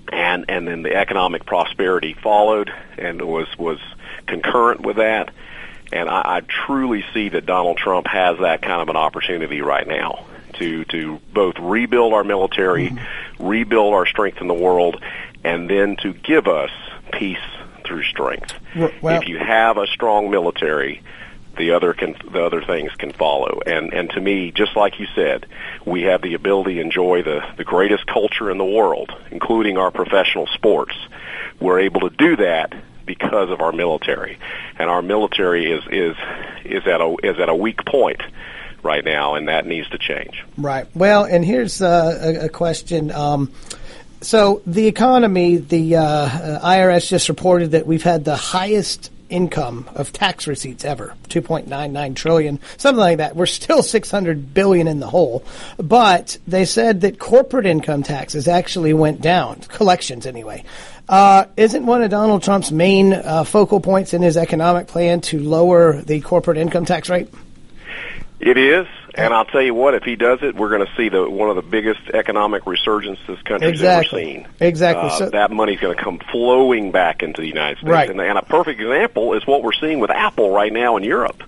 And 0.09 0.45
and 0.47 0.65
then 0.65 0.83
the 0.83 0.95
economic 0.95 1.45
prosperity 1.45 2.13
followed 2.13 2.71
and 2.97 3.21
was 3.21 3.47
was 3.57 3.79
concurrent 4.29 4.81
with 4.81 4.97
that 4.97 5.33
And 5.91 6.09
I, 6.09 6.37
I 6.37 6.41
truly 6.41 7.03
see 7.13 7.29
that 7.29 7.45
Donald 7.45 7.77
Trump 7.77 8.07
has 8.07 8.39
that 8.39 8.61
kind 8.61 8.81
of 8.81 8.89
an 8.89 8.95
opportunity 8.95 9.61
right 9.61 9.87
now 9.87 10.25
to 10.53 10.85
to 10.85 11.19
both 11.33 11.57
rebuild 11.59 12.13
our 12.13 12.23
military, 12.23 12.89
mm-hmm. 12.89 13.47
rebuild 13.47 13.93
our 13.93 14.05
strength 14.05 14.41
in 14.41 14.47
the 14.47 14.53
world, 14.53 15.01
and 15.43 15.69
then 15.69 15.95
to 15.97 16.13
give 16.13 16.47
us 16.47 16.71
peace 17.11 17.37
through 17.85 18.03
strength. 18.03 18.53
Well, 18.75 19.21
if 19.21 19.27
you 19.27 19.39
have 19.39 19.77
a 19.77 19.87
strong 19.87 20.29
military, 20.29 21.01
the 21.57 21.71
other 21.71 21.93
can 21.93 22.15
the 22.31 22.43
other 22.45 22.61
things 22.61 22.91
can 22.95 23.11
follow. 23.11 23.61
And 23.65 23.93
and 23.93 24.09
to 24.11 24.21
me, 24.21 24.51
just 24.51 24.75
like 24.75 24.99
you 24.99 25.07
said, 25.15 25.47
we 25.85 26.03
have 26.03 26.21
the 26.21 26.35
ability 26.35 26.75
to 26.75 26.81
enjoy 26.81 27.23
the 27.23 27.41
the 27.57 27.63
greatest 27.63 28.05
culture 28.05 28.51
in 28.51 28.57
the 28.57 28.65
world, 28.65 29.11
including 29.31 29.77
our 29.77 29.91
professional 29.91 30.47
sports. 30.47 30.95
We're 31.59 31.79
able 31.79 32.01
to 32.01 32.09
do 32.09 32.35
that 32.37 32.73
because 33.09 33.49
of 33.49 33.59
our 33.59 33.71
military, 33.71 34.37
and 34.77 34.87
our 34.87 35.01
military 35.01 35.71
is 35.71 35.83
is 35.89 36.15
is 36.63 36.85
at 36.85 37.01
a 37.01 37.15
is 37.23 37.39
at 37.39 37.49
a 37.49 37.55
weak 37.55 37.83
point 37.83 38.21
right 38.83 39.03
now, 39.03 39.33
and 39.33 39.47
that 39.47 39.65
needs 39.65 39.89
to 39.89 39.97
change. 39.97 40.45
Right. 40.59 40.85
Well, 40.93 41.23
and 41.23 41.43
here's 41.43 41.81
uh, 41.81 42.37
a, 42.41 42.45
a 42.45 42.49
question. 42.49 43.11
Um, 43.11 43.51
so 44.21 44.61
the 44.67 44.85
economy, 44.85 45.57
the 45.57 45.95
uh, 45.95 46.59
IRS 46.59 47.09
just 47.09 47.29
reported 47.29 47.71
that 47.71 47.87
we've 47.87 48.03
had 48.03 48.25
the 48.25 48.35
highest 48.35 49.09
income 49.29 49.89
of 49.95 50.11
tax 50.11 50.47
receipts 50.47 50.83
ever 50.83 51.13
2.99 51.27 52.15
trillion 52.15 52.59
something 52.77 52.99
like 52.99 53.17
that 53.19 53.35
we're 53.35 53.45
still 53.45 53.83
600 53.83 54.55
billion 54.55 54.87
in 54.87 54.99
the 54.99 55.07
hole 55.07 55.43
but 55.77 56.39
they 56.47 56.65
said 56.65 57.01
that 57.01 57.19
corporate 57.19 57.67
income 57.67 58.01
taxes 58.01 58.47
actually 58.47 58.91
went 58.91 59.21
down 59.21 59.59
collections 59.61 60.25
anyway 60.25 60.63
uh, 61.09 61.45
isn't 61.57 61.85
one 61.85 62.01
of 62.01 62.09
donald 62.09 62.41
trump's 62.41 62.71
main 62.71 63.11
uh, 63.11 63.43
focal 63.43 63.81
points 63.81 64.13
in 64.13 64.21
his 64.21 64.37
economic 64.37 64.87
plan 64.87 65.19
to 65.19 65.39
lower 65.39 66.01
the 66.01 66.21
corporate 66.21 66.57
income 66.57 66.85
tax 66.85 67.09
rate 67.09 67.27
it 68.39 68.57
is, 68.57 68.87
and 69.15 69.33
I'll 69.33 69.45
tell 69.45 69.61
you 69.61 69.73
what, 69.73 69.95
if 69.95 70.03
he 70.03 70.15
does 70.15 70.39
it, 70.41 70.55
we're 70.55 70.69
going 70.69 70.85
to 70.85 70.91
see 70.95 71.09
the 71.09 71.29
one 71.29 71.49
of 71.49 71.57
the 71.57 71.61
biggest 71.61 72.09
economic 72.13 72.63
resurgences 72.63 73.19
this 73.27 73.41
country's 73.41 73.71
exactly. 73.71 74.21
ever 74.21 74.31
seen. 74.31 74.47
Exactly. 74.61 75.09
Uh, 75.09 75.17
so, 75.17 75.29
that 75.31 75.51
money's 75.51 75.81
going 75.81 75.97
to 75.97 76.01
come 76.01 76.19
flowing 76.31 76.91
back 76.91 77.21
into 77.21 77.41
the 77.41 77.47
United 77.47 77.79
States, 77.79 77.89
right. 77.89 78.09
and, 78.09 78.21
and 78.21 78.37
a 78.37 78.41
perfect 78.41 78.79
example 78.79 79.33
is 79.33 79.45
what 79.45 79.61
we're 79.61 79.73
seeing 79.73 79.99
with 79.99 80.09
Apple 80.09 80.51
right 80.51 80.71
now 80.71 80.95
in 80.95 81.03
Europe. 81.03 81.43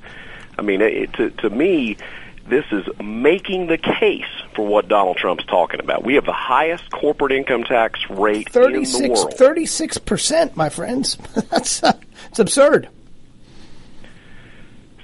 I 0.60 0.64
mean, 0.64 0.82
it, 0.82 1.14
to 1.14 1.30
to 1.30 1.50
me, 1.50 1.96
this 2.52 2.66
is 2.70 2.86
making 3.02 3.68
the 3.68 3.78
case 3.78 4.26
for 4.54 4.68
what 4.68 4.90
Donald 4.90 5.16
Trump's 5.16 5.46
talking 5.46 5.80
about. 5.80 6.04
We 6.04 6.16
have 6.16 6.26
the 6.26 6.34
highest 6.34 6.92
corporate 6.92 7.32
income 7.32 7.64
tax 7.64 8.02
rate 8.10 8.52
36, 8.52 8.96
in 8.96 9.04
the 9.04 9.10
world. 9.14 9.34
Thirty-six 9.36 9.98
percent, 9.98 10.58
my 10.58 10.68
friends. 10.68 11.16
That's 11.50 11.82
uh, 11.82 11.94
it's 12.30 12.40
absurd. 12.40 12.90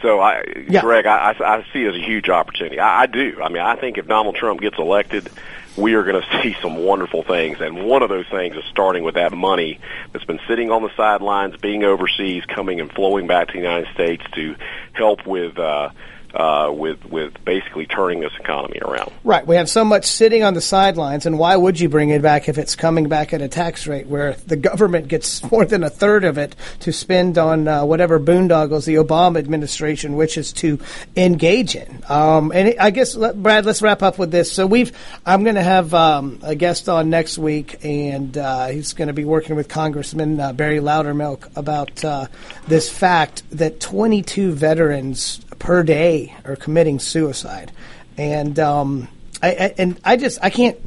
So, 0.01 0.19
I, 0.19 0.43
yeah. 0.69 0.81
Greg, 0.81 1.05
I, 1.05 1.33
I 1.39 1.65
see 1.73 1.85
it 1.85 1.87
as 1.87 1.95
a 1.95 2.05
huge 2.05 2.29
opportunity. 2.29 2.79
I, 2.79 3.03
I 3.03 3.05
do. 3.05 3.39
I 3.41 3.47
mean, 3.47 3.63
I 3.63 3.77
think 3.77 3.97
if 3.97 4.07
Donald 4.07 4.35
Trump 4.35 4.59
gets 4.59 4.77
elected, 4.77 5.29
we 5.77 5.93
are 5.93 6.03
going 6.03 6.21
to 6.29 6.41
see 6.43 6.55
some 6.61 6.75
wonderful 6.75 7.23
things. 7.23 7.61
And 7.61 7.85
one 7.85 8.03
of 8.03 8.09
those 8.09 8.27
things 8.27 8.57
is 8.57 8.63
starting 8.69 9.03
with 9.03 9.15
that 9.15 9.31
money 9.31 9.79
that's 10.11 10.25
been 10.25 10.41
sitting 10.49 10.69
on 10.69 10.83
the 10.83 10.93
sidelines, 10.97 11.55
being 11.55 11.85
overseas, 11.85 12.43
coming 12.45 12.81
and 12.81 12.91
flowing 12.91 13.25
back 13.25 13.47
to 13.47 13.53
the 13.53 13.59
United 13.59 13.87
States 13.93 14.23
to 14.33 14.55
help 14.93 15.25
with 15.25 15.57
uh, 15.57 15.89
uh, 16.33 16.71
with 16.73 17.03
with 17.05 17.33
basically 17.45 17.85
turning 17.85 18.19
this 18.19 18.33
economy 18.39 18.79
around. 18.81 19.11
Right. 19.23 19.45
We 19.45 19.55
have 19.55 19.69
so 19.69 19.83
much 19.83 20.05
sitting 20.05 20.43
on 20.43 20.53
the 20.53 20.61
sidelines, 20.61 21.25
and 21.25 21.39
why 21.39 21.55
would 21.55 21.79
you 21.79 21.89
bring 21.89 22.09
it 22.09 22.21
back 22.21 22.49
if 22.49 22.57
it's 22.57 22.75
coming 22.75 23.09
back 23.09 23.33
at 23.33 23.41
a 23.41 23.47
tax 23.47 23.87
rate 23.87 24.07
where 24.07 24.33
the 24.45 24.55
government 24.55 25.07
gets 25.07 25.43
more 25.51 25.65
than 25.65 25.83
a 25.83 25.89
third 25.89 26.23
of 26.23 26.37
it 26.37 26.55
to 26.81 26.91
spend 26.91 27.37
on 27.37 27.67
uh, 27.67 27.85
whatever 27.85 28.19
boondoggles 28.19 28.85
the 28.85 28.95
Obama 28.95 29.37
administration 29.37 30.15
wishes 30.15 30.53
to 30.53 30.79
engage 31.15 31.75
in? 31.75 32.03
Um, 32.09 32.51
and 32.53 32.75
I 32.79 32.89
guess, 32.91 33.15
Brad, 33.15 33.65
let's 33.65 33.81
wrap 33.81 34.03
up 34.03 34.19
with 34.19 34.31
this. 34.31 34.51
So 34.51 34.67
we've 34.67 34.91
I'm 35.25 35.43
going 35.43 35.55
to 35.55 35.63
have 35.63 35.93
um, 35.93 36.39
a 36.43 36.55
guest 36.55 36.89
on 36.89 37.09
next 37.09 37.37
week, 37.37 37.83
and 37.83 38.37
uh, 38.37 38.67
he's 38.67 38.93
going 38.93 39.07
to 39.07 39.13
be 39.13 39.25
working 39.25 39.55
with 39.55 39.69
Congressman 39.69 40.39
uh, 40.39 40.53
Barry 40.53 40.79
Loudermilk 40.79 41.55
about 41.55 42.03
uh, 42.03 42.27
this 42.67 42.89
fact 42.89 43.43
that 43.51 43.79
22 43.79 44.51
veterans 44.51 45.41
per 45.59 45.83
day 45.83 46.35
are 46.45 46.55
committing 46.55 46.99
suicide, 46.99 47.71
and 48.17 48.57
um, 48.59 49.07
I, 49.41 49.49
I, 49.49 49.73
and 49.77 49.99
I 50.03 50.17
just 50.17 50.39
I 50.41 50.49
can't 50.49 50.77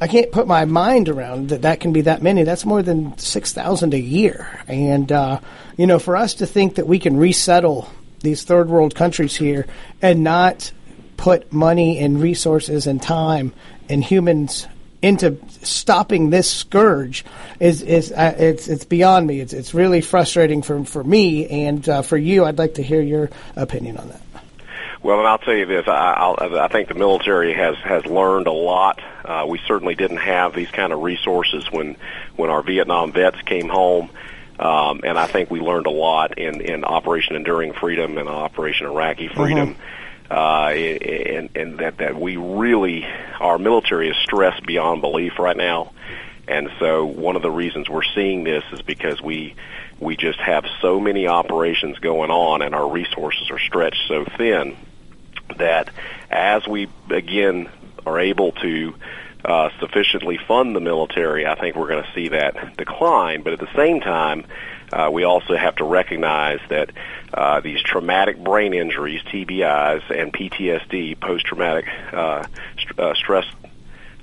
I 0.00 0.08
can't 0.08 0.32
put 0.32 0.46
my 0.46 0.64
mind 0.64 1.08
around 1.08 1.50
that 1.50 1.62
that 1.62 1.80
can 1.80 1.92
be 1.92 2.02
that 2.02 2.22
many. 2.22 2.42
That's 2.42 2.64
more 2.64 2.82
than 2.82 3.16
six 3.18 3.52
thousand 3.52 3.94
a 3.94 4.00
year, 4.00 4.48
and 4.66 5.10
uh, 5.10 5.40
you 5.76 5.86
know, 5.86 5.98
for 5.98 6.16
us 6.16 6.34
to 6.34 6.46
think 6.46 6.76
that 6.76 6.86
we 6.86 6.98
can 6.98 7.16
resettle 7.16 7.88
these 8.20 8.44
third 8.44 8.68
world 8.68 8.94
countries 8.94 9.36
here 9.36 9.66
and 10.00 10.22
not 10.24 10.72
put 11.16 11.52
money 11.52 11.98
and 11.98 12.20
resources 12.20 12.86
and 12.86 13.00
time 13.00 13.52
and 13.88 14.02
humans 14.02 14.66
into 15.02 15.36
stopping 15.62 16.30
this 16.30 16.50
scourge 16.50 17.24
is 17.60 17.82
is 17.82 18.12
uh, 18.12 18.34
it's 18.38 18.68
it's 18.68 18.84
beyond 18.84 19.26
me. 19.26 19.40
It's 19.40 19.52
it's 19.52 19.74
really 19.74 20.00
frustrating 20.00 20.62
for 20.62 20.84
for 20.84 21.02
me 21.02 21.48
and 21.66 21.86
uh, 21.88 22.02
for 22.02 22.16
you. 22.16 22.44
I'd 22.44 22.58
like 22.58 22.74
to 22.74 22.82
hear 22.82 23.02
your 23.02 23.28
opinion 23.56 23.98
on 23.98 24.08
that. 24.08 24.20
Well, 25.02 25.18
and 25.18 25.26
I'll 25.26 25.38
tell 25.38 25.54
you 25.54 25.66
this: 25.66 25.88
I, 25.88 26.12
I'll, 26.12 26.58
I 26.58 26.68
think 26.68 26.88
the 26.88 26.94
military 26.94 27.52
has 27.52 27.76
has 27.78 28.06
learned 28.06 28.46
a 28.46 28.52
lot. 28.52 29.00
Uh, 29.24 29.44
we 29.48 29.60
certainly 29.66 29.96
didn't 29.96 30.18
have 30.18 30.54
these 30.54 30.70
kind 30.70 30.92
of 30.92 31.02
resources 31.02 31.70
when 31.70 31.96
when 32.36 32.50
our 32.50 32.62
Vietnam 32.62 33.12
vets 33.12 33.42
came 33.42 33.68
home. 33.68 34.10
Um, 34.58 35.00
and 35.02 35.18
I 35.18 35.26
think 35.26 35.50
we 35.50 35.58
learned 35.58 35.86
a 35.86 35.90
lot 35.90 36.38
in, 36.38 36.60
in 36.60 36.84
Operation 36.84 37.34
Enduring 37.34 37.72
Freedom 37.72 38.16
and 38.16 38.28
Operation 38.28 38.86
Iraqi 38.86 39.26
Freedom. 39.26 39.74
Mm-hmm 39.74 40.01
uh, 40.32 40.68
and, 40.70 41.50
and 41.54 41.78
that, 41.78 41.98
that 41.98 42.18
we 42.18 42.38
really, 42.38 43.06
our 43.38 43.58
military 43.58 44.08
is 44.08 44.16
stressed 44.16 44.64
beyond 44.64 45.02
belief 45.02 45.38
right 45.38 45.56
now. 45.56 45.92
And 46.48 46.70
so 46.78 47.04
one 47.04 47.36
of 47.36 47.42
the 47.42 47.50
reasons 47.50 47.88
we're 47.90 48.02
seeing 48.02 48.42
this 48.42 48.64
is 48.72 48.80
because 48.80 49.20
we, 49.20 49.54
we 50.00 50.16
just 50.16 50.38
have 50.38 50.64
so 50.80 50.98
many 50.98 51.26
operations 51.26 51.98
going 51.98 52.30
on 52.30 52.62
and 52.62 52.74
our 52.74 52.90
resources 52.90 53.50
are 53.50 53.58
stretched 53.58 54.08
so 54.08 54.24
thin 54.24 54.74
that 55.58 55.90
as 56.30 56.66
we 56.66 56.88
again 57.10 57.68
are 58.06 58.18
able 58.18 58.52
to 58.52 58.94
uh, 59.44 59.70
sufficiently 59.80 60.38
fund 60.38 60.76
the 60.76 60.80
military, 60.80 61.46
I 61.46 61.54
think 61.56 61.76
we're 61.76 61.88
going 61.88 62.04
to 62.04 62.12
see 62.14 62.28
that 62.28 62.76
decline. 62.76 63.42
But 63.42 63.54
at 63.54 63.58
the 63.58 63.74
same 63.74 64.00
time, 64.00 64.44
uh, 64.92 65.10
we 65.12 65.24
also 65.24 65.56
have 65.56 65.76
to 65.76 65.84
recognize 65.84 66.60
that 66.68 66.90
uh, 67.32 67.60
these 67.60 67.80
traumatic 67.82 68.38
brain 68.38 68.74
injuries, 68.74 69.22
TBIs, 69.22 70.10
and 70.10 70.32
PTSD, 70.32 71.18
post-traumatic 71.18 71.86
uh, 72.12 72.44
st- 72.76 72.98
uh, 72.98 73.14
stress, 73.14 73.46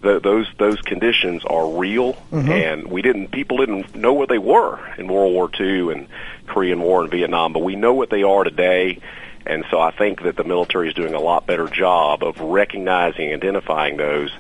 th- 0.03 0.21
those 0.21 0.47
those 0.57 0.79
conditions 0.81 1.43
are 1.43 1.77
real, 1.77 2.13
mm-hmm. 2.13 2.49
and 2.49 2.87
we 2.87 3.01
didn't 3.01 3.31
people 3.31 3.57
didn't 3.57 3.95
know 3.95 4.13
what 4.13 4.29
they 4.29 4.37
were 4.37 4.79
in 4.97 5.07
World 5.07 5.33
War 5.33 5.49
II 5.59 5.91
and 5.91 6.07
Korean 6.47 6.79
War 6.81 7.01
and 7.01 7.09
Vietnam, 7.09 7.51
but 7.51 7.63
we 7.63 7.75
know 7.75 7.93
what 7.93 8.09
they 8.09 8.23
are 8.23 8.43
today. 8.43 8.99
And 9.45 9.65
so 9.71 9.79
I 9.79 9.89
think 9.89 10.23
that 10.23 10.35
the 10.35 10.43
military 10.43 10.89
is 10.89 10.93
doing 10.93 11.15
a 11.15 11.19
lot 11.19 11.47
better 11.47 11.67
job 11.67 12.23
of 12.23 12.39
recognizing, 12.39 13.33
and 13.33 13.41
identifying 13.41 13.97
those. 13.97 14.31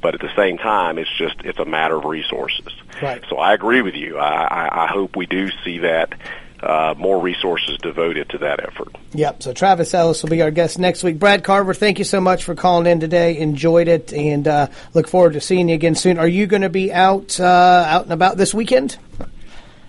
But 0.00 0.14
at 0.14 0.20
the 0.20 0.34
same 0.36 0.58
time, 0.58 0.98
it's 0.98 1.10
just 1.18 1.36
it's 1.44 1.58
a 1.58 1.64
matter 1.64 1.96
of 1.96 2.04
resources. 2.04 2.68
Right. 3.02 3.22
So 3.28 3.38
I 3.38 3.54
agree 3.54 3.82
with 3.82 3.94
you. 3.94 4.18
I, 4.18 4.44
I, 4.44 4.84
I 4.84 4.86
hope 4.86 5.16
we 5.16 5.26
do 5.26 5.50
see 5.64 5.78
that 5.78 6.14
uh, 6.60 6.94
more 6.96 7.20
resources 7.20 7.78
devoted 7.78 8.30
to 8.30 8.38
that 8.38 8.60
effort. 8.60 8.88
Yep. 9.12 9.42
So 9.42 9.52
Travis 9.52 9.92
Ellis 9.94 10.22
will 10.22 10.30
be 10.30 10.42
our 10.42 10.50
guest 10.50 10.78
next 10.78 11.02
week. 11.02 11.18
Brad 11.18 11.44
Carver, 11.44 11.74
thank 11.74 11.98
you 11.98 12.04
so 12.04 12.20
much 12.20 12.44
for 12.44 12.54
calling 12.54 12.86
in 12.86 13.00
today. 13.00 13.38
Enjoyed 13.38 13.88
it, 13.88 14.12
and 14.12 14.46
uh, 14.48 14.68
look 14.94 15.08
forward 15.08 15.34
to 15.34 15.40
seeing 15.40 15.68
you 15.68 15.74
again 15.74 15.94
soon. 15.94 16.18
Are 16.18 16.28
you 16.28 16.46
going 16.46 16.62
to 16.62 16.70
be 16.70 16.92
out 16.92 17.38
uh, 17.38 17.84
out 17.86 18.04
and 18.04 18.12
about 18.12 18.36
this 18.36 18.54
weekend? 18.54 18.96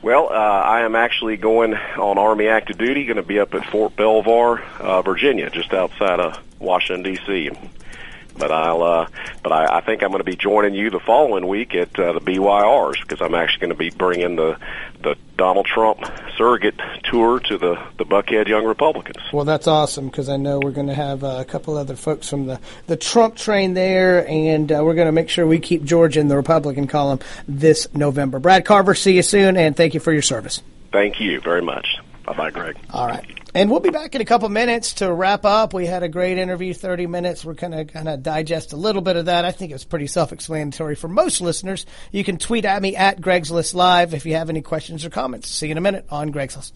Well, 0.01 0.27
uh, 0.29 0.33
I 0.33 0.81
am 0.81 0.95
actually 0.95 1.37
going 1.37 1.73
on 1.73 2.17
Army 2.17 2.47
active 2.47 2.77
duty. 2.77 3.05
Going 3.05 3.17
to 3.17 3.23
be 3.23 3.39
up 3.39 3.53
at 3.53 3.65
Fort 3.65 3.95
Belvoir, 3.95 4.61
uh, 4.79 5.01
Virginia, 5.01 5.49
just 5.49 5.73
outside 5.73 6.19
of 6.19 6.39
Washington 6.59 7.03
D.C. 7.03 7.51
But 8.37 8.51
I'll, 8.51 8.83
uh, 8.83 9.07
but 9.43 9.51
I, 9.51 9.77
I 9.77 9.81
think 9.81 10.03
I'm 10.03 10.09
going 10.09 10.19
to 10.19 10.23
be 10.23 10.35
joining 10.35 10.73
you 10.73 10.89
the 10.89 10.99
following 10.99 11.47
week 11.47 11.73
at 11.73 11.97
uh, 11.99 12.13
the 12.13 12.21
BYRs 12.21 13.01
because 13.01 13.21
I'm 13.21 13.33
actually 13.33 13.61
going 13.61 13.71
to 13.71 13.75
be 13.75 13.89
bringing 13.89 14.35
the 14.35 14.57
the 15.01 15.15
Donald 15.37 15.65
Trump 15.65 16.03
surrogate 16.37 16.79
tour 17.03 17.39
to 17.39 17.57
the 17.57 17.81
the 17.97 18.05
Buckhead 18.05 18.47
Young 18.47 18.65
Republicans. 18.65 19.23
Well, 19.31 19.45
that's 19.45 19.67
awesome 19.67 20.07
because 20.07 20.29
I 20.29 20.37
know 20.37 20.59
we're 20.59 20.71
going 20.71 20.87
to 20.87 20.95
have 20.95 21.23
uh, 21.23 21.37
a 21.39 21.45
couple 21.45 21.77
other 21.77 21.95
folks 21.95 22.29
from 22.29 22.45
the 22.45 22.59
the 22.87 22.97
Trump 22.97 23.35
train 23.35 23.73
there, 23.73 24.27
and 24.27 24.71
uh, 24.71 24.81
we're 24.83 24.95
going 24.95 25.07
to 25.07 25.11
make 25.11 25.29
sure 25.29 25.45
we 25.47 25.59
keep 25.59 25.83
George 25.83 26.17
in 26.17 26.27
the 26.27 26.35
Republican 26.35 26.87
column 26.87 27.19
this 27.47 27.87
November. 27.93 28.39
Brad 28.39 28.65
Carver, 28.65 28.95
see 28.95 29.15
you 29.15 29.23
soon, 29.23 29.57
and 29.57 29.75
thank 29.75 29.93
you 29.93 29.99
for 29.99 30.13
your 30.13 30.21
service. 30.21 30.61
Thank 30.91 31.19
you 31.19 31.41
very 31.41 31.61
much. 31.61 31.97
Bye 32.27 32.33
bye, 32.33 32.51
Greg. 32.51 32.77
All 32.91 33.07
right. 33.07 33.25
And 33.55 33.71
we'll 33.71 33.79
be 33.79 33.89
back 33.89 34.13
in 34.13 34.19
a 34.19 34.25
couple 34.25 34.49
minutes 34.49 34.95
to 34.95 35.11
wrap 35.11 35.45
up. 35.45 35.73
We 35.73 35.85
had 35.85 36.03
a 36.03 36.09
great 36.09 36.37
interview, 36.37 36.73
30 36.73 37.07
minutes. 37.07 37.45
We're 37.45 37.53
going 37.53 37.71
to 37.71 37.85
kind 37.85 38.09
of 38.09 38.21
digest 38.21 38.73
a 38.73 38.75
little 38.75 39.01
bit 39.01 39.15
of 39.15 39.27
that. 39.27 39.45
I 39.45 39.51
think 39.51 39.71
it's 39.71 39.85
pretty 39.85 40.07
self-explanatory 40.07 40.95
for 40.95 41.07
most 41.07 41.39
listeners. 41.39 41.85
You 42.11 42.25
can 42.25 42.37
tweet 42.37 42.65
at 42.65 42.81
me 42.81 42.97
at 42.97 43.21
Greg's 43.21 43.49
List 43.49 43.73
Live 43.73 44.13
if 44.13 44.25
you 44.25 44.35
have 44.35 44.49
any 44.49 44.61
questions 44.61 45.05
or 45.05 45.09
comments. 45.09 45.49
See 45.49 45.67
you 45.67 45.71
in 45.71 45.77
a 45.77 45.81
minute 45.81 46.05
on 46.09 46.31
Greg's 46.31 46.57
List. 46.57 46.75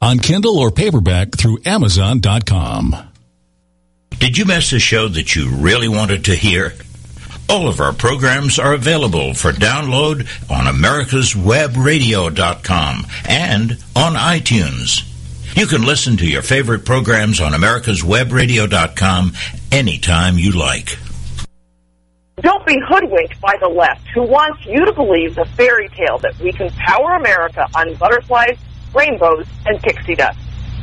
on 0.00 0.18
Kindle 0.18 0.58
or 0.58 0.70
paperback 0.70 1.36
through 1.36 1.58
Amazon.com. 1.64 2.96
Did 4.18 4.38
you 4.38 4.44
miss 4.44 4.72
a 4.72 4.78
show 4.78 5.08
that 5.08 5.34
you 5.36 5.48
really 5.50 5.88
wanted 5.88 6.24
to 6.26 6.34
hear? 6.34 6.74
All 7.48 7.68
of 7.68 7.80
our 7.80 7.92
programs 7.92 8.58
are 8.58 8.74
available 8.74 9.32
for 9.34 9.52
download 9.52 10.26
on 10.50 10.66
americaswebradio.com 10.66 13.06
and 13.28 13.72
on 13.94 14.14
iTunes. 14.14 15.04
You 15.56 15.66
can 15.66 15.82
listen 15.82 16.16
to 16.18 16.26
your 16.26 16.42
favorite 16.42 16.84
programs 16.84 17.40
on 17.40 17.52
americaswebradio.com 17.52 19.32
anytime 19.70 20.38
you 20.38 20.52
like. 20.52 20.98
Don't 22.42 22.66
be 22.66 22.78
hoodwinked 22.86 23.40
by 23.40 23.56
the 23.60 23.68
left 23.68 24.06
who 24.08 24.22
wants 24.22 24.66
you 24.66 24.84
to 24.84 24.92
believe 24.92 25.34
the 25.34 25.46
fairy 25.56 25.88
tale 25.90 26.18
that 26.18 26.38
we 26.40 26.52
can 26.52 26.68
power 26.70 27.12
America 27.12 27.66
on 27.74 27.94
butterflies, 27.94 28.58
rainbows, 28.94 29.46
and 29.66 29.80
pixie 29.80 30.14
dust. 30.14 30.38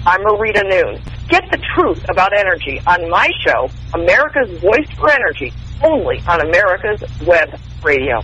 I'm 0.05 0.21
Marita 0.21 0.63
Noon. 0.67 1.01
Get 1.29 1.49
the 1.49 1.57
truth 1.75 2.03
about 2.09 2.37
energy 2.37 2.81
on 2.85 3.09
my 3.09 3.29
show, 3.45 3.69
America's 3.93 4.59
Voice 4.59 4.89
for 4.97 5.09
Energy, 5.09 5.53
only 5.81 6.21
on 6.27 6.41
America's 6.41 7.03
Web 7.25 7.57
Radio. 7.83 8.21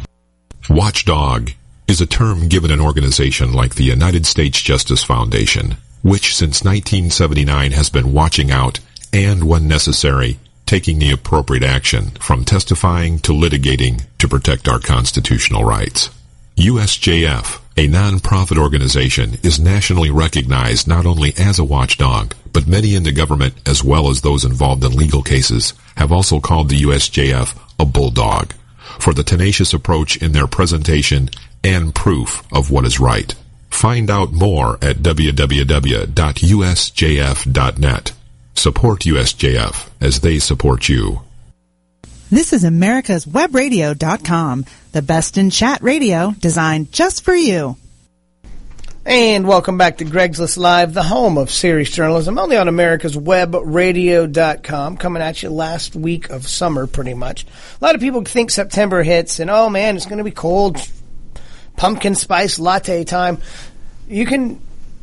Watchdog 0.69 1.51
is 1.87 2.01
a 2.01 2.05
term 2.05 2.49
given 2.49 2.69
an 2.69 2.81
organization 2.81 3.53
like 3.53 3.75
the 3.75 3.83
United 3.83 4.25
States 4.25 4.61
Justice 4.61 5.03
Foundation, 5.03 5.77
which 6.03 6.35
since 6.35 6.63
1979 6.63 7.71
has 7.71 7.89
been 7.89 8.13
watching 8.13 8.51
out 8.51 8.79
and, 9.11 9.45
when 9.45 9.67
necessary, 9.67 10.37
taking 10.65 10.99
the 10.99 11.11
appropriate 11.11 11.63
action 11.63 12.11
from 12.19 12.45
testifying 12.45 13.17
to 13.19 13.31
litigating 13.31 14.03
to 14.19 14.27
protect 14.27 14.67
our 14.67 14.79
constitutional 14.79 15.63
rights. 15.63 16.09
USJF, 16.57 17.59
a 17.79 17.87
non-profit 17.87 18.57
organization, 18.57 19.37
is 19.41 19.57
nationally 19.57 20.11
recognized 20.11 20.85
not 20.85 21.05
only 21.05 21.33
as 21.37 21.57
a 21.57 21.63
watchdog, 21.63 22.35
but 22.51 22.67
many 22.67 22.93
in 22.93 23.03
the 23.03 23.11
government 23.13 23.53
as 23.65 23.81
well 23.81 24.09
as 24.09 24.19
those 24.19 24.43
involved 24.43 24.83
in 24.83 24.91
legal 24.97 25.23
cases 25.23 25.73
have 25.95 26.11
also 26.11 26.41
called 26.41 26.67
the 26.67 26.81
USJF 26.81 27.57
a 27.79 27.85
bulldog 27.85 28.51
for 28.99 29.13
the 29.13 29.23
tenacious 29.23 29.71
approach 29.73 30.17
in 30.17 30.33
their 30.33 30.45
presentation 30.45 31.29
and 31.63 31.95
proof 31.95 32.43
of 32.51 32.69
what 32.69 32.83
is 32.83 32.99
right. 32.99 33.33
Find 33.69 34.11
out 34.11 34.33
more 34.33 34.73
at 34.81 34.97
www.usjf.net. 34.97 36.11
Support 38.55 38.99
USJF 38.99 39.89
as 40.01 40.19
they 40.19 40.39
support 40.39 40.89
you. 40.89 41.21
This 42.29 42.51
is 42.51 42.65
America's 42.65 43.25
Webradio.com, 43.25 44.65
the 44.91 45.01
best 45.01 45.37
in 45.37 45.49
chat 45.49 45.81
radio 45.81 46.33
designed 46.39 46.91
just 46.91 47.23
for 47.23 47.35
you. 47.35 47.77
And 49.05 49.47
welcome 49.47 49.77
back 49.77 49.97
to 49.97 50.05
Greg's 50.05 50.39
List 50.39 50.57
Live, 50.57 50.93
the 50.93 51.03
home 51.03 51.37
of 51.37 51.49
serious 51.49 51.89
journalism, 51.89 52.37
only 52.37 52.57
on 52.57 52.67
America's 52.67 53.15
Webradio.com, 53.15 54.97
coming 54.97 55.23
at 55.23 55.41
you 55.41 55.49
last 55.49 55.95
week 55.95 56.29
of 56.29 56.47
summer, 56.47 56.85
pretty 56.85 57.13
much. 57.13 57.45
A 57.81 57.85
lot 57.85 57.95
of 57.95 58.01
people 58.01 58.23
think 58.23 58.51
September 58.51 59.01
hits, 59.01 59.39
and 59.39 59.49
oh 59.49 59.69
man, 59.69 59.95
it's 59.95 60.05
going 60.05 60.19
to 60.19 60.23
be 60.23 60.31
cold, 60.31 60.77
pumpkin 61.75 62.13
spice 62.13 62.59
latte 62.59 63.03
time. 63.03 63.39
You 64.07 64.25
can 64.25 64.61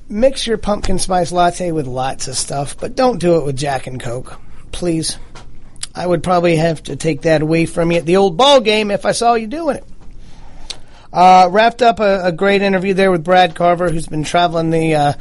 mix 0.09 0.47
your 0.47 0.59
pumpkin 0.59 0.99
spice 0.99 1.33
latte 1.33 1.73
with 1.73 1.87
lots 1.87 2.29
of 2.29 2.37
stuff, 2.37 2.79
but 2.79 2.95
don't 2.95 3.19
do 3.19 3.39
it 3.39 3.45
with 3.45 3.57
Jack 3.57 3.87
and 3.87 4.01
Coke, 4.01 4.39
please. 4.73 5.19
I 5.97 6.07
would 6.07 6.23
probably 6.23 6.57
have 6.57 6.83
to 6.85 6.97
take 6.97 7.23
that 7.23 7.41
away 7.41 7.65
from 7.65 7.91
you 7.91 7.99
at 7.99 8.05
the 8.07 8.19
old 8.19 8.37
ball 8.37 8.61
game 8.61 8.91
if 8.91 9.07
I 9.07 9.13
saw 9.13 9.35
you 9.35 9.47
doing 9.47 9.77
it. 9.77 9.85
Uh, 11.11 11.49
wrapped 11.51 11.81
up 11.81 11.99
a, 11.99 12.27
a, 12.27 12.33
great 12.33 12.61
interview 12.61 12.93
there 12.93 13.11
with 13.11 13.25
Brad 13.25 13.55
Carver, 13.55 13.89
who's 13.89 14.07
been 14.07 14.25
traveling 14.25 14.69
the 14.69 14.95
uh, 14.95 15.13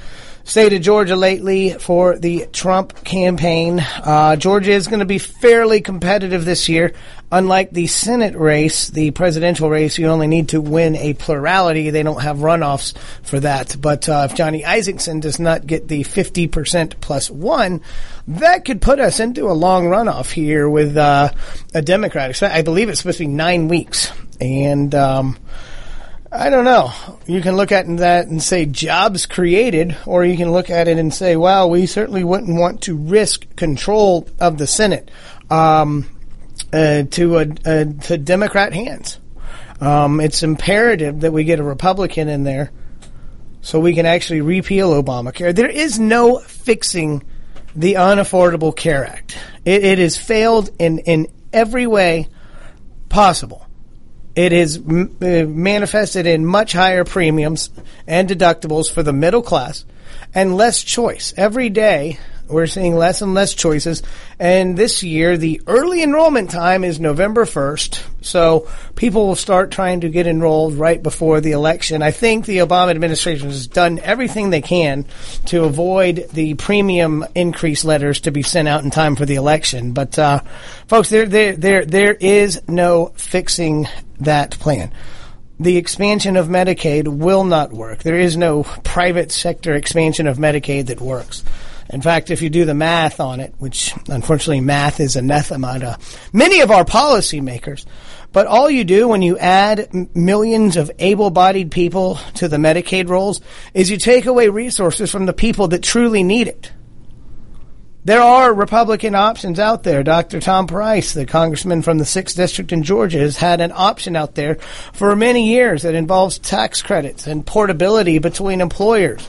state 0.45 0.73
of 0.73 0.81
Georgia 0.81 1.15
lately 1.15 1.71
for 1.71 2.17
the 2.17 2.45
Trump 2.53 3.03
campaign. 3.03 3.79
Uh, 3.79 4.35
Georgia 4.35 4.71
is 4.71 4.87
going 4.87 4.99
to 4.99 5.05
be 5.05 5.17
fairly 5.17 5.81
competitive 5.81 6.45
this 6.45 6.69
year. 6.69 6.93
Unlike 7.31 7.71
the 7.71 7.87
Senate 7.87 8.35
race, 8.35 8.87
the 8.89 9.09
presidential 9.11 9.69
race, 9.69 9.97
you 9.97 10.07
only 10.07 10.27
need 10.27 10.49
to 10.49 10.61
win 10.61 10.95
a 10.95 11.15
plurality. 11.15 11.89
They 11.89 12.03
don't 12.03 12.21
have 12.21 12.37
runoffs 12.37 12.95
for 13.23 13.39
that. 13.39 13.75
But 13.81 14.07
uh, 14.07 14.27
if 14.29 14.37
Johnny 14.37 14.61
Isakson 14.61 15.19
does 15.19 15.39
not 15.39 15.65
get 15.65 15.87
the 15.87 16.03
50% 16.03 17.01
plus 17.01 17.29
one, 17.29 17.81
that 18.27 18.65
could 18.65 18.81
put 18.81 18.99
us 18.99 19.19
into 19.19 19.49
a 19.49 19.53
long 19.53 19.85
runoff 19.85 20.31
here 20.31 20.69
with 20.69 20.95
uh, 20.95 21.31
a 21.73 21.81
Democrat. 21.81 22.41
I 22.43 22.61
believe 22.61 22.89
it's 22.89 22.99
supposed 22.99 23.17
to 23.17 23.23
be 23.23 23.27
nine 23.27 23.67
weeks. 23.67 24.11
And. 24.39 24.93
Um, 24.93 25.37
I 26.37 26.49
don't 26.49 26.65
know. 26.65 26.91
You 27.25 27.41
can 27.41 27.55
look 27.55 27.71
at 27.71 27.87
that 27.97 28.27
and 28.27 28.43
say 28.43 28.65
jobs 28.65 29.25
created, 29.25 29.95
or 30.05 30.25
you 30.25 30.35
can 30.35 30.51
look 30.51 30.69
at 30.69 30.87
it 30.87 30.97
and 30.97 31.13
say, 31.13 31.35
well, 31.35 31.69
we 31.69 31.85
certainly 31.85 32.23
wouldn't 32.23 32.59
want 32.59 32.81
to 32.83 32.97
risk 32.97 33.55
control 33.55 34.27
of 34.39 34.57
the 34.57 34.67
Senate 34.67 35.09
um, 35.49 36.09
uh, 36.73 37.03
to 37.03 37.37
a, 37.37 37.47
a, 37.65 37.85
to 37.85 38.17
Democrat 38.17 38.73
hands. 38.73 39.19
Um, 39.79 40.19
it's 40.19 40.43
imperative 40.43 41.21
that 41.21 41.31
we 41.31 41.45
get 41.45 41.59
a 41.59 41.63
Republican 41.63 42.27
in 42.27 42.43
there 42.43 42.71
so 43.61 43.79
we 43.79 43.93
can 43.93 44.05
actually 44.05 44.41
repeal 44.41 44.91
Obamacare. 45.01 45.55
There 45.55 45.69
is 45.69 45.99
no 45.99 46.39
fixing 46.39 47.23
the 47.75 47.93
Unaffordable 47.93 48.75
Care 48.75 49.05
Act. 49.05 49.37
It, 49.63 49.83
it 49.83 49.99
has 49.99 50.17
failed 50.17 50.69
in, 50.79 50.99
in 50.99 51.27
every 51.51 51.87
way 51.87 52.27
possible. 53.09 53.64
It 54.35 54.51
is 54.51 54.77
m- 54.77 55.15
uh, 55.21 55.45
manifested 55.45 56.27
in 56.27 56.45
much 56.45 56.73
higher 56.73 57.03
premiums 57.03 57.69
and 58.07 58.27
deductibles 58.27 58.91
for 58.91 59.01
the 59.01 59.13
middle 59.13 59.41
class 59.41 59.85
and 60.33 60.57
less 60.57 60.83
choice. 60.83 61.33
Every 61.37 61.69
day, 61.69 62.19
we're 62.47 62.67
seeing 62.67 62.95
less 62.95 63.21
and 63.21 63.33
less 63.33 63.53
choices. 63.53 64.03
And 64.37 64.77
this 64.77 65.01
year, 65.01 65.37
the 65.37 65.61
early 65.65 66.03
enrollment 66.03 66.51
time 66.51 66.83
is 66.83 66.99
November 66.99 67.45
1st. 67.45 68.03
So 68.21 68.67
people 68.95 69.27
will 69.27 69.35
start 69.35 69.71
trying 69.71 70.01
to 70.01 70.09
get 70.09 70.27
enrolled 70.27 70.75
right 70.75 71.01
before 71.01 71.41
the 71.41 71.53
election. 71.53 72.03
I 72.03 72.11
think 72.11 72.45
the 72.45 72.59
Obama 72.59 72.91
administration 72.91 73.47
has 73.47 73.67
done 73.67 73.99
everything 73.99 74.49
they 74.49 74.61
can 74.61 75.05
to 75.45 75.63
avoid 75.63 76.27
the 76.33 76.53
premium 76.55 77.25
increase 77.33 77.83
letters 77.83 78.21
to 78.21 78.31
be 78.31 78.43
sent 78.43 78.67
out 78.67 78.83
in 78.83 78.91
time 78.91 79.15
for 79.15 79.25
the 79.25 79.35
election. 79.35 79.93
But, 79.93 80.19
uh, 80.19 80.41
folks, 80.87 81.09
there, 81.09 81.25
there, 81.25 81.55
there, 81.55 81.85
there 81.85 82.13
is 82.13 82.61
no 82.67 83.11
fixing 83.15 83.87
that 84.19 84.51
plan 84.59 84.91
the 85.59 85.77
expansion 85.77 86.35
of 86.35 86.47
Medicaid 86.47 87.07
will 87.07 87.43
not 87.43 87.71
work. 87.71 88.03
There 88.03 88.19
is 88.19 88.35
no 88.35 88.63
private 88.63 89.31
sector 89.31 89.73
expansion 89.73 90.27
of 90.27 90.37
Medicaid 90.37 90.87
that 90.87 90.99
works. 90.99 91.43
In 91.89 92.01
fact, 92.01 92.31
if 92.31 92.41
you 92.41 92.49
do 92.49 92.65
the 92.65 92.73
math 92.73 93.19
on 93.19 93.39
it, 93.39 93.53
which 93.59 93.93
unfortunately 94.09 94.59
math 94.59 94.99
is 94.99 95.15
anathema 95.15 95.79
to 95.79 95.99
many 96.33 96.61
of 96.61 96.71
our 96.71 96.83
policymakers, 96.83 97.85
but 98.33 98.47
all 98.47 98.69
you 98.69 98.83
do 98.83 99.07
when 99.07 99.21
you 99.21 99.37
add 99.37 99.87
m- 99.93 100.09
millions 100.13 100.77
of 100.77 100.91
able-bodied 100.97 101.71
people 101.71 102.15
to 102.33 102.47
the 102.47 102.57
Medicaid 102.57 103.07
rolls 103.07 103.39
is 103.73 103.91
you 103.91 103.97
take 103.97 104.25
away 104.25 104.49
resources 104.49 105.11
from 105.11 105.25
the 105.25 105.33
people 105.33 105.69
that 105.69 105.83
truly 105.83 106.23
need 106.23 106.47
it. 106.47 106.71
There 108.05 108.21
are 108.21 108.53
Republican 108.53 109.15
options 109.15 109.59
out 109.59 109.81
there. 109.81 110.03
Dr. 110.03 110.39
Tom 110.39 110.67
Price, 110.67 111.13
the 111.13 111.25
congressman 111.25 111.81
from 111.81 111.97
the 111.97 112.03
6th 112.03 112.35
District 112.35 112.71
in 112.71 112.83
Georgia, 112.83 113.17
has 113.17 113.37
had 113.37 113.61
an 113.61 113.71
option 113.73 114.15
out 114.15 114.35
there 114.35 114.55
for 114.93 115.15
many 115.15 115.49
years 115.49 115.81
that 115.81 115.95
involves 115.95 116.37
tax 116.37 116.83
credits 116.83 117.25
and 117.25 117.47
portability 117.47 118.19
between 118.19 118.61
employers 118.61 119.27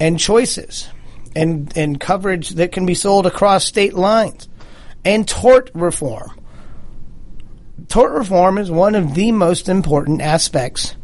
and 0.00 0.18
choices 0.18 0.88
and, 1.36 1.76
and 1.76 2.00
coverage 2.00 2.50
that 2.50 2.72
can 2.72 2.86
be 2.86 2.94
sold 2.94 3.26
across 3.26 3.66
state 3.66 3.92
lines 3.92 4.48
and 5.04 5.28
tort 5.28 5.70
reform. 5.74 6.30
Tort 7.88 8.12
reform 8.12 8.56
is 8.56 8.70
one 8.70 8.94
of 8.94 9.14
the 9.14 9.32
most 9.32 9.68
important 9.68 10.22
aspects 10.22 10.96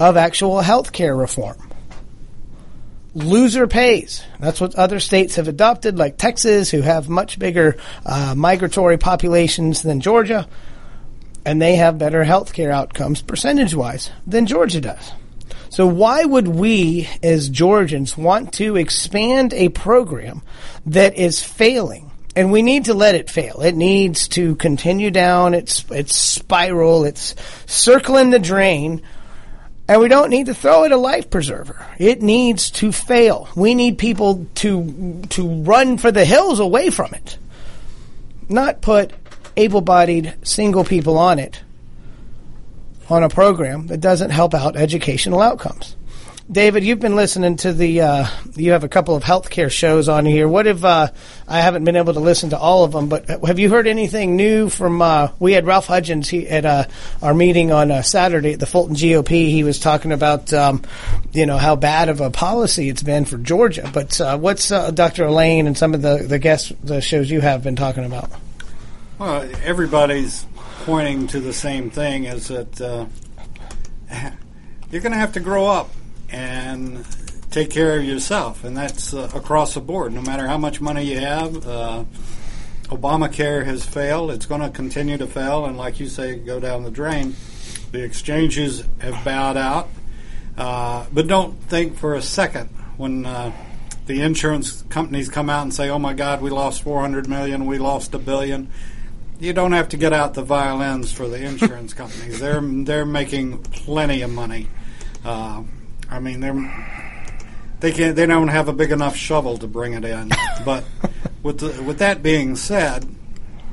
of 0.00 0.16
actual 0.16 0.62
health 0.62 0.92
care 0.92 1.14
reform. 1.14 1.71
Loser 3.14 3.66
pays. 3.66 4.24
That's 4.40 4.60
what 4.60 4.74
other 4.74 4.98
states 4.98 5.36
have 5.36 5.48
adopted, 5.48 5.98
like 5.98 6.16
Texas, 6.16 6.70
who 6.70 6.80
have 6.80 7.08
much 7.08 7.38
bigger 7.38 7.76
uh, 8.06 8.34
migratory 8.34 8.96
populations 8.96 9.82
than 9.82 10.00
Georgia, 10.00 10.48
and 11.44 11.60
they 11.60 11.76
have 11.76 11.98
better 11.98 12.24
health 12.24 12.54
care 12.54 12.72
outcomes 12.72 13.20
percentage 13.20 13.74
wise 13.74 14.10
than 14.26 14.46
Georgia 14.46 14.80
does. 14.80 15.12
So 15.68 15.86
why 15.86 16.24
would 16.24 16.48
we 16.48 17.08
as 17.22 17.48
Georgians 17.48 18.16
want 18.16 18.52
to 18.54 18.76
expand 18.76 19.54
a 19.54 19.70
program 19.70 20.42
that 20.86 21.16
is 21.16 21.42
failing? 21.42 22.10
And 22.34 22.50
we 22.50 22.62
need 22.62 22.86
to 22.86 22.94
let 22.94 23.14
it 23.14 23.28
fail. 23.28 23.60
It 23.60 23.74
needs 23.74 24.28
to 24.28 24.54
continue 24.56 25.10
down 25.10 25.52
its 25.52 25.84
its 25.90 26.16
spiral. 26.16 27.04
It's 27.04 27.34
circling 27.66 28.30
the 28.30 28.38
drain. 28.38 29.02
And 29.92 30.00
we 30.00 30.08
don't 30.08 30.30
need 30.30 30.46
to 30.46 30.54
throw 30.54 30.84
it 30.84 30.92
a 30.92 30.96
life 30.96 31.28
preserver. 31.28 31.86
It 31.98 32.22
needs 32.22 32.70
to 32.70 32.92
fail. 32.92 33.46
We 33.54 33.74
need 33.74 33.98
people 33.98 34.46
to 34.54 35.20
to 35.28 35.46
run 35.46 35.98
for 35.98 36.10
the 36.10 36.24
hills 36.24 36.60
away 36.60 36.88
from 36.88 37.12
it. 37.12 37.36
Not 38.48 38.80
put 38.80 39.12
able-bodied 39.54 40.32
single 40.44 40.84
people 40.84 41.18
on 41.18 41.38
it 41.38 41.62
on 43.10 43.22
a 43.22 43.28
program 43.28 43.88
that 43.88 44.00
doesn't 44.00 44.30
help 44.30 44.54
out 44.54 44.76
educational 44.76 45.42
outcomes. 45.42 45.94
David, 46.52 46.84
you've 46.84 47.00
been 47.00 47.16
listening 47.16 47.56
to 47.56 47.72
the. 47.72 48.02
Uh, 48.02 48.26
you 48.56 48.72
have 48.72 48.84
a 48.84 48.88
couple 48.88 49.16
of 49.16 49.24
healthcare 49.24 49.70
shows 49.70 50.06
on 50.06 50.26
here. 50.26 50.46
What 50.46 50.66
if 50.66 50.84
uh, 50.84 51.08
I 51.48 51.62
haven't 51.62 51.84
been 51.84 51.96
able 51.96 52.12
to 52.12 52.20
listen 52.20 52.50
to 52.50 52.58
all 52.58 52.84
of 52.84 52.92
them? 52.92 53.08
But 53.08 53.26
have 53.46 53.58
you 53.58 53.70
heard 53.70 53.86
anything 53.86 54.36
new 54.36 54.68
from? 54.68 55.00
Uh, 55.00 55.28
we 55.38 55.54
had 55.54 55.64
Ralph 55.64 55.86
Hudgens 55.86 56.28
he, 56.28 56.46
at 56.46 56.66
uh, 56.66 56.84
our 57.22 57.32
meeting 57.32 57.72
on 57.72 57.90
uh, 57.90 58.02
Saturday 58.02 58.52
at 58.52 58.60
the 58.60 58.66
Fulton 58.66 58.94
GOP. 58.94 59.30
He 59.30 59.64
was 59.64 59.78
talking 59.78 60.12
about 60.12 60.52
um, 60.52 60.82
you 61.32 61.46
know 61.46 61.56
how 61.56 61.74
bad 61.74 62.10
of 62.10 62.20
a 62.20 62.28
policy 62.28 62.90
it's 62.90 63.02
been 63.02 63.24
for 63.24 63.38
Georgia. 63.38 63.90
But 63.90 64.20
uh, 64.20 64.36
what's 64.36 64.68
Dr. 64.68 65.24
Elaine 65.24 65.66
and 65.66 65.78
some 65.78 65.94
of 65.94 66.02
the 66.02 66.18
the 66.18 66.38
guests 66.38 66.70
the 66.84 67.00
shows 67.00 67.30
you 67.30 67.40
have 67.40 67.62
been 67.62 67.76
talking 67.76 68.04
about? 68.04 68.30
Well, 69.18 69.48
everybody's 69.64 70.44
pointing 70.84 71.28
to 71.28 71.40
the 71.40 71.54
same 71.54 71.88
thing: 71.88 72.24
is 72.24 72.48
that 72.48 72.78
you're 74.90 75.00
going 75.00 75.12
to 75.12 75.18
have 75.18 75.32
to 75.32 75.40
grow 75.40 75.64
up 75.64 75.88
and 76.32 77.04
take 77.50 77.70
care 77.70 77.98
of 77.98 78.04
yourself, 78.04 78.64
and 78.64 78.76
that's 78.76 79.12
uh, 79.14 79.30
across 79.34 79.74
the 79.74 79.80
board. 79.80 80.12
No 80.12 80.22
matter 80.22 80.48
how 80.48 80.56
much 80.56 80.80
money 80.80 81.04
you 81.04 81.20
have, 81.20 81.66
uh, 81.68 82.04
Obamacare 82.86 83.64
has 83.64 83.84
failed. 83.84 84.30
It's 84.30 84.46
going 84.46 84.62
to 84.62 84.70
continue 84.70 85.18
to 85.18 85.26
fail, 85.26 85.66
and 85.66 85.76
like 85.76 86.00
you 86.00 86.08
say, 86.08 86.36
go 86.36 86.58
down 86.58 86.82
the 86.82 86.90
drain. 86.90 87.36
The 87.92 88.02
exchanges 88.02 88.84
have 89.00 89.22
bowed 89.24 89.58
out, 89.58 89.90
uh, 90.56 91.06
but 91.12 91.26
don't 91.26 91.60
think 91.64 91.98
for 91.98 92.14
a 92.14 92.22
second 92.22 92.70
when 92.96 93.26
uh, 93.26 93.52
the 94.06 94.22
insurance 94.22 94.82
companies 94.88 95.28
come 95.28 95.50
out 95.50 95.62
and 95.62 95.74
say, 95.74 95.90
"Oh 95.90 95.98
my 95.98 96.14
God, 96.14 96.40
we 96.40 96.48
lost 96.48 96.82
400 96.82 97.28
million, 97.28 97.66
we 97.66 97.78
lost 97.78 98.14
a 98.14 98.18
billion. 98.18 98.68
You 99.38 99.52
don't 99.52 99.72
have 99.72 99.90
to 99.90 99.96
get 99.96 100.12
out 100.12 100.34
the 100.34 100.42
violins 100.42 101.12
for 101.12 101.28
the 101.28 101.42
insurance 101.42 101.92
companies. 102.02 102.40
They're 102.40 102.62
they're 102.62 103.04
making 103.04 103.58
plenty 103.58 104.22
of 104.22 104.30
money. 104.30 104.68
I 106.12 106.20
mean, 106.20 106.40
they're 106.40 106.52
they 107.80 107.90
can 107.90 108.14
they 108.14 108.26
don't 108.26 108.48
have 108.48 108.68
a 108.68 108.72
big 108.72 108.92
enough 108.92 109.16
shovel 109.16 109.56
to 109.58 109.66
bring 109.66 109.94
it 109.94 110.04
in. 110.04 110.30
but 110.64 110.84
with 111.42 111.58
the, 111.58 111.82
with 111.82 111.98
that 111.98 112.22
being 112.22 112.54
said, 112.54 113.06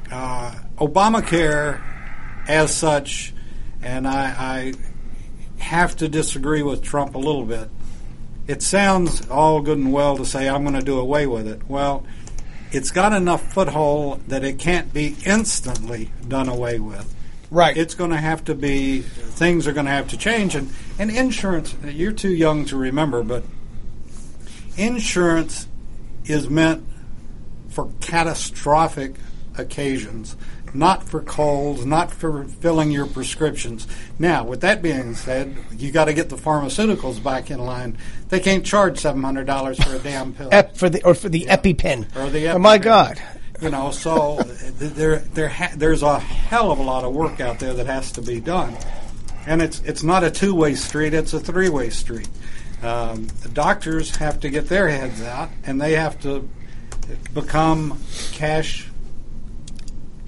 uh, 0.09 0.55
Obamacare, 0.77 1.81
as 2.47 2.73
such, 2.73 3.33
and 3.81 4.07
I, 4.07 4.23
I 4.37 4.73
have 5.61 5.97
to 5.97 6.07
disagree 6.07 6.63
with 6.63 6.81
Trump 6.81 7.13
a 7.15 7.19
little 7.19 7.45
bit. 7.45 7.69
It 8.47 8.63
sounds 8.63 9.29
all 9.29 9.61
good 9.61 9.77
and 9.77 9.91
well 9.91 10.17
to 10.17 10.25
say 10.25 10.49
I'm 10.49 10.63
going 10.63 10.73
to 10.79 10.81
do 10.81 10.97
away 10.97 11.27
with 11.27 11.45
it. 11.45 11.69
Well, 11.69 12.05
it's 12.71 12.89
got 12.89 13.13
enough 13.13 13.53
foothold 13.53 14.27
that 14.29 14.43
it 14.43 14.57
can't 14.57 14.91
be 14.93 15.15
instantly 15.25 16.09
done 16.27 16.47
away 16.47 16.79
with. 16.79 17.13
Right. 17.51 17.77
It's 17.77 17.93
going 17.93 18.11
to 18.11 18.17
have 18.17 18.45
to 18.45 18.55
be, 18.55 19.01
things 19.01 19.67
are 19.67 19.73
going 19.73 19.85
to 19.85 19.91
have 19.91 20.07
to 20.09 20.17
change. 20.17 20.55
And, 20.55 20.71
and 20.99 21.09
insurance, 21.09 21.73
you're 21.83 22.11
too 22.11 22.29
young 22.29 22.65
to 22.65 22.77
remember, 22.77 23.23
but 23.23 23.43
insurance 24.77 25.67
is 26.25 26.49
meant 26.49 26.85
for 27.69 27.89
catastrophic 28.01 29.15
occasions, 29.57 30.35
not 30.73 31.03
for 31.03 31.21
colds, 31.21 31.85
not 31.85 32.11
for 32.11 32.43
filling 32.45 32.91
your 32.91 33.07
prescriptions. 33.07 33.87
Now, 34.19 34.43
with 34.43 34.61
that 34.61 34.81
being 34.81 35.15
said, 35.15 35.57
you 35.71 35.91
got 35.91 36.05
to 36.05 36.13
get 36.13 36.29
the 36.29 36.35
pharmaceuticals 36.35 37.23
back 37.23 37.49
in 37.49 37.59
line. 37.59 37.97
They 38.29 38.39
can't 38.39 38.65
charge 38.65 38.99
seven 38.99 39.23
hundred 39.23 39.47
dollars 39.47 39.81
for 39.83 39.95
a 39.95 39.99
damn 39.99 40.33
pill. 40.33 40.49
Ep, 40.51 40.77
for 40.77 40.89
the 40.89 41.03
or 41.03 41.15
for 41.15 41.29
the 41.29 41.39
yeah. 41.39 41.57
EpiPen. 41.57 42.15
Or 42.15 42.29
the 42.29 42.45
EpiPen. 42.45 42.55
Oh 42.55 42.59
my 42.59 42.77
God. 42.77 43.21
You 43.61 43.69
know, 43.69 43.91
so 43.91 44.41
there 44.77 45.17
there 45.19 45.49
ha- 45.49 45.73
there's 45.75 46.01
a 46.01 46.17
hell 46.19 46.71
of 46.71 46.79
a 46.79 46.83
lot 46.83 47.03
of 47.03 47.13
work 47.13 47.41
out 47.41 47.59
there 47.59 47.73
that 47.73 47.87
has 47.87 48.11
to 48.13 48.21
be 48.21 48.39
done, 48.39 48.77
and 49.49 49.63
it's 49.63 49.81
it's 49.81 50.03
not 50.03 50.23
a 50.23 50.29
two 50.29 50.53
way 50.53 50.75
street; 50.75 51.13
it's 51.13 51.33
a 51.33 51.39
three 51.39 51.69
way 51.69 51.89
street. 51.89 52.29
Um, 52.83 53.27
the 53.41 53.49
doctors 53.49 54.15
have 54.17 54.39
to 54.41 54.49
get 54.49 54.69
their 54.69 54.87
heads 54.87 55.21
out, 55.23 55.49
and 55.65 55.81
they 55.81 55.93
have 55.93 56.21
to 56.21 56.47
become 57.33 57.99
cash 58.31 58.87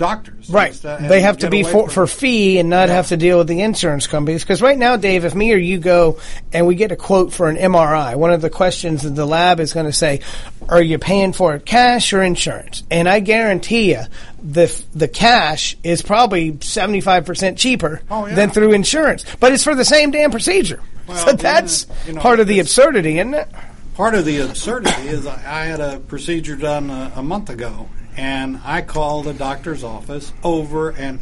doctors. 0.01 0.49
Right. 0.49 0.73
they 0.73 1.21
have 1.21 1.37
to 1.39 1.49
be 1.51 1.61
for, 1.61 1.87
for 1.87 2.07
fee 2.07 2.57
and 2.57 2.71
not 2.71 2.89
yeah. 2.89 2.95
have 2.95 3.09
to 3.09 3.17
deal 3.17 3.37
with 3.37 3.47
the 3.47 3.61
insurance 3.61 4.07
companies. 4.07 4.41
Because 4.41 4.59
right 4.59 4.77
now, 4.77 4.97
Dave, 4.97 5.25
if 5.25 5.35
me 5.35 5.53
or 5.53 5.57
you 5.57 5.77
go 5.77 6.19
and 6.51 6.65
we 6.65 6.73
get 6.73 6.91
a 6.91 6.95
quote 6.95 7.31
for 7.31 7.47
an 7.47 7.55
MRI, 7.55 8.15
one 8.15 8.31
of 8.31 8.41
the 8.41 8.49
questions 8.49 9.03
that 9.03 9.11
the 9.11 9.27
lab 9.27 9.59
is 9.59 9.73
going 9.73 9.85
to 9.85 9.93
say, 9.93 10.21
are 10.67 10.81
you 10.81 10.97
paying 10.97 11.33
for 11.33 11.53
it 11.53 11.67
cash 11.67 12.13
or 12.13 12.23
insurance? 12.23 12.83
And 12.89 13.07
I 13.07 13.19
guarantee 13.19 13.91
you, 13.91 14.01
the 14.41 14.83
the 14.93 15.07
cash 15.07 15.77
is 15.83 16.01
probably 16.01 16.53
75% 16.53 17.57
cheaper 17.57 18.01
oh, 18.09 18.25
yeah. 18.25 18.35
than 18.35 18.49
through 18.49 18.73
insurance. 18.73 19.25
But 19.39 19.53
it's 19.53 19.63
for 19.63 19.75
the 19.75 19.85
same 19.85 20.11
damn 20.11 20.31
procedure. 20.31 20.81
Well, 21.07 21.27
so 21.27 21.33
that's 21.33 21.87
you 22.07 22.13
know, 22.13 22.21
part 22.21 22.39
of 22.39 22.47
the 22.47 22.59
absurdity, 22.59 23.19
isn't 23.19 23.33
it? 23.33 23.47
Part 23.95 24.15
of 24.15 24.25
the 24.25 24.39
absurdity 24.39 25.07
is 25.07 25.27
I, 25.27 25.35
I 25.35 25.65
had 25.65 25.79
a 25.79 25.99
procedure 25.99 26.55
done 26.55 26.89
a, 26.89 27.13
a 27.17 27.23
month 27.23 27.49
ago, 27.49 27.89
and 28.17 28.59
I 28.63 28.81
called 28.81 29.25
the 29.25 29.33
doctor's 29.33 29.83
office 29.83 30.33
over, 30.43 30.89
and 30.89 31.19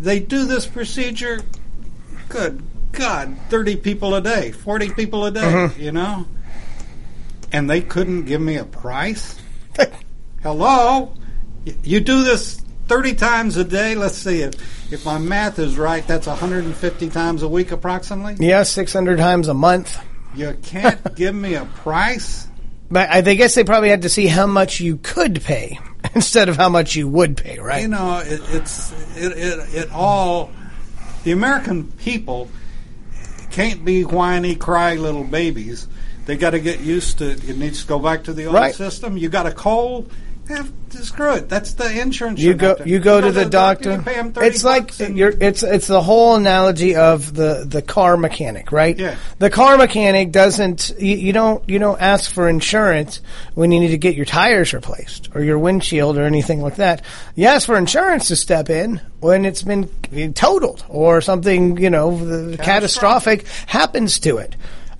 they 0.00 0.20
do 0.20 0.44
this 0.44 0.66
procedure. 0.66 1.42
Good 2.28 2.62
God, 2.92 3.36
thirty 3.48 3.76
people 3.76 4.14
a 4.14 4.20
day, 4.20 4.52
forty 4.52 4.90
people 4.90 5.24
a 5.26 5.30
day, 5.30 5.40
mm-hmm. 5.40 5.80
you 5.80 5.92
know, 5.92 6.26
and 7.52 7.70
they 7.70 7.80
couldn't 7.80 8.24
give 8.24 8.40
me 8.40 8.56
a 8.56 8.64
price. 8.64 9.38
Hello, 10.42 11.12
you 11.82 12.00
do 12.00 12.22
this 12.22 12.60
thirty 12.86 13.14
times 13.14 13.56
a 13.56 13.64
day. 13.64 13.94
Let's 13.94 14.16
see 14.16 14.42
if 14.42 14.92
if 14.92 15.04
my 15.04 15.18
math 15.18 15.58
is 15.58 15.76
right. 15.76 16.06
That's 16.06 16.26
one 16.26 16.36
hundred 16.36 16.64
and 16.64 16.74
fifty 16.74 17.08
times 17.08 17.42
a 17.42 17.48
week, 17.48 17.72
approximately. 17.72 18.46
Yeah, 18.46 18.62
six 18.62 18.92
hundred 18.92 19.18
times 19.18 19.48
a 19.48 19.54
month. 19.54 19.98
You 20.34 20.56
can't 20.62 21.14
give 21.16 21.34
me 21.34 21.54
a 21.54 21.64
price. 21.64 22.46
But 22.90 23.10
I 23.10 23.20
guess 23.20 23.54
they 23.54 23.64
probably 23.64 23.88
had 23.88 24.02
to 24.02 24.08
see 24.08 24.26
how 24.26 24.46
much 24.46 24.80
you 24.80 24.98
could 24.98 25.42
pay 25.42 25.80
instead 26.14 26.48
of 26.48 26.56
how 26.56 26.68
much 26.68 26.94
you 26.94 27.08
would 27.08 27.36
pay, 27.36 27.58
right? 27.58 27.82
You 27.82 27.88
know, 27.88 28.20
it, 28.24 28.40
it's 28.50 28.92
it, 29.16 29.32
it, 29.32 29.74
it 29.74 29.92
all. 29.92 30.50
The 31.24 31.32
American 31.32 31.90
people 31.90 32.48
can't 33.50 33.84
be 33.84 34.04
whiny, 34.04 34.54
cry 34.54 34.94
little 34.94 35.24
babies. 35.24 35.88
They 36.26 36.36
got 36.36 36.50
to 36.50 36.60
get 36.60 36.80
used 36.80 37.18
to. 37.18 37.30
It 37.30 37.56
needs 37.56 37.82
to 37.82 37.88
go 37.88 37.98
back 37.98 38.24
to 38.24 38.32
the 38.32 38.46
old 38.46 38.54
right. 38.54 38.74
system. 38.74 39.16
You 39.16 39.28
got 39.28 39.46
a 39.46 39.52
cold 39.52 40.12
have, 40.48 40.72
screw 40.90 41.34
it. 41.34 41.48
That's 41.48 41.74
the 41.74 42.00
insurance. 42.00 42.40
You 42.40 42.54
go. 42.54 42.76
You 42.84 42.98
go, 42.98 43.20
to, 43.20 43.32
the, 43.32 43.44
the 43.44 43.50
doctor. 43.50 43.96
doctor 43.98 44.44
it's 44.44 44.64
like 44.64 44.98
you're. 44.98 45.30
It's 45.30 45.62
it's 45.62 45.86
the 45.86 46.00
whole 46.00 46.36
analogy 46.36 46.96
of 46.96 47.34
the 47.34 47.64
the 47.66 47.82
car 47.82 48.16
mechanic, 48.16 48.72
right? 48.72 48.96
Yeah. 48.96 49.16
The 49.38 49.50
car 49.50 49.76
mechanic 49.76 50.32
doesn't. 50.32 50.92
You, 50.98 51.16
you 51.16 51.32
don't. 51.32 51.68
You 51.68 51.78
don't 51.78 52.00
ask 52.00 52.30
for 52.30 52.48
insurance 52.48 53.20
when 53.54 53.72
you 53.72 53.80
need 53.80 53.88
to 53.88 53.98
get 53.98 54.14
your 54.14 54.26
tires 54.26 54.72
replaced 54.72 55.30
or 55.34 55.42
your 55.42 55.58
windshield 55.58 56.18
or 56.18 56.22
anything 56.24 56.62
like 56.62 56.76
that. 56.76 57.02
You 57.34 57.46
ask 57.46 57.66
for 57.66 57.76
insurance 57.76 58.28
to 58.28 58.36
step 58.36 58.70
in 58.70 59.00
when 59.20 59.44
it's 59.44 59.62
been 59.62 59.88
totaled 60.34 60.84
or 60.88 61.20
something. 61.20 61.76
You 61.78 61.90
know, 61.90 62.10
catastrophic, 62.58 62.64
catastrophic 62.64 63.46
happens 63.66 64.20
to 64.20 64.38
it. 64.38 64.56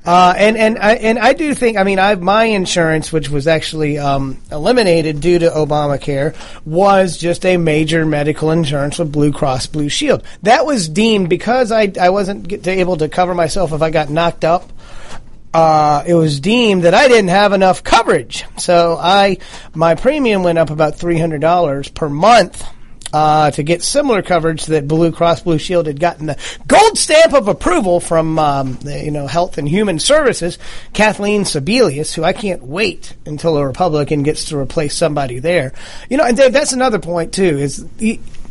Uh, 0.07 0.33
and 0.37 0.57
and 0.57 0.79
I, 0.79 0.95
and 0.95 1.19
I 1.19 1.33
do 1.33 1.53
think 1.53 1.77
I 1.77 1.83
mean 1.83 1.99
I 1.99 2.15
my 2.15 2.45
insurance, 2.45 3.13
which 3.13 3.29
was 3.29 3.49
actually 3.49 3.99
um, 3.99 4.41
eliminated 4.53 5.21
due 5.21 5.41
to 5.41 5.51
Obamacare, 5.51 6.37
was 6.65 7.17
just 7.17 7.45
a 7.45 7.57
major 7.57 8.07
medical 8.07 8.53
insurance 8.53 9.01
with 9.01 9.11
Blue 9.11 9.33
Cross 9.33 9.67
Blue 9.67 9.89
Shield. 9.89 10.23
That 10.43 10.65
was 10.65 10.89
deemed 10.89 11.29
because 11.29 11.73
I 11.73 11.93
I 12.01 12.11
wasn't 12.11 12.69
able 12.69 12.99
to 12.99 13.09
cover 13.09 13.35
myself 13.35 13.73
if 13.73 13.83
I 13.83 13.91
got 13.91 14.09
knocked 14.09 14.45
up. 14.45 14.73
Uh, 15.53 16.05
it 16.07 16.15
was 16.15 16.39
deemed 16.39 16.85
that 16.85 16.95
I 16.95 17.09
didn't 17.09 17.29
have 17.31 17.53
enough 17.53 17.83
coverage, 17.83 18.45
so 18.59 18.97
I 19.01 19.39
my 19.75 19.97
premium 19.97 20.45
went 20.45 20.59
up 20.59 20.71
about 20.71 20.95
three 20.95 21.19
hundred 21.19 21.41
dollars 21.41 21.89
per 21.89 22.09
month 22.09 22.65
uh, 23.17 23.51
to 23.51 23.63
get 23.63 23.83
similar 23.83 24.21
coverage 24.21 24.67
that 24.67 24.87
Blue 24.87 25.11
Cross 25.11 25.45
Blue 25.45 25.57
Shield 25.57 25.87
had 25.87 25.99
gotten 25.99 26.27
the 26.27 26.37
gold 26.67 26.99
stamp 26.99 27.33
of 27.33 27.49
approval 27.49 27.99
from 27.99 28.39
um, 28.39 28.75
the, 28.75 29.05
you 29.05 29.11
know 29.11 29.27
Health 29.27 29.57
and 29.57 29.67
Human 29.67 29.99
Services, 29.99 30.59
Kathleen 30.93 31.45
Sebelius, 31.45 32.13
who 32.13 32.23
I 32.23 32.35
can't 32.35 32.63
wait 32.63 33.17
until 33.25 33.57
a 33.57 33.67
Republican 33.67 34.23
gets 34.23 34.47
to 34.47 34.59
replace 34.59 34.95
somebody 34.95 35.39
there. 35.39 35.73
You 36.11 36.19
know, 36.19 36.25
and 36.25 36.37
Dave, 36.37 36.53
that's 36.53 36.75
another 36.75 36.99
point 36.99 37.33
too. 37.33 37.57
Is 37.59 37.87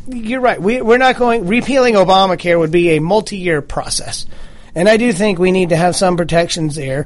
you're 0.08 0.42
right. 0.42 0.60
We, 0.60 0.82
we're 0.82 0.98
not 0.98 1.18
going 1.18 1.46
repealing 1.46 1.94
Obamacare 1.94 2.58
would 2.58 2.72
be 2.72 2.96
a 2.96 3.02
multi-year 3.02 3.62
process. 3.62 4.26
And 4.74 4.90
I 4.90 4.98
do 4.98 5.14
think 5.14 5.38
we 5.38 5.52
need 5.52 5.70
to 5.70 5.78
have 5.78 5.96
some 5.96 6.18
protections 6.18 6.74
there 6.74 7.06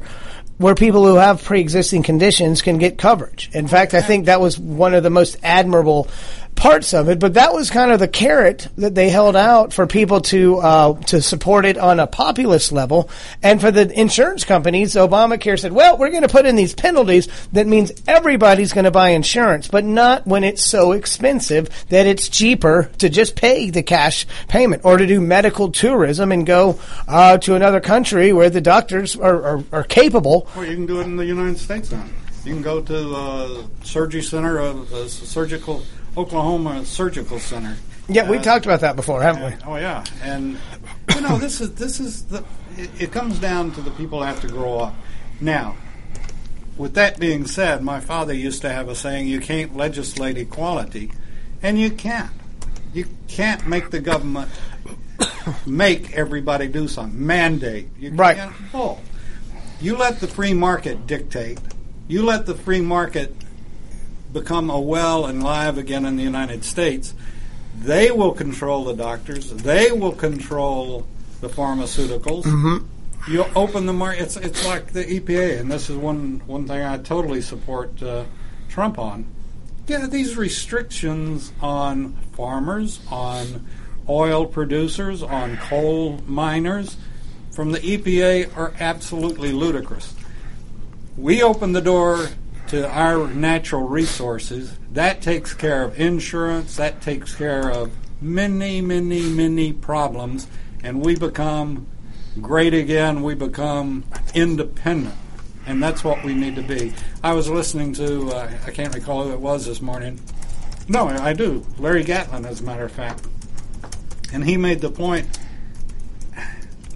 where 0.59 0.75
people 0.75 1.05
who 1.05 1.15
have 1.15 1.43
pre-existing 1.43 2.03
conditions 2.03 2.61
can 2.61 2.77
get 2.77 2.97
coverage. 2.97 3.49
In 3.53 3.67
fact, 3.67 3.93
I 3.93 4.01
think 4.01 4.25
that 4.25 4.41
was 4.41 4.59
one 4.59 4.93
of 4.93 5.03
the 5.03 5.09
most 5.09 5.37
admirable 5.41 6.09
parts 6.55 6.93
of 6.93 7.07
it, 7.07 7.19
but 7.19 7.35
that 7.35 7.53
was 7.53 7.69
kind 7.69 7.91
of 7.91 7.99
the 7.99 8.07
carrot 8.07 8.67
that 8.77 8.93
they 8.93 9.09
held 9.09 9.35
out 9.35 9.73
for 9.73 9.87
people 9.87 10.19
to 10.19 10.57
uh, 10.57 10.93
to 11.03 11.21
support 11.21 11.65
it 11.65 11.77
on 11.77 11.99
a 11.99 12.07
populist 12.07 12.71
level, 12.71 13.09
and 13.41 13.61
for 13.61 13.71
the 13.71 13.89
insurance 13.97 14.43
companies, 14.43 14.95
Obamacare 14.95 15.57
said, 15.57 15.71
"Well, 15.71 15.97
we're 15.97 16.09
going 16.09 16.23
to 16.23 16.27
put 16.27 16.45
in 16.45 16.55
these 16.55 16.73
penalties 16.73 17.27
that 17.53 17.65
means 17.65 17.91
everybody's 18.07 18.73
going 18.73 18.85
to 18.85 18.91
buy 18.91 19.09
insurance, 19.09 19.67
but 19.67 19.85
not 19.85 20.27
when 20.27 20.43
it's 20.43 20.63
so 20.63 20.91
expensive 20.91 21.69
that 21.89 22.05
it's 22.05 22.27
cheaper 22.27 22.91
to 22.97 23.09
just 23.09 23.35
pay 23.35 23.69
the 23.69 23.83
cash 23.83 24.25
payment 24.49 24.83
or 24.83 24.97
to 24.97 25.07
do 25.07 25.21
medical 25.21 25.71
tourism 25.71 26.31
and 26.31 26.45
go 26.45 26.79
uh, 27.07 27.37
to 27.37 27.55
another 27.55 27.79
country 27.79 28.33
where 28.33 28.49
the 28.49 28.61
doctors 28.61 29.15
are, 29.15 29.43
are, 29.43 29.63
are 29.71 29.83
capable." 29.83 30.47
Or 30.57 30.65
you 30.65 30.75
can 30.75 30.85
do 30.85 30.99
it 30.99 31.05
in 31.05 31.15
the 31.15 31.25
United 31.25 31.57
States 31.57 31.91
now. 31.91 32.05
You 32.43 32.53
can 32.53 32.61
go 32.61 32.81
to 32.81 33.15
uh, 33.15 33.63
surgery 33.83 34.23
center, 34.23 34.59
a, 34.59 34.71
a 34.71 35.09
surgical 35.09 35.83
Oklahoma 36.17 36.85
Surgical 36.85 37.39
Center. 37.39 37.77
Yeah, 38.07 38.29
we 38.29 38.37
uh, 38.37 38.41
talked 38.41 38.65
about 38.65 38.81
that 38.81 38.95
before, 38.95 39.21
haven't 39.21 39.43
we? 39.43 39.63
Oh 39.65 39.75
yeah, 39.75 40.03
and 40.23 40.57
you 41.13 41.21
know 41.21 41.37
this 41.37 41.61
is 41.61 41.73
this 41.75 41.99
is 41.99 42.25
the 42.25 42.43
it, 42.75 42.89
it 42.99 43.11
comes 43.11 43.39
down 43.39 43.71
to 43.73 43.81
the 43.81 43.91
people 43.91 44.21
have 44.23 44.41
to 44.41 44.47
grow 44.47 44.79
up. 44.79 44.95
Now, 45.39 45.75
with 46.77 46.95
that 46.95 47.19
being 47.19 47.45
said, 47.45 47.83
my 47.83 47.99
father 47.99 48.33
used 48.33 48.61
to 48.61 48.69
have 48.69 48.89
a 48.89 48.95
saying: 48.95 49.27
"You 49.27 49.39
can't 49.39 49.75
legislate 49.77 50.37
equality," 50.37 51.11
and 51.61 51.79
you 51.79 51.91
can't. 51.91 52.31
You 52.93 53.05
can't 53.27 53.67
make 53.67 53.91
the 53.91 53.99
government 53.99 54.49
make 55.65 56.13
everybody 56.13 56.67
do 56.67 56.87
something. 56.87 57.25
Mandate. 57.25 57.89
You 57.99 58.11
right. 58.11 58.37
Can't, 58.37 58.55
oh, 58.73 58.99
you 59.79 59.95
let 59.95 60.19
the 60.19 60.27
free 60.27 60.53
market 60.53 61.05
dictate. 61.05 61.59
You 62.07 62.25
let 62.25 62.45
the 62.45 62.55
free 62.55 62.81
market 62.81 63.35
become 64.31 64.69
a 64.69 64.79
well 64.79 65.25
and 65.25 65.43
live 65.43 65.77
again 65.77 66.05
in 66.05 66.15
the 66.15 66.23
United 66.23 66.63
States, 66.63 67.13
they 67.77 68.11
will 68.11 68.33
control 68.33 68.85
the 68.85 68.93
doctors. 68.93 69.51
They 69.51 69.91
will 69.91 70.11
control 70.11 71.07
the 71.41 71.49
pharmaceuticals. 71.49 72.43
Mm-hmm. 72.43 73.31
You 73.31 73.45
open 73.55 73.85
the 73.85 73.93
market. 73.93 74.23
It's 74.23 74.37
it's 74.37 74.65
like 74.65 74.93
the 74.93 75.03
EPA, 75.03 75.59
and 75.59 75.71
this 75.71 75.89
is 75.89 75.95
one 75.95 76.41
one 76.45 76.67
thing 76.67 76.81
I 76.81 76.97
totally 76.97 77.41
support 77.41 78.01
uh, 78.01 78.25
Trump 78.69 78.97
on. 78.97 79.25
Yeah, 79.87 80.07
these 80.07 80.37
restrictions 80.37 81.51
on 81.61 82.13
farmers, 82.33 82.99
on 83.09 83.65
oil 84.07 84.45
producers, 84.45 85.21
on 85.23 85.57
coal 85.57 86.19
miners 86.27 86.97
from 87.51 87.71
the 87.71 87.79
EPA 87.79 88.55
are 88.55 88.73
absolutely 88.79 89.51
ludicrous. 89.51 90.13
We 91.17 91.43
open 91.43 91.73
the 91.73 91.81
door 91.81 92.29
to 92.69 92.89
our 92.89 93.27
natural 93.27 93.87
resources. 93.87 94.77
That 94.91 95.21
takes 95.21 95.53
care 95.53 95.83
of 95.83 95.99
insurance, 95.99 96.75
that 96.77 97.01
takes 97.01 97.35
care 97.35 97.69
of 97.69 97.91
many, 98.21 98.81
many, 98.81 99.23
many 99.29 99.73
problems, 99.73 100.47
and 100.83 101.03
we 101.03 101.15
become 101.15 101.87
great 102.41 102.73
again. 102.73 103.21
We 103.23 103.35
become 103.35 104.05
independent. 104.33 105.15
And 105.65 105.83
that's 105.83 106.03
what 106.03 106.23
we 106.23 106.33
need 106.33 106.55
to 106.55 106.63
be. 106.63 106.93
I 107.23 107.33
was 107.33 107.49
listening 107.49 107.93
to, 107.93 108.29
uh, 108.29 108.51
I 108.65 108.71
can't 108.71 108.93
recall 108.93 109.25
who 109.25 109.33
it 109.33 109.39
was 109.39 109.65
this 109.65 109.81
morning. 109.81 110.19
No, 110.87 111.07
I 111.07 111.33
do. 111.33 111.65
Larry 111.77 112.03
Gatlin, 112.03 112.45
as 112.45 112.61
a 112.61 112.63
matter 112.63 112.85
of 112.85 112.91
fact. 112.91 113.27
And 114.33 114.43
he 114.43 114.57
made 114.57 114.81
the 114.81 114.91
point 114.91 115.39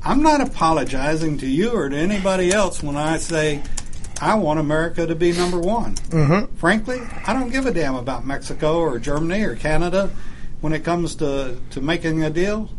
I'm 0.05 0.21
not 0.21 0.41
apologizing 0.41 1.37
to 1.37 1.47
you 1.47 1.71
or 1.71 1.87
to 1.87 1.95
anybody 1.95 2.51
else 2.51 2.83
when 2.83 2.97
I 2.97 3.17
say 3.17 3.63
I 4.23 4.35
want 4.35 4.59
America 4.59 5.05
to 5.05 5.15
be 5.15 5.33
number 5.33 5.59
one. 5.59 5.95
Mm-hmm. 5.95 6.55
Frankly, 6.55 7.01
I 7.25 7.33
don't 7.33 7.49
give 7.49 7.65
a 7.65 7.73
damn 7.73 7.95
about 7.95 8.25
Mexico 8.25 8.79
or 8.79 8.97
Germany 8.97 9.43
or 9.43 9.55
Canada 9.57 10.09
when 10.61 10.71
it 10.71 10.85
comes 10.85 11.15
to, 11.15 11.59
to 11.71 11.81
making 11.81 12.23
a 12.23 12.29
deal. 12.29 12.69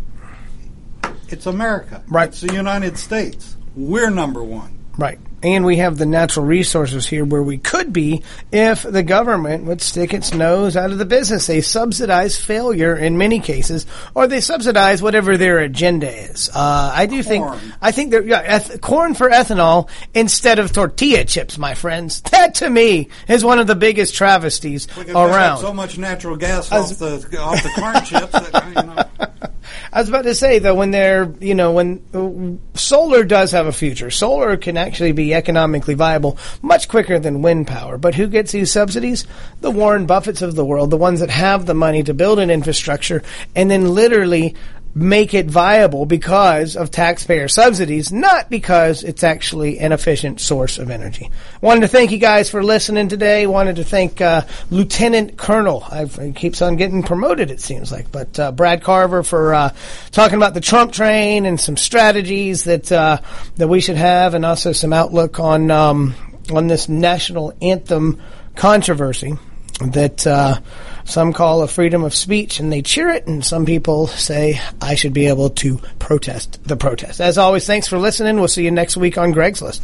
It's 1.28 1.44
America. 1.44 2.02
Right. 2.08 2.28
It's 2.28 2.40
the 2.40 2.54
United 2.54 2.98
States. 2.98 3.56
We're 3.76 4.08
number 4.10 4.42
one. 4.42 4.78
Right 4.96 5.18
and 5.44 5.64
we 5.64 5.76
have 5.76 5.98
the 5.98 6.06
natural 6.06 6.46
resources 6.46 7.06
here 7.06 7.24
where 7.24 7.42
we 7.42 7.58
could 7.58 7.92
be 7.92 8.22
if 8.50 8.82
the 8.82 9.02
government 9.02 9.64
would 9.64 9.82
stick 9.82 10.14
its 10.14 10.32
nose 10.32 10.74
out 10.74 10.90
of 10.90 10.96
the 10.96 11.04
business. 11.04 11.46
They 11.46 11.60
subsidize 11.60 12.38
failure 12.38 12.96
in 12.96 13.18
many 13.18 13.40
cases, 13.40 13.86
or 14.14 14.26
they 14.26 14.40
subsidize 14.40 15.02
whatever 15.02 15.36
their 15.36 15.58
agenda 15.58 16.10
is. 16.10 16.48
Uh, 16.48 16.92
I 16.94 17.04
do 17.06 17.22
corn. 17.22 17.58
think 17.58 17.74
I 17.82 17.92
think 17.92 18.12
that 18.12 18.24
yeah, 18.26 18.40
eth- 18.40 18.80
corn 18.80 19.14
for 19.14 19.28
ethanol 19.28 19.90
instead 20.14 20.58
of 20.58 20.72
tortilla 20.72 21.24
chips, 21.24 21.58
my 21.58 21.74
friends. 21.74 22.22
That 22.34 22.56
to 22.56 22.68
me 22.68 23.10
is 23.28 23.44
one 23.44 23.60
of 23.60 23.68
the 23.68 23.76
biggest 23.76 24.14
travesties 24.16 24.88
around. 25.08 25.58
So 25.58 25.72
much 25.72 25.98
natural 25.98 26.36
gas 26.36 26.72
off 26.72 26.98
the 26.98 27.38
off 27.38 27.62
the 27.62 27.68
corn 27.80 27.94
chips. 28.04 28.32
That, 28.32 28.66
you 28.66 29.28
know. 29.28 29.48
I 29.94 30.00
was 30.00 30.08
about 30.08 30.24
to 30.24 30.34
say 30.34 30.58
though, 30.58 30.74
when 30.74 30.90
they're 30.90 31.32
you 31.38 31.54
know 31.54 31.70
when 31.70 32.02
uh, 32.12 32.76
solar 32.76 33.22
does 33.22 33.52
have 33.52 33.68
a 33.68 33.72
future, 33.72 34.10
solar 34.10 34.56
can 34.56 34.76
actually 34.76 35.12
be 35.12 35.32
economically 35.32 35.94
viable 35.94 36.36
much 36.62 36.88
quicker 36.88 37.20
than 37.20 37.42
wind 37.42 37.68
power. 37.68 37.96
But 37.96 38.16
who 38.16 38.26
gets 38.26 38.50
these 38.50 38.72
subsidies? 38.72 39.24
The 39.60 39.70
Warren 39.70 40.08
Buffetts 40.08 40.42
of 40.42 40.56
the 40.56 40.64
world, 40.64 40.90
the 40.90 40.96
ones 40.96 41.20
that 41.20 41.30
have 41.30 41.66
the 41.66 41.74
money 41.74 42.02
to 42.02 42.12
build 42.12 42.40
an 42.40 42.50
infrastructure 42.50 43.22
and 43.54 43.70
then 43.70 43.94
literally 43.94 44.56
make 44.94 45.34
it 45.34 45.46
viable 45.46 46.06
because 46.06 46.76
of 46.76 46.90
taxpayer 46.90 47.48
subsidies, 47.48 48.12
not 48.12 48.48
because 48.48 49.02
it's 49.02 49.24
actually 49.24 49.80
an 49.80 49.90
efficient 49.90 50.40
source 50.40 50.78
of 50.78 50.88
energy. 50.90 51.30
Wanted 51.60 51.80
to 51.80 51.88
thank 51.88 52.12
you 52.12 52.18
guys 52.18 52.48
for 52.48 52.62
listening 52.62 53.08
today. 53.08 53.46
Wanted 53.46 53.76
to 53.76 53.84
thank 53.84 54.20
uh, 54.20 54.42
Lieutenant 54.70 55.36
Colonel. 55.36 55.84
I've, 55.90 56.14
he 56.16 56.32
keeps 56.32 56.62
on 56.62 56.76
getting 56.76 57.02
promoted, 57.02 57.50
it 57.50 57.60
seems 57.60 57.90
like, 57.90 58.12
but 58.12 58.38
uh, 58.38 58.52
Brad 58.52 58.82
Carver 58.82 59.24
for 59.24 59.54
uh, 59.54 59.74
talking 60.12 60.36
about 60.36 60.54
the 60.54 60.60
Trump 60.60 60.92
train 60.92 61.44
and 61.44 61.58
some 61.58 61.76
strategies 61.76 62.64
that 62.64 62.92
uh, 62.92 63.18
that 63.56 63.68
we 63.68 63.80
should 63.80 63.96
have, 63.96 64.34
and 64.34 64.46
also 64.46 64.72
some 64.72 64.92
outlook 64.92 65.40
on 65.40 65.70
um, 65.72 66.14
on 66.52 66.68
this 66.68 66.88
national 66.88 67.52
anthem 67.60 68.22
controversy 68.54 69.34
that 69.80 70.24
uh, 70.26 70.60
some 71.04 71.32
call 71.32 71.62
a 71.62 71.68
freedom 71.68 72.04
of 72.04 72.14
speech 72.14 72.60
and 72.60 72.72
they 72.72 72.82
cheer 72.82 73.10
it, 73.10 73.26
and 73.26 73.44
some 73.44 73.66
people 73.66 74.06
say 74.06 74.60
I 74.80 74.94
should 74.94 75.12
be 75.12 75.26
able 75.26 75.50
to 75.50 75.78
protest 75.98 76.62
the 76.64 76.76
protest. 76.76 77.20
As 77.20 77.38
always, 77.38 77.66
thanks 77.66 77.88
for 77.88 77.98
listening. 77.98 78.36
We'll 78.36 78.48
see 78.48 78.64
you 78.64 78.70
next 78.70 78.96
week 78.96 79.18
on 79.18 79.32
Greg's 79.32 79.60
List. 79.62 79.82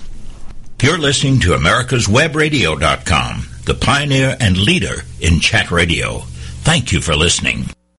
You're 0.83 0.99
listening 0.99 1.41
to 1.41 1.51
America'sWebRadio.com, 1.51 3.49
the 3.67 3.75
pioneer 3.75 4.37
and 4.41 4.57
leader 4.57 5.03
in 5.21 5.41
chat 5.41 5.71
radio. 5.71 6.21
Thank 6.63 6.93
you 6.93 7.01
for 7.01 7.15
listening. 7.15 7.67